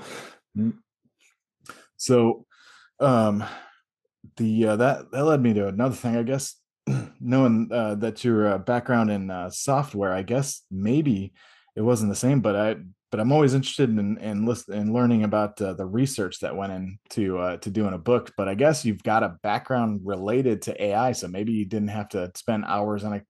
So 1.98 2.46
um 3.00 3.44
the 4.38 4.68
uh, 4.68 4.76
that 4.78 5.12
that 5.12 5.26
led 5.26 5.42
me 5.42 5.54
to 5.54 5.68
another 5.68 5.96
thing 5.96 6.16
i 6.18 6.24
guess. 6.24 6.56
Knowing 7.22 7.70
uh, 7.72 7.96
that 7.96 8.24
your 8.26 8.48
uh, 8.48 8.58
background 8.58 9.10
in 9.10 9.32
uh, 9.32 9.50
software 9.50 10.12
i 10.12 10.22
guess 10.22 10.64
maybe 10.70 11.32
it 11.78 11.82
wasn't 11.82 12.12
the 12.12 12.16
same 12.16 12.42
but 12.42 12.56
i 12.56 12.76
but 13.14 13.20
i'm 13.20 13.32
always 13.32 13.54
interested 13.54 13.92
in 13.92 14.18
in, 14.18 14.56
in 14.70 14.92
learning 14.92 15.24
about 15.24 15.62
uh, 15.62 15.74
the 15.74 15.86
research 15.86 16.40
that 16.40 16.56
went 16.56 16.74
into 16.74 17.38
uh, 17.38 17.58
to 17.58 17.70
doing 17.70 17.94
a 17.94 17.98
book 18.00 18.32
but 18.36 18.50
i 18.50 18.56
guess 18.56 18.84
you've 18.84 19.04
got 19.04 19.22
a 19.22 19.38
background 19.44 20.02
related 20.04 20.64
to 20.64 20.84
ai 20.84 21.12
so 21.12 21.28
maybe 21.28 21.52
you 21.52 21.64
didn't 21.64 21.90
have 21.90 22.10
to 22.10 22.32
spend 22.36 22.66
hours 22.66 23.04
on 23.04 23.14
a 23.14 23.22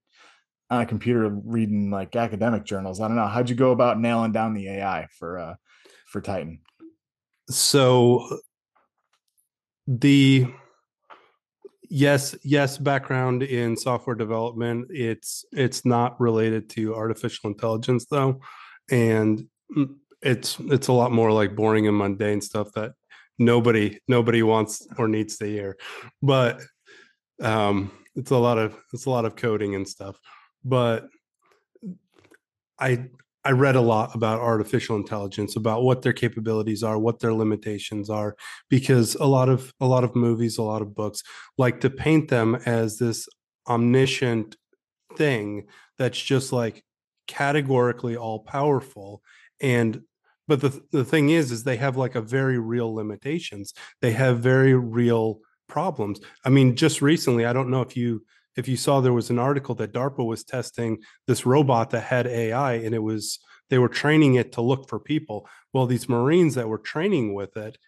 on 0.70 0.80
a 0.80 0.86
computer 0.86 1.28
reading 1.28 1.90
like 1.90 2.16
academic 2.16 2.64
journals. 2.64 3.00
I 3.00 3.06
don't 3.06 3.16
know. 3.16 3.26
How'd 3.26 3.50
you 3.50 3.54
go 3.54 3.72
about 3.72 4.00
nailing 4.00 4.32
down 4.32 4.54
the 4.54 4.68
ai 4.68 5.06
for 5.18 5.38
uh 5.38 5.54
for 6.06 6.20
titan? 6.20 6.60
So 7.50 8.40
the 9.86 10.46
yes 11.90 12.34
yes 12.42 12.78
background 12.78 13.42
in 13.42 13.76
software 13.76 14.16
development 14.16 14.86
it's 14.88 15.44
it's 15.52 15.84
not 15.84 16.18
related 16.18 16.70
to 16.70 16.94
artificial 16.94 17.50
intelligence 17.50 18.06
though 18.10 18.40
and 18.90 19.46
it's 20.22 20.58
it's 20.60 20.88
a 20.88 20.92
lot 20.92 21.12
more 21.12 21.32
like 21.32 21.54
boring 21.56 21.86
and 21.86 21.96
mundane 21.96 22.40
stuff 22.40 22.72
that 22.74 22.92
nobody 23.38 23.98
nobody 24.08 24.42
wants 24.42 24.86
or 24.98 25.08
needs 25.08 25.36
to 25.38 25.46
hear. 25.46 25.76
But 26.22 26.60
um 27.42 27.90
it's 28.14 28.30
a 28.30 28.36
lot 28.36 28.58
of 28.58 28.76
it's 28.92 29.06
a 29.06 29.10
lot 29.10 29.24
of 29.24 29.36
coding 29.36 29.74
and 29.74 29.88
stuff. 29.88 30.18
But 30.64 31.08
i 32.78 33.06
i 33.44 33.50
read 33.50 33.76
a 33.76 33.80
lot 33.80 34.14
about 34.14 34.40
artificial 34.40 34.96
intelligence 34.96 35.56
about 35.56 35.82
what 35.82 36.02
their 36.02 36.12
capabilities 36.12 36.82
are 36.82 36.98
what 36.98 37.20
their 37.20 37.32
limitations 37.32 38.10
are 38.10 38.36
because 38.68 39.14
a 39.16 39.26
lot 39.26 39.48
of 39.48 39.72
a 39.80 39.86
lot 39.86 40.04
of 40.04 40.14
movies 40.16 40.58
a 40.58 40.62
lot 40.62 40.82
of 40.82 40.94
books 40.94 41.22
like 41.58 41.80
to 41.80 41.90
paint 41.90 42.28
them 42.28 42.56
as 42.66 42.98
this 42.98 43.28
omniscient 43.68 44.56
thing 45.16 45.66
that's 45.98 46.20
just 46.20 46.52
like 46.52 46.84
categorically 47.26 48.16
all 48.16 48.40
powerful 48.40 49.22
and 49.60 50.02
but 50.46 50.60
the 50.60 50.82
the 50.92 51.04
thing 51.04 51.30
is 51.30 51.50
is 51.50 51.64
they 51.64 51.76
have 51.76 51.96
like 51.96 52.14
a 52.14 52.20
very 52.20 52.58
real 52.58 52.94
limitations. 52.94 53.74
They 54.00 54.12
have 54.12 54.40
very 54.40 54.74
real 54.74 55.40
problems. 55.68 56.20
I 56.44 56.50
mean 56.50 56.76
just 56.76 57.00
recently 57.00 57.46
i 57.46 57.52
don't 57.52 57.70
know 57.70 57.80
if 57.80 57.96
you 57.96 58.24
if 58.56 58.68
you 58.68 58.76
saw 58.76 59.00
there 59.00 59.12
was 59.12 59.30
an 59.30 59.38
article 59.38 59.74
that 59.76 59.92
darpa 59.92 60.24
was 60.24 60.44
testing 60.44 60.98
this 61.26 61.46
robot 61.46 61.90
that 61.90 62.02
had 62.02 62.26
ai 62.26 62.74
and 62.74 62.94
it 62.94 63.02
was 63.02 63.38
they 63.70 63.78
were 63.78 63.88
training 63.88 64.34
it 64.34 64.52
to 64.52 64.60
look 64.60 64.88
for 64.88 65.00
people. 65.00 65.48
Well 65.72 65.86
these 65.86 66.08
marines 66.08 66.54
that 66.54 66.68
were 66.68 66.78
training 66.78 67.34
with 67.34 67.56
it 67.56 67.78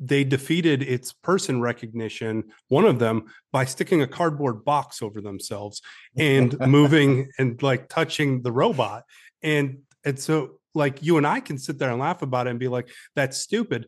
they 0.00 0.22
defeated 0.22 0.80
its 0.82 1.12
person 1.12 1.60
recognition 1.60 2.44
one 2.68 2.84
of 2.84 3.00
them 3.00 3.24
by 3.50 3.64
sticking 3.64 4.00
a 4.00 4.06
cardboard 4.06 4.64
box 4.64 5.02
over 5.02 5.20
themselves 5.20 5.82
and 6.16 6.56
moving 6.66 7.28
and 7.38 7.60
like 7.62 7.88
touching 7.88 8.42
the 8.42 8.52
robot. 8.52 9.02
And 9.42 9.78
and 10.04 10.18
so 10.18 10.57
like 10.74 11.02
you 11.02 11.16
and 11.16 11.26
i 11.26 11.40
can 11.40 11.58
sit 11.58 11.78
there 11.78 11.90
and 11.90 12.00
laugh 12.00 12.22
about 12.22 12.46
it 12.46 12.50
and 12.50 12.58
be 12.58 12.68
like 12.68 12.88
that's 13.14 13.38
stupid. 13.38 13.86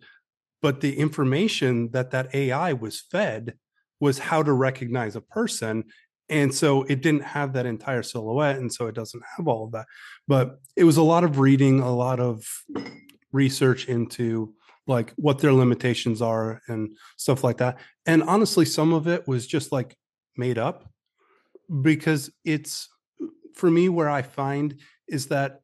But 0.62 0.82
the 0.82 0.98
information 0.98 1.90
that 1.92 2.10
that 2.10 2.34
ai 2.34 2.74
was 2.74 3.00
fed 3.00 3.54
was 3.98 4.18
how 4.18 4.42
to 4.42 4.52
recognize 4.52 5.16
a 5.16 5.20
person 5.20 5.84
and 6.28 6.54
so 6.54 6.84
it 6.84 7.02
didn't 7.02 7.24
have 7.24 7.54
that 7.54 7.66
entire 7.66 8.04
silhouette 8.04 8.56
and 8.56 8.72
so 8.72 8.86
it 8.86 8.94
doesn't 8.94 9.22
have 9.36 9.48
all 9.48 9.64
of 9.64 9.72
that. 9.72 9.86
But 10.28 10.60
it 10.76 10.84
was 10.84 10.96
a 10.96 11.02
lot 11.02 11.24
of 11.24 11.40
reading 11.40 11.80
a 11.80 11.92
lot 11.92 12.20
of 12.20 12.46
research 13.32 13.86
into 13.86 14.54
like 14.86 15.12
what 15.16 15.38
their 15.38 15.52
limitations 15.52 16.22
are 16.22 16.60
and 16.68 16.96
stuff 17.16 17.42
like 17.42 17.58
that. 17.58 17.78
And 18.06 18.22
honestly 18.22 18.64
some 18.64 18.92
of 18.92 19.08
it 19.08 19.26
was 19.26 19.46
just 19.46 19.72
like 19.72 19.96
made 20.36 20.56
up 20.56 20.88
because 21.82 22.30
it's 22.44 22.88
for 23.54 23.70
me 23.70 23.88
where 23.88 24.08
i 24.08 24.22
find 24.22 24.80
is 25.08 25.26
that 25.26 25.60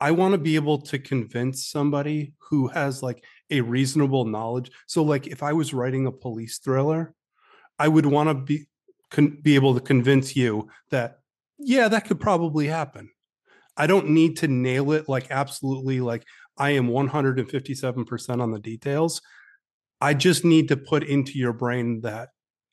i 0.00 0.10
want 0.10 0.32
to 0.32 0.38
be 0.38 0.56
able 0.56 0.80
to 0.80 0.98
convince 0.98 1.66
somebody 1.66 2.32
who 2.38 2.68
has 2.68 3.02
like 3.02 3.24
a 3.50 3.60
reasonable 3.60 4.24
knowledge 4.24 4.70
so 4.86 5.02
like 5.02 5.26
if 5.26 5.42
i 5.42 5.52
was 5.52 5.74
writing 5.74 6.06
a 6.06 6.12
police 6.12 6.58
thriller 6.58 7.14
i 7.78 7.88
would 7.88 8.06
want 8.06 8.28
to 8.28 8.34
be 8.34 8.66
con- 9.14 9.38
be 9.40 9.54
able 9.54 9.74
to 9.74 9.80
convince 9.80 10.36
you 10.36 10.68
that 10.90 11.20
yeah 11.58 11.88
that 11.88 12.04
could 12.06 12.20
probably 12.20 12.66
happen. 12.66 13.10
I 13.76 13.86
don't 13.88 14.10
need 14.10 14.36
to 14.38 14.48
nail 14.48 14.92
it 14.92 15.08
like 15.08 15.30
absolutely 15.30 16.00
like 16.00 16.24
i 16.58 16.70
am 16.70 16.88
157% 16.88 18.42
on 18.42 18.50
the 18.52 18.58
details. 18.58 19.20
I 20.00 20.14
just 20.14 20.44
need 20.44 20.68
to 20.68 20.76
put 20.76 21.02
into 21.04 21.38
your 21.38 21.52
brain 21.52 22.00
that 22.02 22.30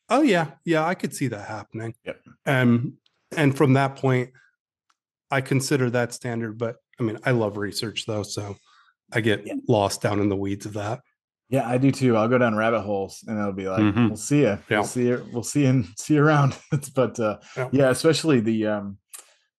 oh 0.10 0.22
yeah 0.22 0.52
yeah 0.66 0.86
i 0.86 0.96
could 0.96 1.14
see 1.16 1.28
that 1.28 1.48
happening. 1.48 1.96
Yep. 2.06 2.22
um 2.46 2.98
and 3.36 3.56
from 3.56 3.74
that 3.74 3.96
point 3.96 4.32
i 5.30 5.42
consider 5.42 5.90
that 5.90 6.14
standard 6.14 6.58
but 6.58 6.78
i 7.02 7.04
mean 7.04 7.18
i 7.26 7.32
love 7.32 7.58
research 7.58 8.06
though 8.06 8.24
so 8.24 8.56
i 9.12 9.20
get 9.22 9.46
Yeah. 9.46 9.56
lost 9.68 10.02
down 10.02 10.20
in 10.20 10.30
the 10.30 10.36
weeds 10.38 10.66
of 10.66 10.74
that 10.74 11.02
Yeah, 11.50 11.68
I 11.68 11.78
do 11.80 11.92
too. 11.92 12.16
I'll 12.16 12.30
go 12.30 12.38
down 12.38 12.56
rabbit 12.56 12.80
holes 12.84 13.26
and 13.28 13.38
it'll 13.38 13.52
be 13.52 13.68
like, 13.68 13.82
Mhm. 13.84 14.08
we'll 14.08 14.16
see 14.16 14.40
you. 14.48 14.58
Yeah. 14.70 14.80
We'll 14.80 14.84
see 14.86 15.08
you. 15.08 15.26
We'll 15.34 15.44
see 15.44 15.64
you 15.64 15.68
and 15.70 15.86
see 15.98 16.14
you 16.14 16.24
around. 16.24 16.56
but 16.96 17.20
uh 17.20 17.40
Yeah. 17.58 17.70
yeah, 17.74 17.90
especially 17.90 18.40
the 18.40 18.68
um 18.68 18.98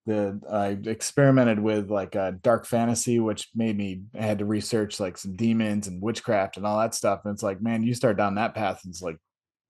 the 0.06 0.40
I 0.50 0.68
experimented 0.90 1.60
with 1.60 1.90
like 1.90 2.16
uh 2.16 2.32
dark 2.42 2.64
fantasy, 2.66 3.20
which 3.20 3.50
made 3.54 3.76
me 3.76 4.04
I 4.18 4.22
had 4.22 4.38
to 4.38 4.46
research 4.46 5.00
like 5.00 5.18
some 5.18 5.36
demons 5.36 5.86
and 5.86 6.00
witchcraft 6.00 6.56
and 6.56 6.64
all 6.66 6.78
that 6.80 6.94
stuff. 6.94 7.20
And 7.26 7.34
it's 7.34 7.42
like, 7.42 7.60
man, 7.60 7.82
you 7.82 7.92
start 7.94 8.16
down 8.16 8.36
that 8.36 8.54
path 8.54 8.80
and 8.84 8.90
it's 8.92 9.02
like, 9.02 9.18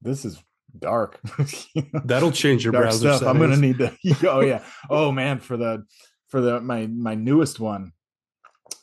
this 0.01 0.25
is 0.25 0.41
dark. 0.79 1.19
You 1.75 1.83
know? 1.93 2.03
that'll 2.05 2.31
change 2.31 2.63
your 2.65 2.71
dark 2.73 2.85
browser 2.85 3.15
stuff. 3.17 3.29
I'm 3.29 3.41
gonna 3.41 3.57
need 3.57 3.79
to. 3.79 3.91
Oh 4.31 4.43
yeah. 4.43 4.63
Oh 4.89 5.11
man, 5.11 5.41
for 5.41 5.57
the 5.57 5.83
for 6.33 6.41
the 6.41 6.61
my 6.63 6.87
my 6.87 7.15
newest 7.15 7.61
one, 7.61 7.93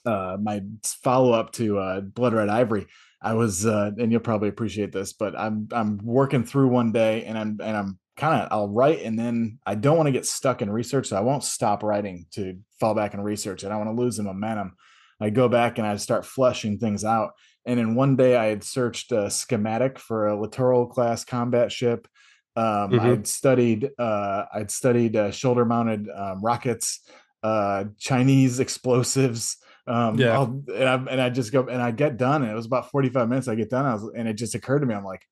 uh, 0.06 0.38
my 0.40 0.62
follow 1.04 1.34
up 1.34 1.52
to 1.54 1.80
uh, 1.80 2.00
Blood 2.00 2.34
Red 2.34 2.48
Ivory. 2.48 2.86
I 3.22 3.34
was, 3.34 3.66
uh, 3.66 3.92
and 3.98 4.12
you'll 4.12 4.22
probably 4.22 4.48
appreciate 4.50 4.94
this, 4.94 5.14
but 5.14 5.38
I'm 5.38 5.68
I'm 5.74 5.98
working 6.04 6.46
through 6.46 6.70
one 6.70 6.92
day, 6.94 7.26
and 7.26 7.38
I'm 7.38 7.58
and 7.62 7.76
I'm 7.76 8.00
kind 8.16 8.44
of 8.44 8.48
I'll 8.52 8.70
write, 8.70 9.02
and 9.02 9.18
then 9.18 9.58
I 9.66 9.74
don't 9.76 9.98
want 9.98 10.08
to 10.08 10.14
get 10.14 10.28
stuck 10.28 10.62
in 10.62 10.70
research, 10.70 11.08
so 11.08 11.18
I 11.18 11.22
won't 11.22 11.44
stop 11.44 11.82
writing 11.82 12.28
to 12.34 12.58
fall 12.80 12.94
back 12.94 13.16
in 13.16 13.20
research. 13.22 13.66
I 13.66 13.70
don't 13.70 13.84
want 13.84 13.98
to 13.98 14.02
lose 14.02 14.18
the 14.18 14.24
momentum. 14.24 14.76
I 15.20 15.32
go 15.32 15.50
back 15.50 15.80
and 15.80 15.88
I 15.88 15.98
start 15.98 16.26
flushing 16.26 16.78
things 16.78 17.04
out, 17.04 17.32
and 17.66 17.80
in 17.80 17.96
one 17.96 18.16
day 18.16 18.38
I 18.38 18.46
had 18.46 18.64
searched 18.64 19.12
a 19.12 19.32
schematic 19.32 19.98
for 19.98 20.28
a 20.28 20.40
littoral 20.40 20.86
class 20.86 21.26
combat 21.26 21.72
ship. 21.72 22.08
Um, 22.56 22.92
Mhm. 22.92 23.00
I'd 23.00 23.28
studied 23.28 23.90
uh, 23.98 24.46
I'd 24.54 24.70
studied 24.72 25.16
uh, 25.16 25.32
shoulder 25.32 25.66
mounted 25.66 26.08
um, 26.16 26.42
rockets, 26.42 27.02
uh, 27.44 27.86
Chinese 27.98 28.60
explosives. 28.60 29.58
Um, 29.88 30.20
Yeah. 30.20 30.44
And 30.44 30.84
I 30.90 30.94
and 30.96 31.22
I 31.22 31.30
just 31.30 31.52
go 31.52 31.64
and 31.68 31.82
I 31.82 31.92
get 31.92 32.18
done, 32.18 32.44
and 32.44 32.52
it 32.52 32.56
was 32.56 32.66
about 32.68 32.92
forty 32.92 33.10
five 33.10 33.28
minutes. 33.30 33.48
I 33.48 33.56
get 33.56 33.70
done, 33.70 33.86
I 33.86 33.94
was, 33.94 34.12
and 34.16 34.28
it 34.28 34.34
just 34.36 34.56
occurred 34.56 34.80
to 34.80 34.86
me, 34.86 34.94
I'm 34.94 35.04
like, 35.06 35.24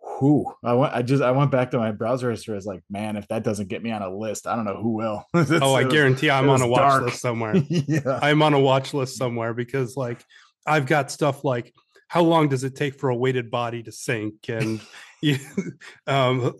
who? 0.00 0.52
I 0.64 0.72
went, 0.74 0.92
I 0.94 1.02
just 1.02 1.22
I 1.22 1.30
went 1.30 1.50
back 1.50 1.70
to 1.70 1.78
my 1.78 1.92
browser 1.92 2.30
history. 2.30 2.52
I 2.54 2.56
was 2.56 2.66
like, 2.66 2.82
man, 2.90 3.16
if 3.16 3.26
that 3.28 3.42
doesn't 3.42 3.68
get 3.68 3.82
me 3.82 3.90
on 3.92 4.02
a 4.02 4.14
list, 4.14 4.46
I 4.46 4.54
don't 4.56 4.64
know 4.66 4.80
who 4.82 4.94
will. 4.96 5.24
Oh, 5.34 5.74
I 5.74 5.80
it 5.80 5.84
was- 5.86 5.92
guarantee 5.94 6.30
I'm 6.30 6.48
on 6.50 6.60
a 6.62 6.68
watch 6.68 6.80
dark. 6.80 7.02
list 7.04 7.20
somewhere. 7.22 7.56
yeah, 7.68 8.18
I'm 8.22 8.42
on 8.42 8.52
a 8.54 8.60
watch 8.60 8.92
list 8.92 9.16
somewhere 9.16 9.54
because 9.54 9.96
like 9.96 10.22
I've 10.66 10.86
got 10.86 11.10
stuff 11.10 11.44
like 11.44 11.72
how 12.08 12.22
long 12.22 12.48
does 12.48 12.64
it 12.64 12.76
take 12.76 12.98
for 13.00 13.08
a 13.10 13.16
weighted 13.16 13.50
body 13.50 13.82
to 13.82 13.92
sink 13.92 14.34
and 14.48 14.80
you, 15.22 15.38
um, 16.06 16.52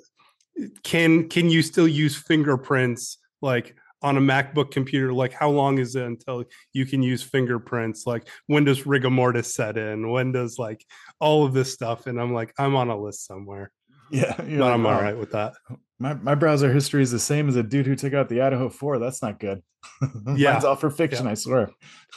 can 0.83 1.29
can 1.29 1.51
you 1.51 1.63
still 1.63 1.87
use 1.89 2.17
fingerprints 2.17 3.19
like 3.43 3.77
on 4.03 4.17
a 4.17 4.21
MacBook 4.21 4.71
computer 4.71 5.13
like 5.13 5.33
how 5.33 5.49
long 5.51 5.79
is 5.79 5.97
it 5.97 6.05
until 6.05 6.45
you 6.73 6.85
can 6.87 7.03
use 7.03 7.23
fingerprints 7.23 8.07
like 8.07 8.29
when 8.47 8.65
does 8.65 8.87
rigor 8.87 9.11
mortis 9.11 9.55
set 9.55 9.77
in 9.79 10.11
when 10.11 10.33
does 10.33 10.59
like 10.59 10.85
all 11.19 11.45
of 11.45 11.53
this 11.55 11.73
stuff 11.73 12.07
and 12.07 12.21
I'm 12.21 12.33
like 12.35 12.53
I'm 12.59 12.77
on 12.77 12.91
a 12.91 12.97
list 12.99 13.27
somewhere 13.27 13.73
yeah. 14.11 14.35
but 14.37 14.47
like, 14.49 14.73
I'm 14.75 14.87
all 14.87 14.93
"Oh, 14.99 15.03
right 15.03 15.17
with 15.19 15.33
that 15.33 15.55
My 15.99 16.15
my 16.15 16.35
browser 16.35 16.73
history 16.73 17.03
is 17.03 17.11
the 17.11 17.19
same 17.19 17.49
as 17.49 17.57
a 17.57 17.63
dude 17.63 17.87
who 17.87 17.97
took 17.97 18.13
out 18.15 18.29
the 18.29 18.43
Idaho 18.43 18.69
Four. 18.69 18.99
That's 18.99 19.23
not 19.23 19.41
good. 19.41 19.63
Yeah. 20.37 20.53
Mine's 20.53 20.65
all 20.65 20.77
for 20.77 20.91
fiction, 20.91 21.27
I 21.27 21.35
swear. 21.35 21.71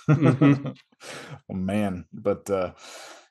Mhm. 0.10 0.76
oh 1.50 1.54
man, 1.54 2.06
but 2.14 2.50
uh, 2.50 2.74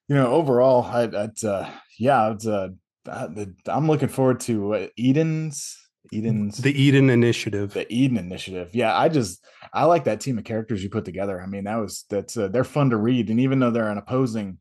you 0.09 0.15
know, 0.17 0.29
overall, 0.33 0.85
I, 0.85 1.03
I'd 1.03 1.45
uh, 1.45 1.69
yeah, 1.99 2.33
it's 2.33 2.47
uh, 2.47 2.69
I- 3.07 3.47
I'm 3.67 3.87
looking 3.89 4.09
forward 4.09 4.41
to 4.41 4.75
uh, 4.75 4.87
Eden's 4.99 5.77
Eden's 6.13 6.59
the 6.59 6.81
Eden 6.81 7.11
initiative 7.11 7.75
the 7.75 7.91
Eden 7.93 8.17
Initiative. 8.17 8.71
Yeah, 8.75 8.97
I 8.97 9.09
just 9.09 9.45
I 9.73 9.85
like 9.85 10.05
that 10.05 10.21
team 10.21 10.39
of 10.39 10.45
characters 10.45 10.83
you 10.83 10.91
put 10.91 11.05
together. 11.05 11.41
I 11.41 11.47
mean, 11.47 11.65
that 11.65 11.77
was 11.77 12.05
that's 12.09 12.37
uh, 12.37 12.49
they're 12.49 12.65
fun 12.65 12.91
to 12.91 12.97
read, 12.97 13.31
and 13.31 13.41
even 13.41 13.59
though 13.59 13.71
they're 13.71 13.91
an 13.91 13.99
opposing, 13.99 14.59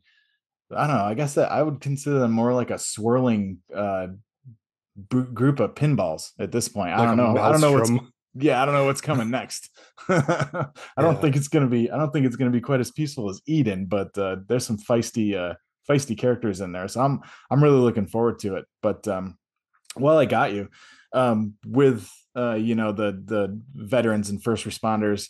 I 0.76 0.88
don't 0.88 0.98
know. 0.98 1.04
I 1.04 1.14
guess 1.14 1.36
that 1.36 1.52
I 1.52 1.64
would 1.64 1.82
consider 1.82 2.20
them 2.20 2.32
more 2.32 2.54
like 2.54 2.72
a 2.72 2.80
swirling 2.80 3.60
uh 3.74 4.08
br- 4.96 5.22
group 5.22 5.60
of 5.60 5.76
pinballs 5.76 6.32
at 6.40 6.52
this 6.52 6.68
point. 6.68 6.94
I 6.94 7.06
don't 7.06 7.18
know. 7.18 7.38
I 7.38 7.52
don't 7.52 7.62
know 7.62 7.74
what's 7.74 7.92
yeah. 8.36 8.62
I 8.62 8.66
don't 8.66 8.76
know 8.76 8.86
what's 8.86 9.02
coming 9.02 9.30
next. 9.32 9.70
I 10.10 10.72
don't 10.98 11.22
think 11.22 11.36
it's 11.36 11.48
gonna 11.48 11.68
be. 11.68 11.90
I 11.90 11.98
don't 11.98 12.12
think 12.12 12.26
it's 12.26 12.36
gonna 12.36 12.52
be 12.52 12.62
quite 12.62 12.80
as 12.80 12.92
peaceful 12.92 13.30
as 13.30 13.42
Eden, 13.46 13.86
but 13.86 14.18
uh, 14.18 14.38
there's 14.48 14.66
some 14.66 14.78
feisty 14.78 15.36
uh 15.36 15.56
feisty 15.90 16.18
characters 16.18 16.62
in 16.62 16.72
there. 16.72 16.88
So 16.88 17.02
I'm 17.02 17.22
I'm 17.50 17.64
really 17.64 17.80
looking 17.80 18.08
forward 18.08 18.40
to 18.40 18.56
it. 18.58 18.66
But 18.82 19.08
um, 19.08 19.38
well, 19.96 20.18
I 20.18 20.26
got 20.26 20.54
you 20.54 20.70
um, 21.14 21.56
with 21.66 22.10
uh, 22.36 22.56
you 22.56 22.76
know 22.76 22.92
the 22.92 23.22
the 23.26 23.60
veterans 23.74 24.30
and 24.30 24.44
first 24.44 24.66
responders. 24.66 25.30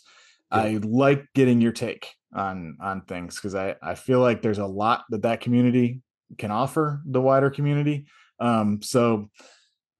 Yeah. 0.52 0.58
I 0.58 0.78
like 0.82 1.26
getting 1.34 1.60
your 1.60 1.72
take 1.72 2.10
on 2.34 2.76
on 2.80 3.02
things 3.02 3.36
because 3.36 3.54
I 3.54 3.76
I 3.82 3.94
feel 3.94 4.20
like 4.20 4.42
there's 4.42 4.58
a 4.58 4.66
lot 4.66 5.04
that 5.10 5.22
that 5.22 5.40
community 5.40 6.02
can 6.36 6.50
offer 6.50 7.00
the 7.06 7.20
wider 7.20 7.50
community. 7.50 8.06
Um, 8.40 8.82
so 8.82 9.30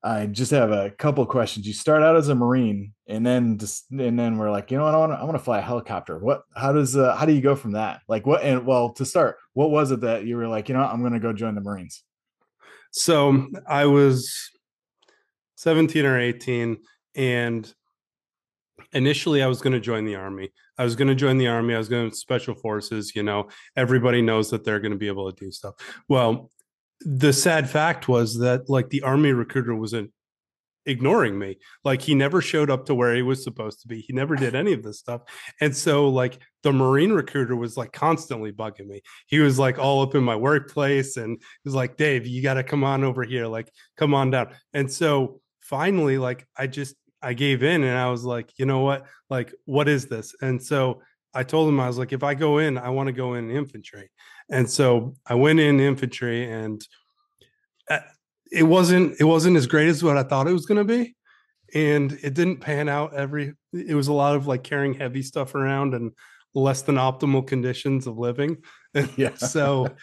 I 0.02 0.26
just 0.26 0.52
have 0.52 0.70
a 0.70 0.90
couple 0.90 1.22
of 1.22 1.28
questions. 1.28 1.66
You 1.66 1.72
start 1.72 2.02
out 2.02 2.16
as 2.16 2.28
a 2.28 2.34
Marine, 2.34 2.92
and 3.08 3.26
then 3.26 3.58
just 3.58 3.90
and 3.90 4.18
then 4.18 4.38
we're 4.38 4.50
like, 4.50 4.70
you 4.70 4.78
know 4.78 4.84
what? 4.84 4.94
I 4.94 4.98
want 4.98 5.12
to 5.12 5.18
I 5.18 5.24
want 5.24 5.36
to 5.36 5.42
fly 5.42 5.58
a 5.58 5.62
helicopter. 5.62 6.18
What? 6.18 6.42
How 6.54 6.72
does 6.72 6.96
uh, 6.96 7.16
how 7.16 7.26
do 7.26 7.32
you 7.32 7.40
go 7.40 7.56
from 7.56 7.72
that? 7.72 8.00
Like 8.06 8.26
what? 8.26 8.42
And 8.42 8.64
well, 8.64 8.90
to 8.94 9.04
start, 9.04 9.36
what 9.54 9.70
was 9.70 9.90
it 9.90 10.00
that 10.02 10.24
you 10.24 10.36
were 10.36 10.46
like? 10.46 10.68
You 10.68 10.76
know, 10.76 10.82
I'm 10.82 11.00
going 11.00 11.14
to 11.14 11.20
go 11.20 11.32
join 11.32 11.54
the 11.54 11.60
Marines. 11.60 12.04
So 12.92 13.48
I 13.66 13.86
was 13.86 14.50
17 15.58 16.06
or 16.06 16.20
18, 16.20 16.76
and 17.16 17.74
initially 18.92 19.42
I 19.42 19.48
was 19.48 19.60
going 19.60 19.72
to 19.72 19.80
join 19.80 20.04
the 20.04 20.14
army. 20.14 20.50
I 20.78 20.84
was 20.84 20.94
going 20.94 21.08
to 21.08 21.16
join 21.16 21.36
the 21.36 21.48
army. 21.48 21.74
I 21.74 21.78
was 21.78 21.88
going 21.88 22.10
to 22.10 22.16
special 22.16 22.54
forces. 22.54 23.16
You 23.16 23.24
know, 23.24 23.48
everybody 23.76 24.22
knows 24.22 24.50
that 24.50 24.64
they're 24.64 24.78
going 24.78 24.92
to 24.92 24.98
be 24.98 25.08
able 25.08 25.30
to 25.32 25.44
do 25.44 25.50
stuff. 25.50 25.74
Well, 26.08 26.50
the 27.00 27.32
sad 27.32 27.68
fact 27.68 28.08
was 28.08 28.38
that 28.38 28.70
like 28.70 28.90
the 28.90 29.02
army 29.02 29.32
recruiter 29.32 29.74
wasn't 29.74 30.12
ignoring 30.86 31.38
me. 31.38 31.58
Like 31.84 32.02
he 32.02 32.14
never 32.14 32.40
showed 32.40 32.70
up 32.70 32.86
to 32.86 32.94
where 32.94 33.14
he 33.14 33.22
was 33.22 33.44
supposed 33.44 33.82
to 33.82 33.88
be. 33.88 34.00
He 34.00 34.12
never 34.12 34.36
did 34.36 34.54
any 34.54 34.72
of 34.72 34.82
this 34.82 34.98
stuff. 34.98 35.22
And 35.60 35.76
so 35.76 36.08
like 36.08 36.40
the 36.62 36.72
marine 36.72 37.12
recruiter 37.12 37.56
was 37.56 37.76
like 37.76 37.92
constantly 37.92 38.52
bugging 38.52 38.86
me. 38.86 39.02
He 39.26 39.40
was 39.40 39.58
like 39.58 39.78
all 39.78 40.02
up 40.02 40.14
in 40.14 40.24
my 40.24 40.36
workplace 40.36 41.16
and 41.16 41.36
he 41.40 41.68
was 41.68 41.74
like, 41.74 41.96
"Dave, 41.96 42.26
you 42.26 42.42
got 42.42 42.54
to 42.54 42.64
come 42.64 42.84
on 42.84 43.04
over 43.04 43.22
here. 43.22 43.46
Like 43.46 43.70
come 43.96 44.14
on 44.14 44.30
down." 44.30 44.54
And 44.72 44.90
so 44.90 45.40
finally 45.68 46.18
like 46.18 46.46
I 46.56 46.66
just 46.66 46.96
I 47.22 47.34
gave 47.34 47.62
in 47.62 47.82
and 47.84 47.96
I 47.96 48.10
was 48.10 48.24
like, 48.24 48.52
"You 48.58 48.66
know 48.66 48.80
what? 48.80 49.06
Like 49.28 49.52
what 49.64 49.88
is 49.88 50.06
this?" 50.06 50.34
And 50.40 50.62
so 50.62 51.02
I 51.34 51.42
told 51.42 51.68
him 51.68 51.80
I 51.80 51.86
was 51.86 51.98
like, 51.98 52.12
"If 52.12 52.22
I 52.22 52.34
go 52.34 52.58
in, 52.58 52.78
I 52.78 52.88
want 52.90 53.08
to 53.08 53.12
go 53.12 53.34
in 53.34 53.50
infantry." 53.50 54.10
And 54.50 54.68
so 54.68 55.14
I 55.26 55.34
went 55.34 55.60
in 55.60 55.80
infantry 55.80 56.50
and 56.50 56.80
uh, 57.90 58.00
it 58.50 58.62
wasn't 58.62 59.20
it 59.20 59.24
wasn't 59.24 59.56
as 59.56 59.66
great 59.66 59.88
as 59.88 60.02
what 60.02 60.16
I 60.16 60.22
thought 60.22 60.48
it 60.48 60.52
was 60.52 60.66
going 60.66 60.86
to 60.86 60.92
be, 60.96 61.14
and 61.74 62.12
it 62.22 62.34
didn't 62.34 62.58
pan 62.60 62.88
out. 62.88 63.14
Every 63.14 63.54
it 63.72 63.94
was 63.94 64.08
a 64.08 64.12
lot 64.12 64.36
of 64.36 64.46
like 64.46 64.62
carrying 64.62 64.94
heavy 64.94 65.22
stuff 65.22 65.54
around 65.54 65.94
and 65.94 66.12
less 66.54 66.82
than 66.82 66.96
optimal 66.96 67.46
conditions 67.46 68.06
of 68.06 68.18
living. 68.18 68.58
Yeah. 69.16 69.36
so, 69.36 69.94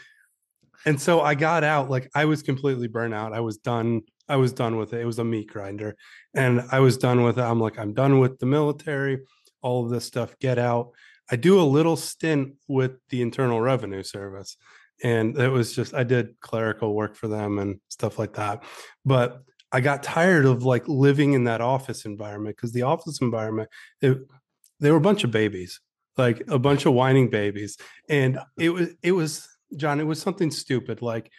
and 0.86 1.02
so 1.02 1.20
I 1.20 1.36
got 1.36 1.64
out 1.66 1.90
like 1.90 2.10
I 2.16 2.26
was 2.26 2.44
completely 2.44 2.88
burnt 2.88 3.14
out. 3.14 3.34
I 3.34 3.42
was 3.42 3.58
done. 3.58 4.04
I 4.28 4.38
was 4.38 4.54
done 4.54 4.78
with 4.78 4.94
it. 4.94 5.02
It 5.02 5.06
was 5.06 5.20
a 5.20 5.24
meat 5.24 5.48
grinder, 5.48 5.96
and 6.34 6.64
I 6.72 6.80
was 6.80 6.98
done 6.98 7.24
with 7.24 7.38
it. 7.38 7.44
I'm 7.44 7.60
like 7.60 7.78
I'm 7.80 7.94
done 7.94 8.20
with 8.20 8.40
the 8.40 8.46
military, 8.46 9.20
all 9.62 9.86
of 9.86 9.92
this 9.92 10.06
stuff. 10.06 10.38
Get 10.40 10.58
out. 10.58 10.92
I 11.30 11.36
do 11.36 11.60
a 11.60 11.64
little 11.64 11.96
stint 11.96 12.54
with 12.68 12.94
the 13.10 13.22
Internal 13.22 13.60
Revenue 13.60 14.04
Service 14.04 14.58
and 15.04 15.38
it 15.38 15.50
was 15.50 15.76
just 15.76 15.94
I 15.94 16.04
did 16.04 16.40
clerical 16.40 16.94
work 16.94 17.16
for 17.16 17.28
them 17.28 17.60
and 17.60 17.80
stuff 17.90 18.18
like 18.18 18.34
that. 18.34 18.64
But 19.04 19.42
I 19.72 19.82
got 19.82 20.04
tired 20.04 20.46
of 20.46 20.64
like 20.64 20.88
living 20.88 21.34
in 21.34 21.46
that 21.46 21.62
office 21.62 22.06
environment 22.06 22.56
because 22.56 22.72
the 22.72 22.84
office 22.84 23.20
environment, 23.22 23.70
it, 24.02 24.18
they 24.80 24.92
were 24.92 24.98
a 24.98 25.02
bunch 25.02 25.24
of 25.24 25.32
babies, 25.32 25.82
like 26.18 26.44
a 26.48 26.60
bunch 26.60 26.86
of 26.86 26.94
whining 26.94 27.30
babies, 27.30 27.78
and 28.08 28.40
it 28.58 28.70
was 28.70 28.90
it 29.02 29.12
was 29.12 29.48
John. 29.76 30.00
It 30.00 30.06
was 30.06 30.22
something 30.22 30.52
stupid. 30.52 31.02
Like 31.02 31.30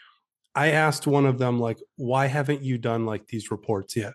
I 0.57 0.71
asked 0.73 1.07
one 1.07 1.27
of 1.27 1.39
them, 1.39 1.61
like, 1.61 1.79
why 1.97 2.27
haven't 2.27 2.63
you 2.63 2.79
done 2.79 3.05
like 3.05 3.27
these 3.27 3.51
reports 3.51 3.95
yet? 3.95 4.15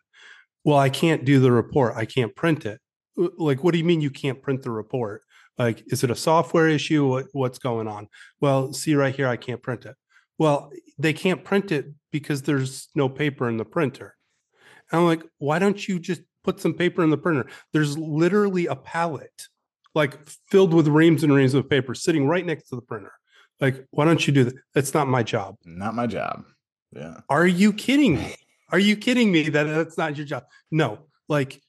Well, 0.66 0.78
I 0.78 0.90
can't 0.90 1.24
do 1.24 1.40
the 1.40 1.52
report. 1.52 1.96
I 1.96 2.06
can't 2.06 2.36
print 2.36 2.66
it. 2.66 2.82
Like, 3.16 3.64
what 3.64 3.74
do 3.74 3.78
you 3.78 3.86
mean 3.86 4.02
you 4.02 4.10
can't 4.10 4.42
print 4.42 4.64
the 4.64 4.72
report? 4.72 5.22
Like, 5.58 5.84
is 5.88 6.04
it 6.04 6.10
a 6.10 6.16
software 6.16 6.68
issue? 6.68 7.08
What, 7.08 7.28
what's 7.34 7.60
going 7.60 7.88
on? 7.88 8.08
Well, 8.40 8.74
see 8.74 8.96
right 8.96 9.16
here, 9.16 9.28
I 9.28 9.38
can't 9.38 9.62
print 9.62 9.86
it. 9.86 9.96
Well, 10.40 10.72
they 10.98 11.14
can't 11.14 11.44
print 11.44 11.72
it 11.72 11.86
because 12.12 12.42
there's 12.42 12.90
no 12.96 13.08
paper 13.08 13.48
in 13.48 13.58
the 13.58 13.66
printer. 13.66 14.16
And 14.92 15.02
I'm 15.02 15.08
like, 15.08 15.24
why 15.38 15.60
don't 15.60 15.88
you 15.88 16.00
just 16.00 16.22
put 16.44 16.60
some 16.60 16.74
paper 16.74 17.04
in 17.04 17.12
the 17.12 17.18
printer? 17.18 17.46
There's 17.74 17.98
literally 17.98 18.66
a 18.66 18.76
pallet, 18.76 19.48
like 19.94 20.18
filled 20.50 20.74
with 20.74 20.88
reams 20.88 21.24
and 21.24 21.34
reams 21.34 21.54
of 21.54 21.70
paper 21.70 21.94
sitting 21.94 22.28
right 22.28 22.46
next 22.46 22.70
to 22.70 22.76
the 22.76 22.82
printer. 22.82 23.14
Like, 23.62 23.86
why 23.92 24.06
don't 24.06 24.26
you 24.26 24.34
do 24.34 24.44
that? 24.46 24.56
That's 24.74 24.94
not 24.94 25.08
my 25.08 25.24
job. 25.24 25.56
Not 25.64 25.96
my 25.96 26.08
job. 26.08 26.44
Yeah. 26.94 27.22
Are 27.30 27.48
you 27.48 27.72
kidding 27.72 28.16
me? 28.16 28.36
Are 28.72 28.80
you 28.80 28.96
kidding 28.96 29.32
me 29.32 29.50
that 29.50 29.64
that's 29.66 29.98
not 29.98 30.18
your 30.18 30.26
job? 30.26 30.46
No, 30.72 31.00
like 31.28 31.62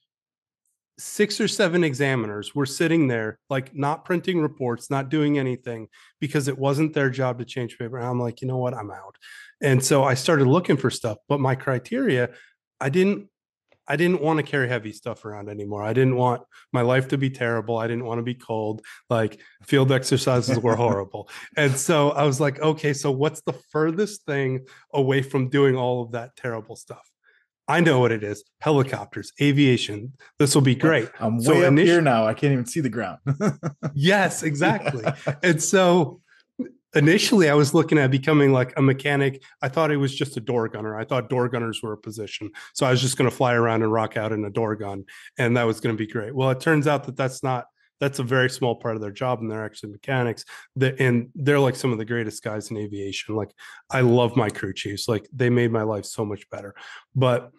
six 0.97 1.41
or 1.41 1.47
seven 1.47 1.83
examiners 1.83 2.55
were 2.55 2.65
sitting 2.65 3.07
there, 3.07 3.39
like 3.49 3.75
not 3.75 4.05
printing 4.05 4.39
reports, 4.39 4.89
not 4.89 5.09
doing 5.09 5.37
anything 5.37 5.89
because 6.21 6.47
it 6.47 6.57
wasn't 6.57 6.93
their 6.93 7.09
job 7.09 7.39
to 7.39 7.45
change 7.45 7.77
paper. 7.77 7.97
And 7.97 8.07
I'm 8.07 8.19
like, 8.19 8.41
you 8.41 8.47
know 8.47 8.57
what? 8.57 8.73
I'm 8.73 8.91
out. 8.91 9.17
And 9.61 9.83
so 9.83 10.03
I 10.03 10.13
started 10.13 10.47
looking 10.47 10.77
for 10.77 10.89
stuff, 10.89 11.17
but 11.27 11.39
my 11.39 11.55
criteria, 11.55 12.29
I 12.79 12.89
didn't. 12.89 13.27
I 13.87 13.95
didn't 13.95 14.21
want 14.21 14.37
to 14.37 14.43
carry 14.43 14.67
heavy 14.69 14.93
stuff 14.93 15.25
around 15.25 15.49
anymore. 15.49 15.83
I 15.83 15.93
didn't 15.93 16.15
want 16.15 16.43
my 16.71 16.81
life 16.81 17.09
to 17.09 17.17
be 17.17 17.29
terrible. 17.29 17.77
I 17.77 17.87
didn't 17.87 18.05
want 18.05 18.19
to 18.19 18.23
be 18.23 18.35
cold. 18.35 18.81
Like 19.09 19.41
field 19.63 19.91
exercises 19.91 20.59
were 20.59 20.75
horrible. 20.85 21.29
And 21.57 21.75
so 21.77 22.11
I 22.11 22.23
was 22.23 22.39
like, 22.39 22.59
okay, 22.59 22.93
so 22.93 23.11
what's 23.11 23.41
the 23.41 23.53
furthest 23.71 24.25
thing 24.25 24.67
away 24.93 25.21
from 25.21 25.49
doing 25.49 25.75
all 25.75 26.01
of 26.03 26.11
that 26.13 26.35
terrible 26.35 26.75
stuff? 26.75 27.07
I 27.67 27.79
know 27.79 27.99
what 27.99 28.11
it 28.11 28.23
is 28.23 28.43
helicopters, 28.59 29.31
aviation. 29.41 30.13
This 30.37 30.53
will 30.53 30.61
be 30.61 30.75
great. 30.75 31.09
I'm 31.19 31.37
way 31.37 31.43
So 31.43 31.61
up 31.61 31.77
here 31.77 32.01
now. 32.01 32.25
I 32.25 32.33
can't 32.33 32.51
even 32.51 32.65
see 32.65 32.81
the 32.81 32.89
ground. 32.89 33.19
Yes, 33.95 34.43
exactly. 34.43 35.05
And 35.43 35.61
so 35.61 36.21
initially 36.95 37.49
I 37.49 37.53
was 37.53 37.73
looking 37.73 37.97
at 37.97 38.11
becoming 38.11 38.51
like 38.51 38.73
a 38.77 38.81
mechanic. 38.81 39.43
I 39.61 39.69
thought 39.69 39.91
it 39.91 39.97
was 39.97 40.13
just 40.13 40.37
a 40.37 40.39
door 40.39 40.67
gunner. 40.67 40.97
I 40.97 41.05
thought 41.05 41.29
door 41.29 41.49
gunners 41.49 41.81
were 41.81 41.93
a 41.93 41.97
position. 41.97 42.51
So 42.73 42.85
I 42.85 42.91
was 42.91 43.01
just 43.01 43.17
going 43.17 43.29
to 43.29 43.35
fly 43.35 43.53
around 43.53 43.83
and 43.83 43.91
rock 43.91 44.17
out 44.17 44.31
in 44.31 44.45
a 44.45 44.49
door 44.49 44.75
gun 44.75 45.05
and 45.37 45.57
that 45.57 45.63
was 45.63 45.79
going 45.79 45.95
to 45.95 45.97
be 45.97 46.11
great. 46.11 46.35
Well, 46.35 46.49
it 46.51 46.59
turns 46.59 46.87
out 46.87 47.05
that 47.05 47.17
that's 47.17 47.43
not 47.43 47.65
that's 47.99 48.19
a 48.19 48.23
very 48.23 48.49
small 48.49 48.75
part 48.75 48.95
of 48.95 49.01
their 49.01 49.11
job 49.11 49.39
and 49.39 49.49
they're 49.49 49.63
actually 49.63 49.91
mechanics 49.91 50.43
that 50.75 50.99
and 50.99 51.29
they're 51.35 51.59
like 51.59 51.75
some 51.75 51.93
of 51.93 51.97
the 51.97 52.03
greatest 52.03 52.43
guys 52.43 52.69
in 52.69 52.75
aviation 52.75 53.35
like 53.35 53.51
i 53.89 54.01
love 54.01 54.35
my 54.35 54.49
crew 54.49 54.73
chiefs 54.73 55.07
like 55.07 55.25
they 55.31 55.49
made 55.49 55.71
my 55.71 55.83
life 55.83 56.03
so 56.03 56.25
much 56.25 56.49
better 56.49 56.75
but 57.15 57.51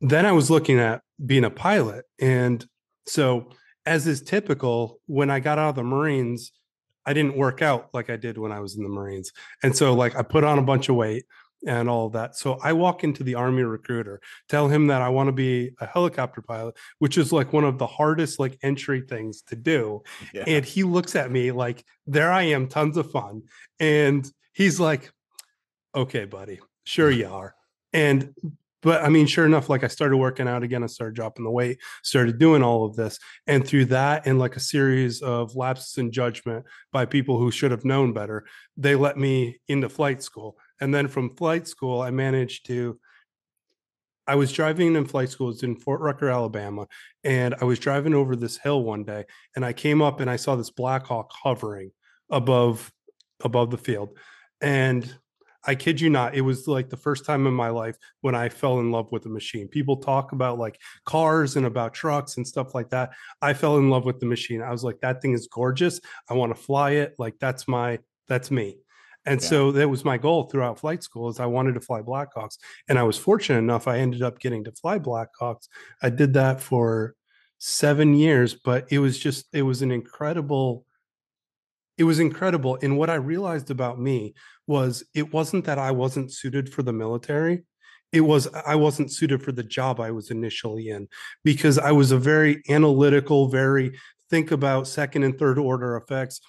then 0.00 0.24
i 0.24 0.32
was 0.32 0.50
looking 0.50 0.78
at 0.78 1.02
being 1.26 1.44
a 1.44 1.50
pilot 1.50 2.06
and 2.18 2.64
so 3.06 3.50
as 3.84 4.06
is 4.06 4.22
typical 4.22 4.98
when 5.06 5.30
i 5.30 5.38
got 5.40 5.58
out 5.58 5.70
of 5.70 5.74
the 5.74 5.82
marines 5.82 6.52
i 7.06 7.12
didn't 7.12 7.36
work 7.36 7.62
out 7.62 7.88
like 7.92 8.10
i 8.10 8.16
did 8.16 8.38
when 8.38 8.52
i 8.52 8.60
was 8.60 8.76
in 8.76 8.82
the 8.82 8.88
marines 8.88 9.32
and 9.62 9.76
so 9.76 9.94
like 9.94 10.16
i 10.16 10.22
put 10.22 10.44
on 10.44 10.58
a 10.58 10.62
bunch 10.62 10.88
of 10.88 10.96
weight 10.96 11.24
and 11.66 11.88
all 11.88 12.06
of 12.06 12.12
that. 12.12 12.36
So 12.36 12.58
I 12.62 12.72
walk 12.72 13.04
into 13.04 13.22
the 13.22 13.34
army 13.34 13.62
recruiter, 13.62 14.20
tell 14.48 14.68
him 14.68 14.88
that 14.88 15.02
I 15.02 15.08
want 15.08 15.28
to 15.28 15.32
be 15.32 15.70
a 15.80 15.86
helicopter 15.86 16.42
pilot, 16.42 16.76
which 16.98 17.18
is 17.18 17.32
like 17.32 17.52
one 17.52 17.64
of 17.64 17.78
the 17.78 17.86
hardest 17.86 18.38
like 18.38 18.58
entry 18.62 19.02
things 19.02 19.42
to 19.42 19.56
do. 19.56 20.02
Yeah. 20.32 20.44
And 20.46 20.64
he 20.64 20.82
looks 20.82 21.14
at 21.14 21.30
me 21.30 21.52
like 21.52 21.84
there 22.06 22.32
I 22.32 22.42
am, 22.44 22.68
tons 22.68 22.96
of 22.96 23.10
fun. 23.10 23.42
And 23.78 24.28
he's 24.52 24.80
like, 24.80 25.12
okay, 25.94 26.24
buddy, 26.24 26.60
sure 26.84 27.10
you 27.10 27.28
are. 27.28 27.54
And 27.92 28.34
but 28.82 29.02
I 29.02 29.08
mean, 29.08 29.26
sure 29.26 29.46
enough, 29.46 29.68
like 29.68 29.84
I 29.84 29.88
started 29.88 30.16
working 30.16 30.48
out 30.48 30.64
again, 30.64 30.82
I 30.82 30.88
started 30.88 31.14
dropping 31.14 31.44
the 31.44 31.50
weight, 31.50 31.78
started 32.02 32.38
doing 32.38 32.62
all 32.62 32.84
of 32.84 32.96
this. 32.96 33.18
And 33.46 33.66
through 33.66 33.86
that 33.86 34.26
and 34.26 34.38
like 34.38 34.56
a 34.56 34.60
series 34.60 35.22
of 35.22 35.54
lapses 35.54 35.98
in 35.98 36.10
judgment 36.10 36.66
by 36.92 37.06
people 37.06 37.38
who 37.38 37.50
should 37.50 37.70
have 37.70 37.84
known 37.84 38.12
better, 38.12 38.44
they 38.76 38.96
let 38.96 39.16
me 39.16 39.60
into 39.68 39.88
flight 39.88 40.22
school. 40.22 40.58
And 40.80 40.92
then 40.92 41.06
from 41.06 41.36
flight 41.36 41.68
school, 41.68 42.02
I 42.02 42.10
managed 42.10 42.66
to. 42.66 42.98
I 44.24 44.36
was 44.36 44.52
driving 44.52 44.94
in 44.94 45.04
flight 45.04 45.30
school, 45.30 45.50
it's 45.50 45.64
in 45.64 45.74
Fort 45.74 46.00
Rucker, 46.00 46.28
Alabama, 46.28 46.86
and 47.24 47.56
I 47.60 47.64
was 47.64 47.80
driving 47.80 48.14
over 48.14 48.36
this 48.36 48.56
hill 48.56 48.84
one 48.84 49.02
day, 49.02 49.24
and 49.56 49.64
I 49.64 49.72
came 49.72 50.00
up 50.00 50.20
and 50.20 50.30
I 50.30 50.36
saw 50.36 50.54
this 50.54 50.70
Black 50.70 51.06
Hawk 51.06 51.32
hovering 51.32 51.90
above 52.30 52.92
above 53.42 53.72
the 53.72 53.78
field, 53.78 54.16
and 54.60 55.12
I 55.64 55.74
kid 55.74 56.00
you 56.00 56.10
not, 56.10 56.34
it 56.34 56.40
was 56.40 56.66
like 56.66 56.90
the 56.90 56.96
first 56.96 57.24
time 57.24 57.46
in 57.46 57.54
my 57.54 57.68
life 57.68 57.96
when 58.20 58.34
I 58.34 58.48
fell 58.48 58.80
in 58.80 58.90
love 58.90 59.12
with 59.12 59.26
a 59.26 59.28
machine. 59.28 59.68
People 59.68 59.96
talk 59.96 60.32
about 60.32 60.58
like 60.58 60.80
cars 61.04 61.56
and 61.56 61.66
about 61.66 61.94
trucks 61.94 62.36
and 62.36 62.46
stuff 62.46 62.74
like 62.74 62.90
that. 62.90 63.12
I 63.40 63.54
fell 63.54 63.78
in 63.78 63.88
love 63.90 64.04
with 64.04 64.18
the 64.20 64.26
machine. 64.26 64.62
I 64.62 64.70
was 64.70 64.82
like, 64.84 65.00
that 65.00 65.22
thing 65.22 65.32
is 65.32 65.46
gorgeous. 65.46 66.00
I 66.28 66.34
want 66.34 66.54
to 66.54 66.60
fly 66.60 66.92
it. 66.92 67.14
Like 67.18 67.38
that's 67.38 67.68
my 67.68 67.98
that's 68.28 68.50
me. 68.50 68.78
And 69.24 69.40
Yeah. 69.40 69.46
so 69.48 69.72
that 69.72 69.88
was 69.88 70.04
my 70.04 70.18
goal 70.18 70.44
throughout 70.44 70.80
flight 70.80 71.02
school 71.04 71.28
is 71.28 71.38
I 71.38 71.46
wanted 71.46 71.74
to 71.74 71.80
fly 71.80 72.02
Blackhawks. 72.02 72.58
And 72.88 72.98
I 72.98 73.04
was 73.04 73.16
fortunate 73.18 73.58
enough 73.58 73.86
I 73.86 73.98
ended 73.98 74.22
up 74.22 74.40
getting 74.40 74.64
to 74.64 74.72
fly 74.72 74.98
Blackhawks. 74.98 75.68
I 76.02 76.10
did 76.10 76.34
that 76.34 76.60
for 76.60 77.14
7 77.58 78.14
years, 78.14 78.54
but 78.54 78.90
it 78.90 78.98
was 78.98 79.18
just 79.18 79.46
it 79.52 79.62
was 79.62 79.82
an 79.82 79.92
incredible 79.92 80.86
it 82.02 82.04
was 82.04 82.18
incredible 82.18 82.76
and 82.82 82.98
what 82.98 83.10
I 83.10 83.14
realized 83.14 83.70
about 83.70 84.00
me 84.00 84.34
was 84.66 85.04
it 85.14 85.32
wasn't 85.32 85.66
that 85.66 85.78
I 85.78 85.92
wasn't 85.92 86.32
suited 86.32 86.66
for 86.74 86.82
the 86.82 86.92
military. 86.92 87.62
It 88.10 88.22
was 88.22 88.48
I 88.66 88.74
wasn't 88.74 89.12
suited 89.12 89.40
for 89.40 89.52
the 89.52 89.62
job 89.62 90.00
I 90.00 90.10
was 90.10 90.32
initially 90.32 90.88
in 90.88 91.06
because 91.44 91.78
I 91.78 91.92
was 91.92 92.10
a 92.10 92.18
very 92.18 92.60
analytical, 92.68 93.46
very 93.46 93.96
think 94.30 94.50
about 94.50 94.88
second 94.88 95.22
and 95.22 95.38
third 95.38 95.60
order 95.60 95.96
effects. 95.96 96.40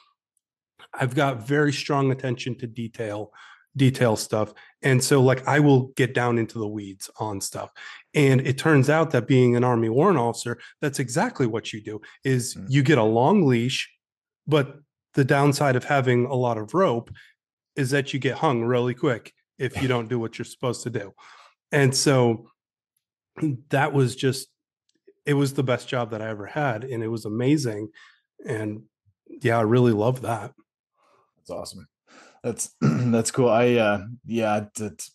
I've 0.91 1.13
got 1.13 1.47
very 1.47 1.71
strong 1.71 2.11
attention 2.11 2.57
to 2.57 2.65
detail, 2.65 3.31
detail 3.77 4.15
stuff. 4.15 4.55
And 4.81 5.03
so 5.03 5.21
like 5.21 5.47
I 5.47 5.59
will 5.59 5.81
get 6.01 6.15
down 6.15 6.39
into 6.39 6.57
the 6.57 6.67
weeds 6.67 7.11
on 7.19 7.41
stuff. 7.41 7.69
And 8.15 8.41
it 8.41 8.57
turns 8.57 8.89
out 8.89 9.11
that 9.11 9.27
being 9.27 9.55
an 9.55 9.63
army 9.63 9.89
warrant 9.89 10.17
officer, 10.17 10.57
that's 10.81 10.97
exactly 10.97 11.45
what 11.45 11.71
you 11.73 11.79
do 11.79 12.01
is 12.23 12.55
Mm. 12.55 12.65
you 12.69 12.81
get 12.81 12.97
a 12.97 13.03
long 13.03 13.45
leash, 13.45 13.79
but 14.47 14.79
the 15.13 15.23
downside 15.25 15.75
of 15.75 15.83
having 15.85 16.25
a 16.25 16.33
lot 16.35 16.57
of 16.57 16.73
rope 16.73 17.11
is 17.75 17.89
that 17.91 18.13
you 18.13 18.19
get 18.19 18.37
hung 18.37 18.63
really 18.63 18.93
quick 18.93 19.33
if 19.57 19.81
you 19.81 19.87
don't 19.87 20.07
do 20.09 20.19
what 20.19 20.37
you're 20.37 20.45
supposed 20.45 20.83
to 20.83 20.89
do. 20.89 21.13
And 21.71 21.95
so 21.95 22.47
that 23.69 23.93
was 23.93 24.15
just 24.15 24.47
it 25.25 25.33
was 25.35 25.53
the 25.53 25.63
best 25.63 25.87
job 25.87 26.11
that 26.11 26.21
I 26.21 26.29
ever 26.29 26.45
had 26.45 26.83
and 26.83 27.01
it 27.03 27.07
was 27.07 27.25
amazing 27.25 27.89
and 28.45 28.83
yeah, 29.41 29.57
I 29.57 29.61
really 29.61 29.93
love 29.93 30.21
that. 30.21 30.53
That's 31.37 31.49
awesome. 31.49 31.87
That's 32.43 32.75
that's 32.81 33.31
cool. 33.31 33.49
I 33.49 33.73
uh 33.75 34.05
yeah, 34.25 34.65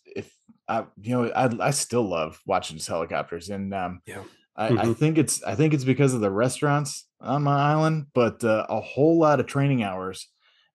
if 0.05 0.33
I 0.67 0.85
you 1.01 1.11
know 1.15 1.29
I 1.31 1.67
I 1.67 1.71
still 1.71 2.07
love 2.07 2.39
watching 2.45 2.77
just 2.77 2.89
helicopters 2.89 3.49
and 3.49 3.73
um 3.73 4.01
Yeah. 4.05 4.23
I, 4.55 4.67
I 4.67 4.71
Mhm. 4.71 4.97
think 4.97 5.17
it's 5.17 5.41
I 5.43 5.55
think 5.55 5.73
it's 5.73 5.85
because 5.85 6.13
of 6.13 6.21
the 6.21 6.31
restaurants 6.31 7.05
on 7.21 7.43
my 7.43 7.57
island, 7.71 8.07
but 8.13 8.43
uh, 8.43 8.65
a 8.69 8.79
whole 8.79 9.17
lot 9.19 9.39
of 9.39 9.45
training 9.47 9.83
hours 9.83 10.27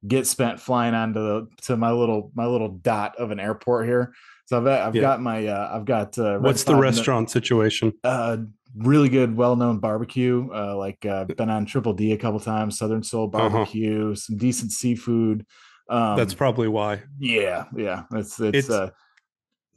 get 0.06 0.26
spent 0.26 0.60
flying 0.60 0.94
onto 0.94 1.20
the 1.20 1.48
to 1.62 1.76
my 1.76 1.90
little 1.90 2.30
my 2.34 2.46
little 2.46 2.68
dot 2.68 3.16
of 3.16 3.30
an 3.30 3.40
airport 3.40 3.86
here. 3.86 4.12
So 4.46 4.58
I've 4.58 4.66
I've 4.66 4.94
Yeah. 4.94 5.00
got 5.02 5.20
my 5.22 5.46
uh, 5.46 5.70
I've 5.72 5.84
got 5.86 6.18
uh, 6.18 6.38
What's 6.38 6.64
the 6.64 6.74
restaurant 6.74 7.30
situation? 7.30 7.92
uh 8.04 8.38
really 8.76 9.08
good 9.08 9.36
well-known 9.36 9.78
barbecue 9.78 10.48
uh 10.52 10.76
like 10.76 11.06
uh 11.06 11.24
been 11.26 11.48
on 11.48 11.64
triple 11.64 11.92
d 11.92 12.10
a 12.10 12.16
couple 12.18 12.40
times 12.40 12.76
southern 12.76 13.04
soul 13.04 13.30
Uh-huh. 13.32 13.48
barbecue 13.50 14.12
some 14.16 14.36
decent 14.36 14.72
seafood 14.72 15.46
um 15.88 16.16
That's 16.16 16.34
probably 16.34 16.66
why. 16.66 17.02
yeah 17.20 17.66
yeah 17.76 18.02
it's 18.10 18.40
it's, 18.40 18.56
It's- 18.58 18.70
uh 18.70 18.90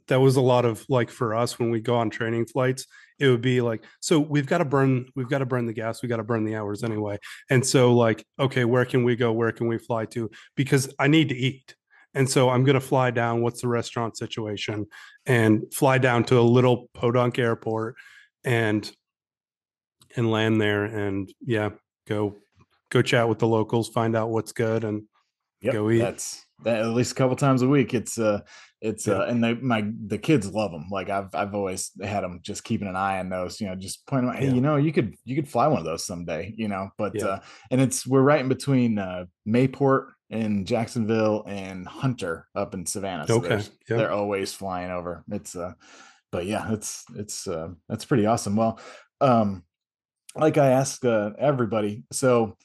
that 0.08 0.18
was 0.20 0.34
a 0.34 0.40
lot 0.40 0.64
of 0.64 0.84
like 0.88 1.10
for 1.10 1.32
us 1.36 1.60
when 1.60 1.70
we 1.70 1.80
go 1.80 1.94
on 1.94 2.10
training 2.10 2.46
flights 2.46 2.86
it 3.18 3.28
would 3.28 3.40
be 3.42 3.60
like 3.60 3.84
so 4.00 4.18
we've 4.18 4.46
got 4.46 4.58
to 4.58 4.64
burn 4.64 5.06
we've 5.14 5.28
got 5.28 5.38
to 5.38 5.46
burn 5.46 5.66
the 5.66 5.72
gas 5.72 6.02
we 6.02 6.08
got 6.08 6.16
to 6.18 6.24
burn 6.24 6.44
the 6.44 6.54
hours 6.54 6.84
anyway. 6.84 7.18
And 7.50 7.64
so 7.66 7.94
like 7.94 8.24
okay 8.38 8.64
where 8.64 8.84
can 8.84 9.04
we 9.04 9.16
go? 9.16 9.32
Where 9.32 9.52
can 9.52 9.66
we 9.66 9.78
fly 9.78 10.04
to? 10.06 10.30
Because 10.56 10.92
i 10.98 11.06
need 11.06 11.28
to 11.30 11.36
eat. 11.36 11.74
And 12.14 12.28
so 12.28 12.48
i'm 12.50 12.64
going 12.64 12.74
to 12.74 12.80
fly 12.80 13.10
down 13.10 13.42
what's 13.42 13.62
the 13.62 13.68
restaurant 13.68 14.16
situation? 14.16 14.86
And 15.26 15.72
fly 15.72 15.98
down 15.98 16.24
to 16.24 16.38
a 16.38 16.42
little 16.42 16.88
podunk 16.94 17.38
airport 17.38 17.96
and 18.44 18.90
and 20.16 20.30
land 20.30 20.60
there 20.60 20.84
and 20.84 21.32
yeah 21.44 21.70
go 22.06 22.36
go 22.90 23.02
chat 23.02 23.28
with 23.28 23.38
the 23.38 23.46
locals 23.46 23.88
find 23.88 24.16
out 24.16 24.30
what's 24.30 24.52
good 24.52 24.84
and 24.84 25.02
Yep, 25.60 25.74
Go 25.74 25.90
eat. 25.90 25.98
That's 25.98 26.36
that 26.40 26.46
at 26.66 26.86
least 26.88 27.12
a 27.12 27.14
couple 27.14 27.36
times 27.36 27.62
a 27.62 27.68
week. 27.68 27.94
It's 27.94 28.18
uh, 28.18 28.40
it's 28.80 29.06
Yeah. 29.06 29.14
uh, 29.14 29.22
and 29.26 29.42
they 29.42 29.54
my 29.54 29.84
the 30.06 30.18
kids 30.18 30.50
love 30.52 30.72
them. 30.72 30.86
Like 30.90 31.08
I've 31.10 31.34
I've 31.34 31.54
always 31.54 31.90
had 32.02 32.22
them 32.24 32.40
just 32.42 32.64
keeping 32.64 32.88
an 32.88 32.96
eye 32.96 33.18
on 33.18 33.28
those. 33.28 33.60
You 33.60 33.68
know, 33.68 33.74
just 33.74 34.06
pointing 34.06 34.30
out, 34.30 34.36
hey, 34.36 34.46
Yeah. 34.46 34.54
you 34.54 34.60
know, 34.60 34.76
you 34.76 34.92
could 34.92 35.14
you 35.24 35.34
could 35.36 35.48
fly 35.48 35.66
one 35.68 35.78
of 35.78 35.84
those 35.84 36.04
someday. 36.06 36.54
You 36.56 36.68
know, 36.68 36.90
but 36.98 37.14
Yeah. 37.14 37.24
uh, 37.26 37.40
and 37.70 37.80
it's 37.80 38.06
we're 38.06 38.22
right 38.22 38.40
in 38.40 38.48
between 38.48 38.98
uh, 38.98 39.26
Mayport 39.46 40.08
and 40.30 40.66
Jacksonville 40.66 41.44
and 41.46 41.86
Hunter 41.86 42.46
up 42.54 42.74
in 42.74 42.84
Savannah. 42.86 43.26
So 43.26 43.36
Okay, 43.38 43.62
yeah. 43.88 43.96
they're 43.96 44.12
always 44.12 44.52
flying 44.52 44.90
over. 44.90 45.24
It's 45.30 45.56
uh, 45.56 45.72
but 46.30 46.44
yeah, 46.46 46.72
it's 46.72 47.04
it's 47.16 47.46
uh, 47.48 47.68
that's 47.88 48.04
pretty 48.04 48.26
awesome. 48.26 48.54
Well, 48.56 48.78
um, 49.20 49.64
like 50.36 50.58
I 50.58 50.68
ask 50.72 51.04
uh, 51.04 51.30
everybody, 51.38 52.04
so 52.12 52.56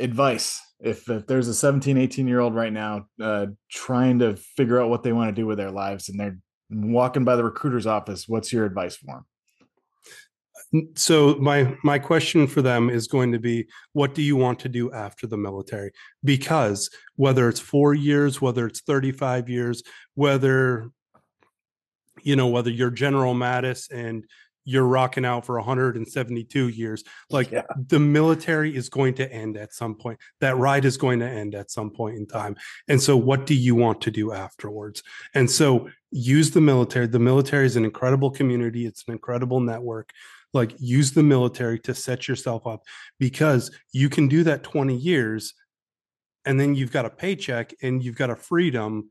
advice 0.00 0.60
if, 0.82 1.08
if 1.08 1.26
there's 1.26 1.48
a 1.48 1.54
17 1.54 1.96
18 1.96 2.26
year 2.26 2.40
old 2.40 2.54
right 2.54 2.72
now 2.72 3.06
uh, 3.20 3.46
trying 3.70 4.18
to 4.18 4.36
figure 4.36 4.80
out 4.80 4.90
what 4.90 5.02
they 5.02 5.12
want 5.12 5.34
to 5.34 5.40
do 5.40 5.46
with 5.46 5.58
their 5.58 5.70
lives 5.70 6.08
and 6.08 6.18
they're 6.18 6.38
walking 6.70 7.24
by 7.24 7.36
the 7.36 7.44
recruiter's 7.44 7.86
office 7.86 8.26
what's 8.26 8.52
your 8.52 8.64
advice 8.64 8.96
for 8.96 9.06
them 9.06 9.24
so 10.94 11.34
my 11.36 11.76
my 11.84 11.98
question 11.98 12.46
for 12.46 12.62
them 12.62 12.88
is 12.88 13.06
going 13.06 13.32
to 13.32 13.38
be 13.38 13.66
what 13.92 14.14
do 14.14 14.22
you 14.22 14.36
want 14.36 14.58
to 14.60 14.68
do 14.68 14.90
after 14.92 15.26
the 15.26 15.36
military? 15.36 15.92
Because 16.24 16.88
whether 17.16 17.48
it's 17.48 17.60
4 17.60 17.94
years 17.94 18.40
whether 18.40 18.66
it's 18.66 18.80
35 18.80 19.48
years 19.48 19.82
whether 20.14 20.90
you 22.22 22.36
know 22.36 22.48
whether 22.48 22.70
you're 22.70 22.90
general 22.90 23.34
mattis 23.34 23.90
and 23.90 24.24
you're 24.64 24.86
rocking 24.86 25.24
out 25.24 25.44
for 25.44 25.56
172 25.56 26.68
years 26.68 27.02
like 27.30 27.50
Yeah. 27.50 27.62
the 27.88 27.98
military 27.98 28.74
is 28.74 28.88
going 28.88 29.14
to 29.14 29.32
end 29.32 29.56
at 29.56 29.72
some 29.74 29.94
point. 29.94 30.18
That 30.40 30.56
ride 30.56 30.84
is 30.84 30.96
going 30.96 31.20
to 31.20 31.28
end 31.28 31.54
at 31.54 31.70
some 31.70 31.90
point 31.90 32.16
in 32.16 32.26
time. 32.26 32.56
And 32.88 33.00
so 33.00 33.16
what 33.16 33.46
do 33.46 33.54
you 33.54 33.74
want 33.74 34.00
to 34.02 34.10
do 34.10 34.32
afterwards? 34.32 35.02
And 35.34 35.50
so 35.50 35.88
use 36.10 36.50
the 36.50 36.60
military. 36.60 37.06
The 37.06 37.18
military 37.18 37.66
is 37.66 37.76
an 37.76 37.84
incredible 37.84 38.30
community. 38.30 38.86
It's 38.86 39.04
an 39.08 39.12
incredible 39.12 39.60
network. 39.60 40.10
Like 40.52 40.74
use 40.78 41.12
the 41.12 41.22
military 41.22 41.78
to 41.80 41.94
set 41.94 42.28
yourself 42.28 42.66
up 42.66 42.82
because 43.18 43.70
you 43.92 44.08
can 44.08 44.28
do 44.28 44.44
that 44.44 44.62
20 44.62 44.94
years 44.94 45.54
and 46.44 46.58
then 46.58 46.74
you've 46.74 46.92
got 46.92 47.06
a 47.06 47.10
paycheck 47.10 47.72
and 47.82 48.02
you've 48.02 48.16
got 48.16 48.30
a 48.30 48.36
freedom 48.36 49.10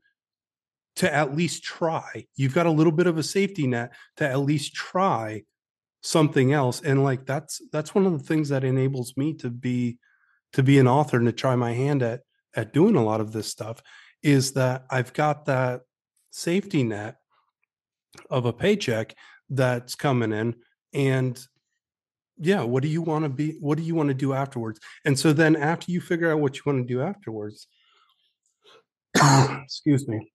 to 0.96 1.12
at 1.12 1.34
least 1.34 1.62
try. 1.64 2.26
You've 2.36 2.54
got 2.54 2.66
a 2.66 2.70
little 2.70 2.92
bit 2.92 3.06
of 3.06 3.18
a 3.18 3.22
safety 3.22 3.66
net 3.66 3.92
to 4.16 4.28
at 4.28 4.40
least 4.40 4.74
try 4.74 5.42
something 6.02 6.52
else 6.52 6.80
and 6.80 7.04
like 7.04 7.24
that's 7.26 7.62
that's 7.70 7.94
one 7.94 8.04
of 8.06 8.12
the 8.12 8.24
things 8.24 8.48
that 8.48 8.64
enables 8.64 9.16
me 9.16 9.32
to 9.32 9.48
be 9.48 9.96
to 10.52 10.60
be 10.60 10.80
an 10.80 10.88
author 10.88 11.16
and 11.16 11.26
to 11.26 11.32
try 11.32 11.54
my 11.54 11.72
hand 11.72 12.02
at 12.02 12.22
at 12.56 12.72
doing 12.72 12.96
a 12.96 13.04
lot 13.04 13.20
of 13.20 13.30
this 13.30 13.46
stuff 13.46 13.80
is 14.20 14.52
that 14.52 14.84
i've 14.90 15.12
got 15.12 15.44
that 15.44 15.82
safety 16.32 16.82
net 16.82 17.18
of 18.30 18.46
a 18.46 18.52
paycheck 18.52 19.14
that's 19.50 19.94
coming 19.94 20.32
in 20.32 20.54
and 20.92 21.46
yeah 22.38 22.62
what 22.62 22.82
do 22.82 22.88
you 22.88 23.02
want 23.02 23.24
to 23.24 23.28
be 23.28 23.56
what 23.60 23.78
do 23.78 23.84
you 23.84 23.94
want 23.94 24.08
to 24.08 24.14
do 24.14 24.32
afterwards? 24.32 24.80
And 25.04 25.18
so 25.18 25.32
then 25.32 25.54
after 25.54 25.92
you 25.92 26.00
figure 26.00 26.32
out 26.32 26.40
what 26.40 26.56
you 26.56 26.62
want 26.66 26.86
to 26.86 26.94
do 26.94 27.02
afterwards 27.02 27.68
excuse 29.62 30.08
me 30.08 30.31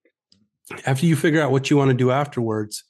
after 0.86 1.06
you 1.06 1.16
figure 1.16 1.42
out 1.42 1.52
what 1.52 1.70
you 1.70 1.78
want 1.78 1.90
to 1.90 1.98
do 1.98 2.12
afterwards 2.12 2.84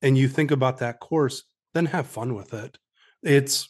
and 0.00 0.18
you 0.18 0.28
think 0.28 0.50
about 0.50 0.78
that 0.78 1.00
course 1.00 1.44
then 1.74 1.86
have 1.86 2.06
fun 2.06 2.34
with 2.34 2.52
it. 2.52 2.78
It's 3.22 3.68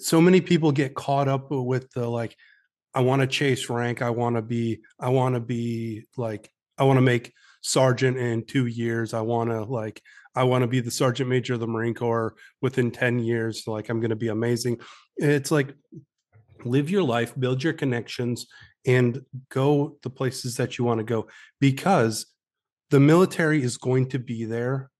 so 0.00 0.20
many 0.20 0.40
people 0.40 0.72
get 0.72 0.94
caught 0.94 1.28
up 1.28 1.50
with 1.50 1.90
the 1.92 2.08
like 2.08 2.36
i 2.92 3.00
want 3.00 3.20
to 3.20 3.26
chase 3.26 3.70
rank 3.70 4.02
i 4.02 4.10
want 4.10 4.34
to 4.34 4.42
be 4.42 4.80
i 4.98 5.08
want 5.08 5.36
to 5.36 5.40
be 5.40 6.04
like 6.16 6.50
i 6.76 6.82
want 6.82 6.96
to 6.96 7.02
make 7.02 7.32
sergeant 7.62 8.16
in 8.16 8.44
two 8.44 8.66
years 8.66 9.14
i 9.14 9.20
want 9.20 9.48
to 9.48 9.62
like 9.62 10.02
i 10.34 10.42
want 10.42 10.62
to 10.62 10.66
be 10.66 10.80
the 10.80 10.90
sergeant 10.90 11.30
major 11.30 11.54
of 11.54 11.60
the 11.60 11.68
marine 11.68 11.94
corps 11.94 12.34
within 12.60 12.90
10 12.90 13.20
years 13.20 13.62
like 13.68 13.88
i'm 13.88 14.00
going 14.00 14.10
to 14.10 14.16
be 14.16 14.28
amazing. 14.28 14.78
It's 15.16 15.52
like 15.52 15.72
live 16.64 16.90
your 16.90 17.04
life 17.04 17.32
build 17.38 17.62
your 17.62 17.72
connections 17.72 18.46
and 18.86 19.22
go 19.50 19.98
the 20.02 20.10
places 20.10 20.56
that 20.56 20.78
you 20.78 20.84
want 20.84 20.98
to 20.98 21.04
go 21.04 21.28
because 21.60 22.26
the 22.90 23.00
military 23.00 23.62
is 23.62 23.76
going 23.76 24.08
to 24.10 24.18
be 24.18 24.44
there 24.44 24.90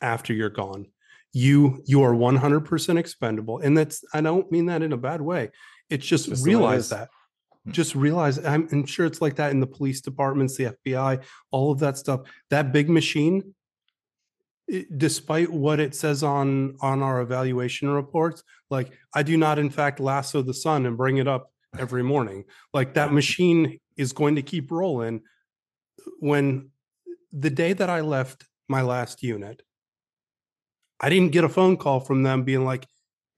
after 0.00 0.32
you're 0.32 0.48
gone. 0.50 0.86
You 1.32 1.82
you 1.86 2.02
are 2.02 2.12
100% 2.12 2.98
expendable 2.98 3.58
and 3.60 3.78
that's 3.78 4.02
i 4.12 4.20
don't 4.20 4.50
mean 4.50 4.66
that 4.66 4.82
in 4.82 4.92
a 4.92 4.96
bad 4.96 5.20
way. 5.20 5.50
It's 5.88 6.06
just, 6.06 6.28
Just 6.28 6.44
the 6.44 6.50
way 6.50 6.54
it 6.54 6.56
realize 6.58 6.88
that. 6.88 7.08
Hmm. 7.64 7.70
just 7.72 7.94
realize 7.94 8.38
i'm, 8.44 8.66
I'm 8.72 8.86
sure 8.86 9.06
it's 9.06 9.20
like 9.20 9.36
that 9.36 9.50
in 9.52 9.60
the 9.60 9.66
police 9.66 10.00
departments 10.00 10.56
the 10.56 10.74
fbi 10.86 11.22
all 11.52 11.70
of 11.72 11.78
that 11.80 11.96
stuff. 11.98 12.22
That 12.50 12.72
big 12.72 12.88
machine 12.90 13.54
it- 14.66 14.98
despite 14.98 15.50
what 15.50 15.78
it 15.78 15.94
says 15.94 16.22
on 16.24 16.76
on 16.80 17.02
our 17.02 17.20
evaluation 17.20 17.88
reports 17.90 18.42
like 18.70 18.90
i 19.14 19.22
do 19.22 19.36
not 19.36 19.58
in 19.58 19.70
fact 19.70 20.00
lasso 20.00 20.42
the 20.42 20.54
sun 20.54 20.84
and 20.86 20.96
bring 20.96 21.18
it 21.18 21.28
up 21.28 21.52
every 21.78 22.02
morning. 22.02 22.44
Like 22.74 22.94
that 22.94 23.12
machine 23.12 23.78
is 23.96 24.12
going 24.12 24.34
to 24.34 24.42
keep 24.42 24.72
rolling 24.72 25.20
when 26.18 26.70
the 27.32 27.50
day 27.50 27.72
that 27.72 27.90
i 27.90 28.00
left 28.00 28.46
my 28.68 28.82
last 28.82 29.22
unit 29.22 29.62
I 31.00 31.08
didn't 31.08 31.32
get 31.32 31.44
a 31.44 31.48
phone 31.48 31.76
call 31.76 32.00
from 32.00 32.22
them 32.22 32.44
being 32.44 32.64
like, 32.64 32.86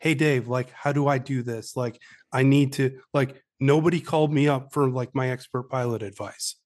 "Hey 0.00 0.14
Dave, 0.14 0.48
like 0.48 0.70
how 0.70 0.92
do 0.92 1.06
I 1.06 1.18
do 1.18 1.42
this? 1.42 1.76
Like 1.76 2.00
I 2.32 2.42
need 2.42 2.72
to 2.74 2.98
like 3.14 3.40
nobody 3.60 4.00
called 4.00 4.32
me 4.32 4.48
up 4.48 4.72
for 4.72 4.90
like 4.90 5.14
my 5.14 5.30
expert 5.30 5.70
pilot 5.70 6.02
advice." 6.02 6.56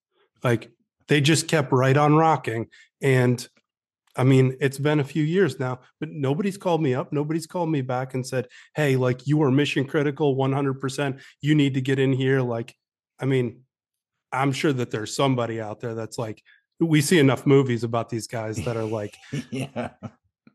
Like 0.43 0.71
they 1.09 1.21
just 1.21 1.49
kept 1.49 1.73
right 1.73 1.97
on 1.97 2.17
rocking 2.17 2.69
and 3.03 3.47
I 4.19 4.25
mean, 4.25 4.57
it's 4.63 4.79
been 4.79 4.99
a 5.01 5.05
few 5.05 5.23
years 5.23 5.61
now, 5.61 5.81
but 6.01 6.09
nobody's 6.11 6.57
called 6.57 6.83
me 6.83 6.95
up. 6.95 7.13
Nobody's 7.13 7.47
called 7.47 7.71
me 7.71 7.83
back 7.83 8.15
and 8.15 8.27
said, 8.27 8.49
"Hey, 8.75 8.97
like 8.97 9.27
you 9.27 9.43
are 9.43 9.51
mission 9.51 9.85
critical 9.85 10.37
100%. 10.37 11.21
You 11.43 11.55
need 11.55 11.75
to 11.75 11.83
get 11.83 11.99
in 11.99 12.13
here." 12.15 12.41
Like 12.41 12.75
I 13.21 13.27
mean, 13.27 13.63
I'm 14.33 14.53
sure 14.53 14.73
that 14.73 14.91
there's 14.91 15.15
somebody 15.15 15.61
out 15.61 15.81
there 15.81 15.95
that's 15.95 16.19
like 16.19 16.43
we 16.81 17.01
see 17.01 17.19
enough 17.19 17.47
movies 17.47 17.85
about 17.85 18.09
these 18.09 18.27
guys 18.27 18.57
that 18.65 18.77
are 18.77 18.85
like 18.85 19.17
yeah. 19.51 19.91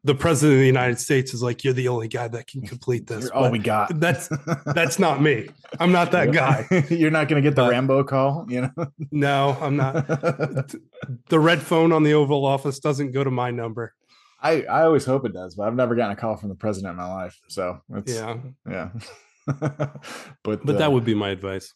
the 0.03 0.15
president 0.15 0.55
of 0.55 0.59
the 0.59 0.67
United 0.67 0.99
States 0.99 1.33
is 1.33 1.41
like, 1.41 1.63
you're 1.63 1.73
the 1.73 1.87
only 1.87 2.07
guy 2.07 2.27
that 2.27 2.47
can 2.47 2.61
complete 2.61 3.07
this. 3.07 3.25
You're 3.25 3.33
all 3.33 3.43
But 3.43 3.51
we 3.51 3.59
got. 3.59 3.99
that's 3.99 4.29
that's 4.65 4.99
not 4.99 5.21
me. 5.21 5.49
I'm 5.79 5.91
not 5.91 6.11
that 6.11 6.31
guy. 6.31 6.67
You're 6.89 7.11
not 7.11 7.27
going 7.27 7.41
to 7.41 7.49
get 7.49 7.55
the 7.55 7.67
Rambo 7.67 8.03
call, 8.03 8.45
you 8.49 8.61
know? 8.61 8.87
No, 9.11 9.57
I'm 9.59 9.75
not. 9.75 10.07
The 11.29 11.39
red 11.39 11.61
phone 11.61 11.91
on 11.91 12.03
the 12.03 12.13
Oval 12.13 12.45
Office 12.45 12.79
doesn't 12.79 13.11
go 13.11 13.23
to 13.23 13.31
my 13.31 13.51
number. 13.51 13.93
I, 14.43 14.63
I 14.63 14.83
always 14.83 15.05
hope 15.05 15.25
it 15.25 15.33
does, 15.33 15.55
but 15.55 15.67
I've 15.67 15.75
never 15.75 15.95
gotten 15.95 16.13
a 16.13 16.15
call 16.15 16.35
from 16.35 16.49
the 16.49 16.55
president 16.55 16.91
in 16.91 16.97
my 16.97 17.11
life. 17.11 17.39
So 17.47 17.79
it's, 17.93 18.13
Yeah, 18.13 18.37
yeah. 18.67 18.89
but, 19.45 20.01
but 20.43 20.69
uh, 20.69 20.73
that 20.79 20.91
would 20.91 21.03
be 21.03 21.13
my 21.13 21.29
advice. 21.29 21.73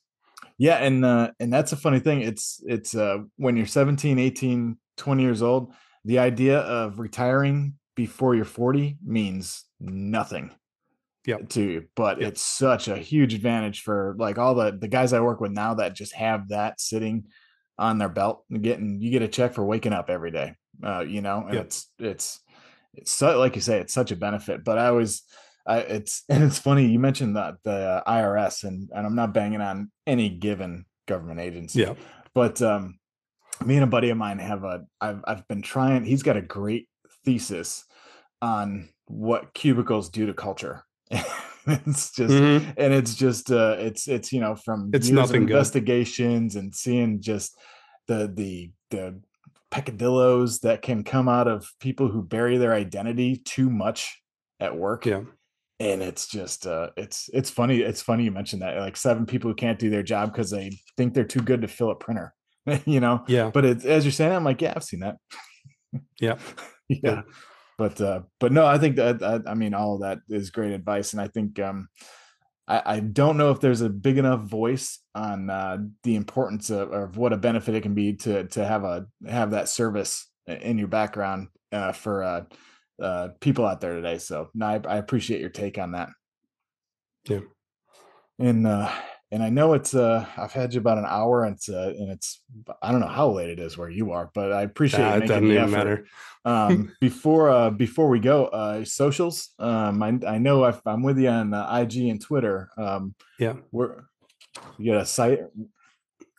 Yeah. 0.57 0.75
And, 0.77 1.03
uh, 1.05 1.31
and 1.39 1.51
that's 1.51 1.71
a 1.71 1.77
funny 1.77 1.99
thing. 1.99 2.21
It's, 2.21 2.61
it's, 2.65 2.95
uh, 2.95 3.19
when 3.37 3.57
you're 3.57 3.65
17, 3.65 4.19
18, 4.19 4.77
20 4.97 5.23
years 5.23 5.41
old, 5.41 5.73
the 6.03 6.19
idea 6.19 6.59
of 6.59 6.99
retiring 6.99 7.73
before 7.95 8.35
you're 8.35 8.45
40 8.45 8.97
means 9.05 9.63
nothing 9.79 10.51
Yep. 11.25 11.49
to 11.49 11.61
you, 11.63 11.85
but 11.95 12.21
Yep. 12.21 12.33
it's 12.33 12.41
such 12.41 12.87
a 12.87 12.95
huge 12.97 13.33
advantage 13.33 13.81
for 13.81 14.15
like 14.19 14.37
all 14.37 14.53
the, 14.53 14.77
the 14.79 14.87
guys 14.87 15.11
I 15.11 15.21
work 15.21 15.41
with 15.41 15.51
now 15.51 15.73
that 15.75 15.95
just 15.95 16.13
have 16.13 16.49
that 16.49 16.79
sitting 16.79 17.25
on 17.79 17.97
their 17.97 18.09
belt 18.09 18.45
and 18.51 18.61
getting, 18.61 19.01
you 19.01 19.09
get 19.09 19.23
a 19.23 19.27
check 19.27 19.53
for 19.55 19.65
waking 19.65 19.91
up 19.91 20.09
every 20.11 20.29
day, 20.31 20.53
uh, 20.83 20.99
you 20.99 21.21
know, 21.21 21.43
and 21.45 21.55
Yep. 21.55 21.65
it's, 21.65 21.89
it's, 21.97 22.39
it's 22.93 23.11
so, 23.11 23.39
like 23.39 23.55
you 23.55 23.61
say, 23.61 23.79
it's 23.79 23.93
such 23.93 24.11
a 24.11 24.15
benefit, 24.15 24.63
but 24.63 24.77
I 24.77 24.87
always, 24.87 25.23
I, 25.67 25.79
it's, 25.79 26.23
and 26.29 26.43
it's 26.43 26.59
funny. 26.59 26.85
You 26.87 26.99
mentioned 26.99 27.35
that 27.35 27.55
the 27.63 28.03
IRS 28.07 28.63
and, 28.63 28.89
and 28.93 29.05
I'm 29.05 29.15
not 29.15 29.33
banging 29.33 29.61
on 29.61 29.91
any 30.05 30.29
given 30.29 30.85
government 31.07 31.39
agency, 31.39 31.81
Yeah, 31.81 31.93
but 32.33 32.61
um 32.61 32.99
me 33.65 33.75
and 33.75 33.83
a 33.83 33.87
buddy 33.87 34.09
of 34.09 34.17
mine 34.17 34.39
have 34.39 34.63
a 34.63 34.85
I've 34.99 35.21
I've 35.25 35.47
been 35.47 35.61
trying 35.61 36.03
he's 36.03 36.23
got 36.23 36.35
a 36.35 36.41
great 36.41 36.89
thesis 37.23 37.85
on 38.41 38.89
what 39.07 39.53
cubicles 39.53 40.09
do 40.09 40.25
to 40.25 40.33
culture. 40.33 40.83
it's 41.67 42.11
just 42.11 42.33
Mhm. 42.33 42.73
and 42.77 42.93
it's 42.93 43.15
just 43.15 43.51
uh 43.51 43.75
it's 43.79 44.07
it's 44.07 44.33
you 44.33 44.39
know 44.41 44.55
from 44.55 44.89
It's 44.93 45.09
nothing 45.09 45.45
good. 45.45 45.51
investigations 45.55 46.55
and 46.55 46.73
seeing 46.75 47.21
just 47.21 47.57
the 48.07 48.31
the 48.35 48.71
the 48.91 49.21
peccadillos 49.71 50.59
that 50.61 50.81
can 50.81 51.03
come 51.03 51.27
out 51.27 51.47
of 51.47 51.67
people 51.79 52.07
who 52.07 52.21
bury 52.23 52.57
their 52.57 52.73
identity 52.73 53.35
too 53.37 53.69
much 53.69 54.21
at 54.59 54.75
work 54.75 55.05
yeah, 55.05 55.21
and 55.79 56.01
it's 56.01 56.27
just 56.27 56.65
uh 56.67 56.89
it's 56.95 57.29
it's 57.33 57.49
funny 57.49 57.79
it's 57.79 58.01
funny 58.01 58.23
you 58.23 58.31
mentioned 58.31 58.61
that 58.61 58.77
like 58.77 58.95
seven 58.95 59.25
people 59.25 59.49
who 59.49 59.55
can't 59.55 59.79
do 59.79 59.89
their 59.89 60.03
job 60.03 60.31
because 60.31 60.49
they 60.49 60.77
think 60.97 61.13
they're 61.13 61.23
too 61.23 61.41
good 61.41 61.61
to 61.61 61.67
fill 61.67 61.91
a 61.91 61.95
printer 61.95 62.33
you 62.85 62.99
know 62.99 63.23
yeah, 63.27 63.49
but 63.53 63.65
it's 63.65 63.85
as 63.85 64.05
you're 64.05 64.11
saying 64.11 64.31
i'm 64.31 64.43
like 64.43 64.61
yeah 64.61 64.73
i've 64.75 64.83
seen 64.83 65.01
that 65.01 65.17
yeah. 66.19 66.37
yeah 66.89 66.97
Yeah. 67.03 67.21
but 67.77 67.99
uh 67.99 68.21
but 68.39 68.51
no 68.51 68.65
i 68.65 68.77
think 68.77 68.95
that, 68.95 69.19
that 69.19 69.43
i 69.47 69.53
mean 69.53 69.73
all 69.73 69.95
of 69.95 70.01
that 70.01 70.19
is 70.29 70.49
great 70.49 70.71
advice 70.71 71.13
and 71.13 71.21
i 71.21 71.27
think 71.27 71.59
um 71.59 71.87
I, 72.67 72.81
I 72.85 72.99
don't 72.99 73.37
know 73.37 73.51
if 73.51 73.59
there's 73.59 73.81
a 73.81 73.89
big 73.89 74.17
enough 74.17 74.41
voice 74.41 74.99
on 75.13 75.51
uh, 75.51 75.77
the 76.03 76.15
importance 76.15 76.71
of, 76.71 76.91
of 76.91 77.15
what 77.15 77.31
a 77.31 77.37
benefit 77.37 77.75
it 77.75 77.83
can 77.83 77.93
be 77.93 78.13
to 78.13 78.45
to 78.45 78.65
have 78.65 78.83
a 78.83 79.05
have 79.27 79.51
that 79.51 79.69
service 79.69 80.27
in 80.47 80.79
your 80.79 80.87
background 80.87 81.49
uh, 81.71 81.91
for 81.91 82.23
uh, 82.23 82.43
uh, 83.01 83.29
people 83.39 83.65
out 83.65 83.81
there 83.81 83.95
today. 83.95 84.17
So 84.17 84.49
no, 84.53 84.65
I, 84.67 84.81
I 84.87 84.97
appreciate 84.97 85.41
your 85.41 85.49
take 85.49 85.77
on 85.77 85.91
that. 85.93 86.09
Yeah. 87.27 87.41
And 88.39 88.67
uh, 88.67 88.91
and 89.31 89.41
I 89.41 89.49
know 89.49 89.73
it's 89.73 89.95
uh 89.95 90.25
I've 90.37 90.51
had 90.51 90.73
you 90.73 90.79
about 90.79 90.97
an 90.97 91.05
hour 91.07 91.43
and 91.45 91.55
it's 91.55 91.69
uh, 91.69 91.93
and 91.97 92.11
it's 92.11 92.41
I 92.81 92.91
don't 92.91 93.01
know 93.01 93.07
how 93.07 93.29
late 93.31 93.49
it 93.49 93.59
is 93.59 93.77
where 93.77 93.89
you 93.89 94.11
are, 94.11 94.29
but 94.33 94.51
I 94.51 94.61
appreciate 94.63 94.99
Nah, 94.99 95.15
it 95.15 95.27
doesn't 95.27 95.45
even 95.45 95.57
effort 95.57 95.71
matter. 95.71 96.07
um 96.45 96.95
before 97.01 97.49
uh 97.49 97.69
before 97.69 98.07
we 98.09 98.19
go 98.19 98.45
uh 98.45 98.85
socials 98.85 99.49
um 99.57 100.03
i, 100.03 100.09
I 100.27 100.37
know 100.37 100.63
I've, 100.63 100.79
i'm 100.85 101.01
with 101.01 101.17
you 101.17 101.29
on 101.29 101.53
uh, 101.55 101.79
ig 101.81 101.95
and 101.95 102.21
twitter 102.21 102.69
um 102.77 103.15
Yeah. 103.39 103.55
we're 103.71 104.03
you 104.77 104.91
got 104.93 105.01
a 105.01 105.05
site 105.05 105.39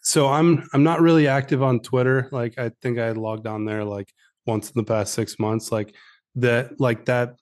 So 0.03 0.29
I'm 0.29 0.69
I'm 0.73 0.85
not 0.85 1.01
really 1.01 1.27
active 1.27 1.63
on 1.63 1.81
Twitter. 1.81 2.29
Like 2.31 2.59
I 2.59 2.71
think 2.81 2.99
I 2.99 3.11
logged 3.11 3.47
on 3.49 3.65
there 3.65 3.83
like 3.85 4.13
once 4.47 4.69
in 4.71 4.75
the 4.77 4.85
past 4.85 5.13
six 5.15 5.39
months. 5.41 5.73
Like 5.73 5.95
that, 6.37 6.81
like 6.81 7.07
that. 7.07 7.37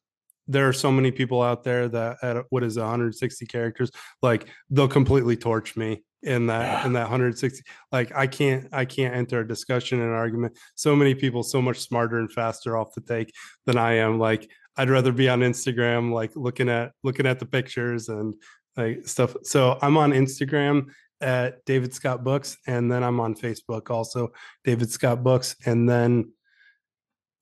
There 0.46 0.68
are 0.68 0.74
so 0.74 0.92
many 0.92 1.10
people 1.10 1.40
out 1.40 1.64
there 1.64 1.88
that 1.88 2.18
at 2.22 2.44
what 2.50 2.62
is 2.64 2.76
it, 2.76 2.80
160 2.80 3.46
characters, 3.46 3.90
like 4.20 4.46
they'll 4.68 4.88
completely 4.88 5.36
torch 5.36 5.74
me 5.74 6.02
in 6.22 6.46
that 6.48 6.84
in 6.84 6.92
that 6.94 7.04
160. 7.04 7.62
Like 7.92 8.14
I 8.14 8.26
can't 8.26 8.68
I 8.72 8.84
can't 8.84 9.14
enter 9.14 9.40
a 9.40 9.48
discussion 9.48 10.00
and 10.00 10.12
argument. 10.12 10.58
So 10.74 10.96
many 10.96 11.14
people 11.14 11.42
so 11.42 11.62
much 11.62 11.80
smarter 11.80 12.18
and 12.18 12.30
faster 12.30 12.76
off 12.76 12.94
the 12.94 13.00
take 13.00 13.32
than 13.66 13.78
I 13.78 13.94
am. 13.94 14.18
Like 14.18 14.50
I'd 14.76 14.90
rather 14.90 15.12
be 15.12 15.28
on 15.28 15.40
Instagram, 15.40 16.12
like 16.12 16.32
looking 16.34 16.68
at 16.68 16.92
looking 17.02 17.26
at 17.26 17.38
the 17.38 17.46
pictures 17.46 18.08
and 18.08 18.34
like 18.76 19.06
stuff. 19.06 19.36
So 19.44 19.78
I'm 19.80 19.96
on 19.96 20.12
Instagram 20.12 20.88
at 21.20 21.64
David 21.64 21.94
Scott 21.94 22.24
Books, 22.24 22.58
and 22.66 22.90
then 22.90 23.02
I'm 23.02 23.20
on 23.20 23.34
Facebook 23.34 23.90
also, 23.90 24.32
David 24.64 24.90
Scott 24.90 25.22
Books, 25.22 25.56
and 25.64 25.88
then 25.88 26.32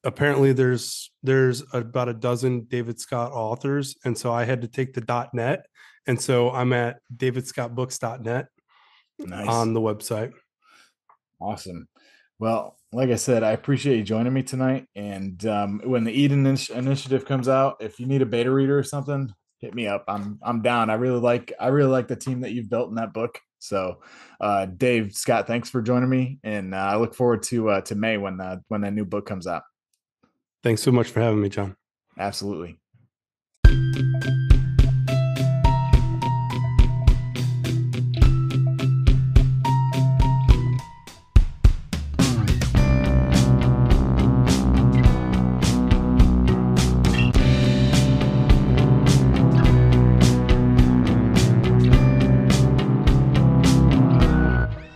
apparently 0.05 0.53
there's 0.53 1.11
there's 1.22 1.62
about 1.72 2.09
a 2.09 2.14
dozen 2.14 2.64
David 2.64 3.00
Scott 3.00 3.32
authors, 3.32 3.96
and 4.05 4.16
so 4.16 4.32
I 4.32 4.44
had 4.44 4.62
to 4.62 4.68
take 4.68 4.94
the 4.94 5.00
dot 5.00 5.34
.net, 5.34 5.66
and 6.07 6.20
so 6.20 6.50
I'm 6.50 6.72
at 6.72 6.98
davidscottbooks.net 7.14 8.46
nice. 9.18 9.48
on 9.48 9.74
the 9.74 9.80
website. 9.80 10.32
awesome. 11.40 11.88
Well 12.38 12.76
like 12.94 13.09
i 13.09 13.14
said 13.14 13.42
i 13.42 13.53
appreciate 13.53 13.96
you 13.96 14.03
joining 14.03 14.34
me 14.34 14.42
tonight 14.42 14.86
and 14.94 15.46
um 15.46 15.80
when 15.82 16.05
the 16.05 16.12
eden 16.12 16.44
Initi- 16.44 16.76
initiative 16.76 17.24
comes 17.24 17.48
out 17.48 17.76
if 17.80 17.98
you 17.98 18.05
need 18.05 18.20
a 18.20 18.26
beta 18.26 18.50
reader 18.50 18.78
or 18.78 18.82
something 18.82 19.32
hit 19.62 19.74
me 19.74 19.86
up. 19.86 20.05
I'm 20.09 20.38
i'm 20.42 20.61
down. 20.61 20.90
I 20.90 20.94
really 20.94 21.20
like 21.20 21.53
i 21.59 21.68
really 21.68 21.90
like 21.90 22.09
the 22.09 22.16
team 22.16 22.40
that 22.40 22.53
you've 22.53 22.68
built 22.68 22.90
in 22.90 22.96
that 22.96 23.14
book. 23.14 23.38
So 23.61 24.03
uh 24.40 24.66
dave 24.66 25.14
scott 25.14 25.46
thanks 25.46 25.70
for 25.70 25.80
joining 25.80 26.11
me 26.11 26.40
and 26.42 26.74
uh, 26.74 26.78
i 26.78 26.96
look 26.96 27.14
forward 27.14 27.44
to 27.44 27.70
uh 27.70 27.80
to 27.82 27.94
may 27.94 28.18
when 28.18 28.36
the, 28.36 28.61
when 28.66 28.80
that 28.80 28.92
new 28.92 29.05
book 29.05 29.24
comes 29.24 29.46
out 29.46 29.62
Thanks 30.62 30.82
so 30.82 30.92
much 30.92 31.08
for 31.08 31.20
having 31.20 31.40
me, 31.40 31.48
John. 31.48 31.74
absolutely 32.18 32.76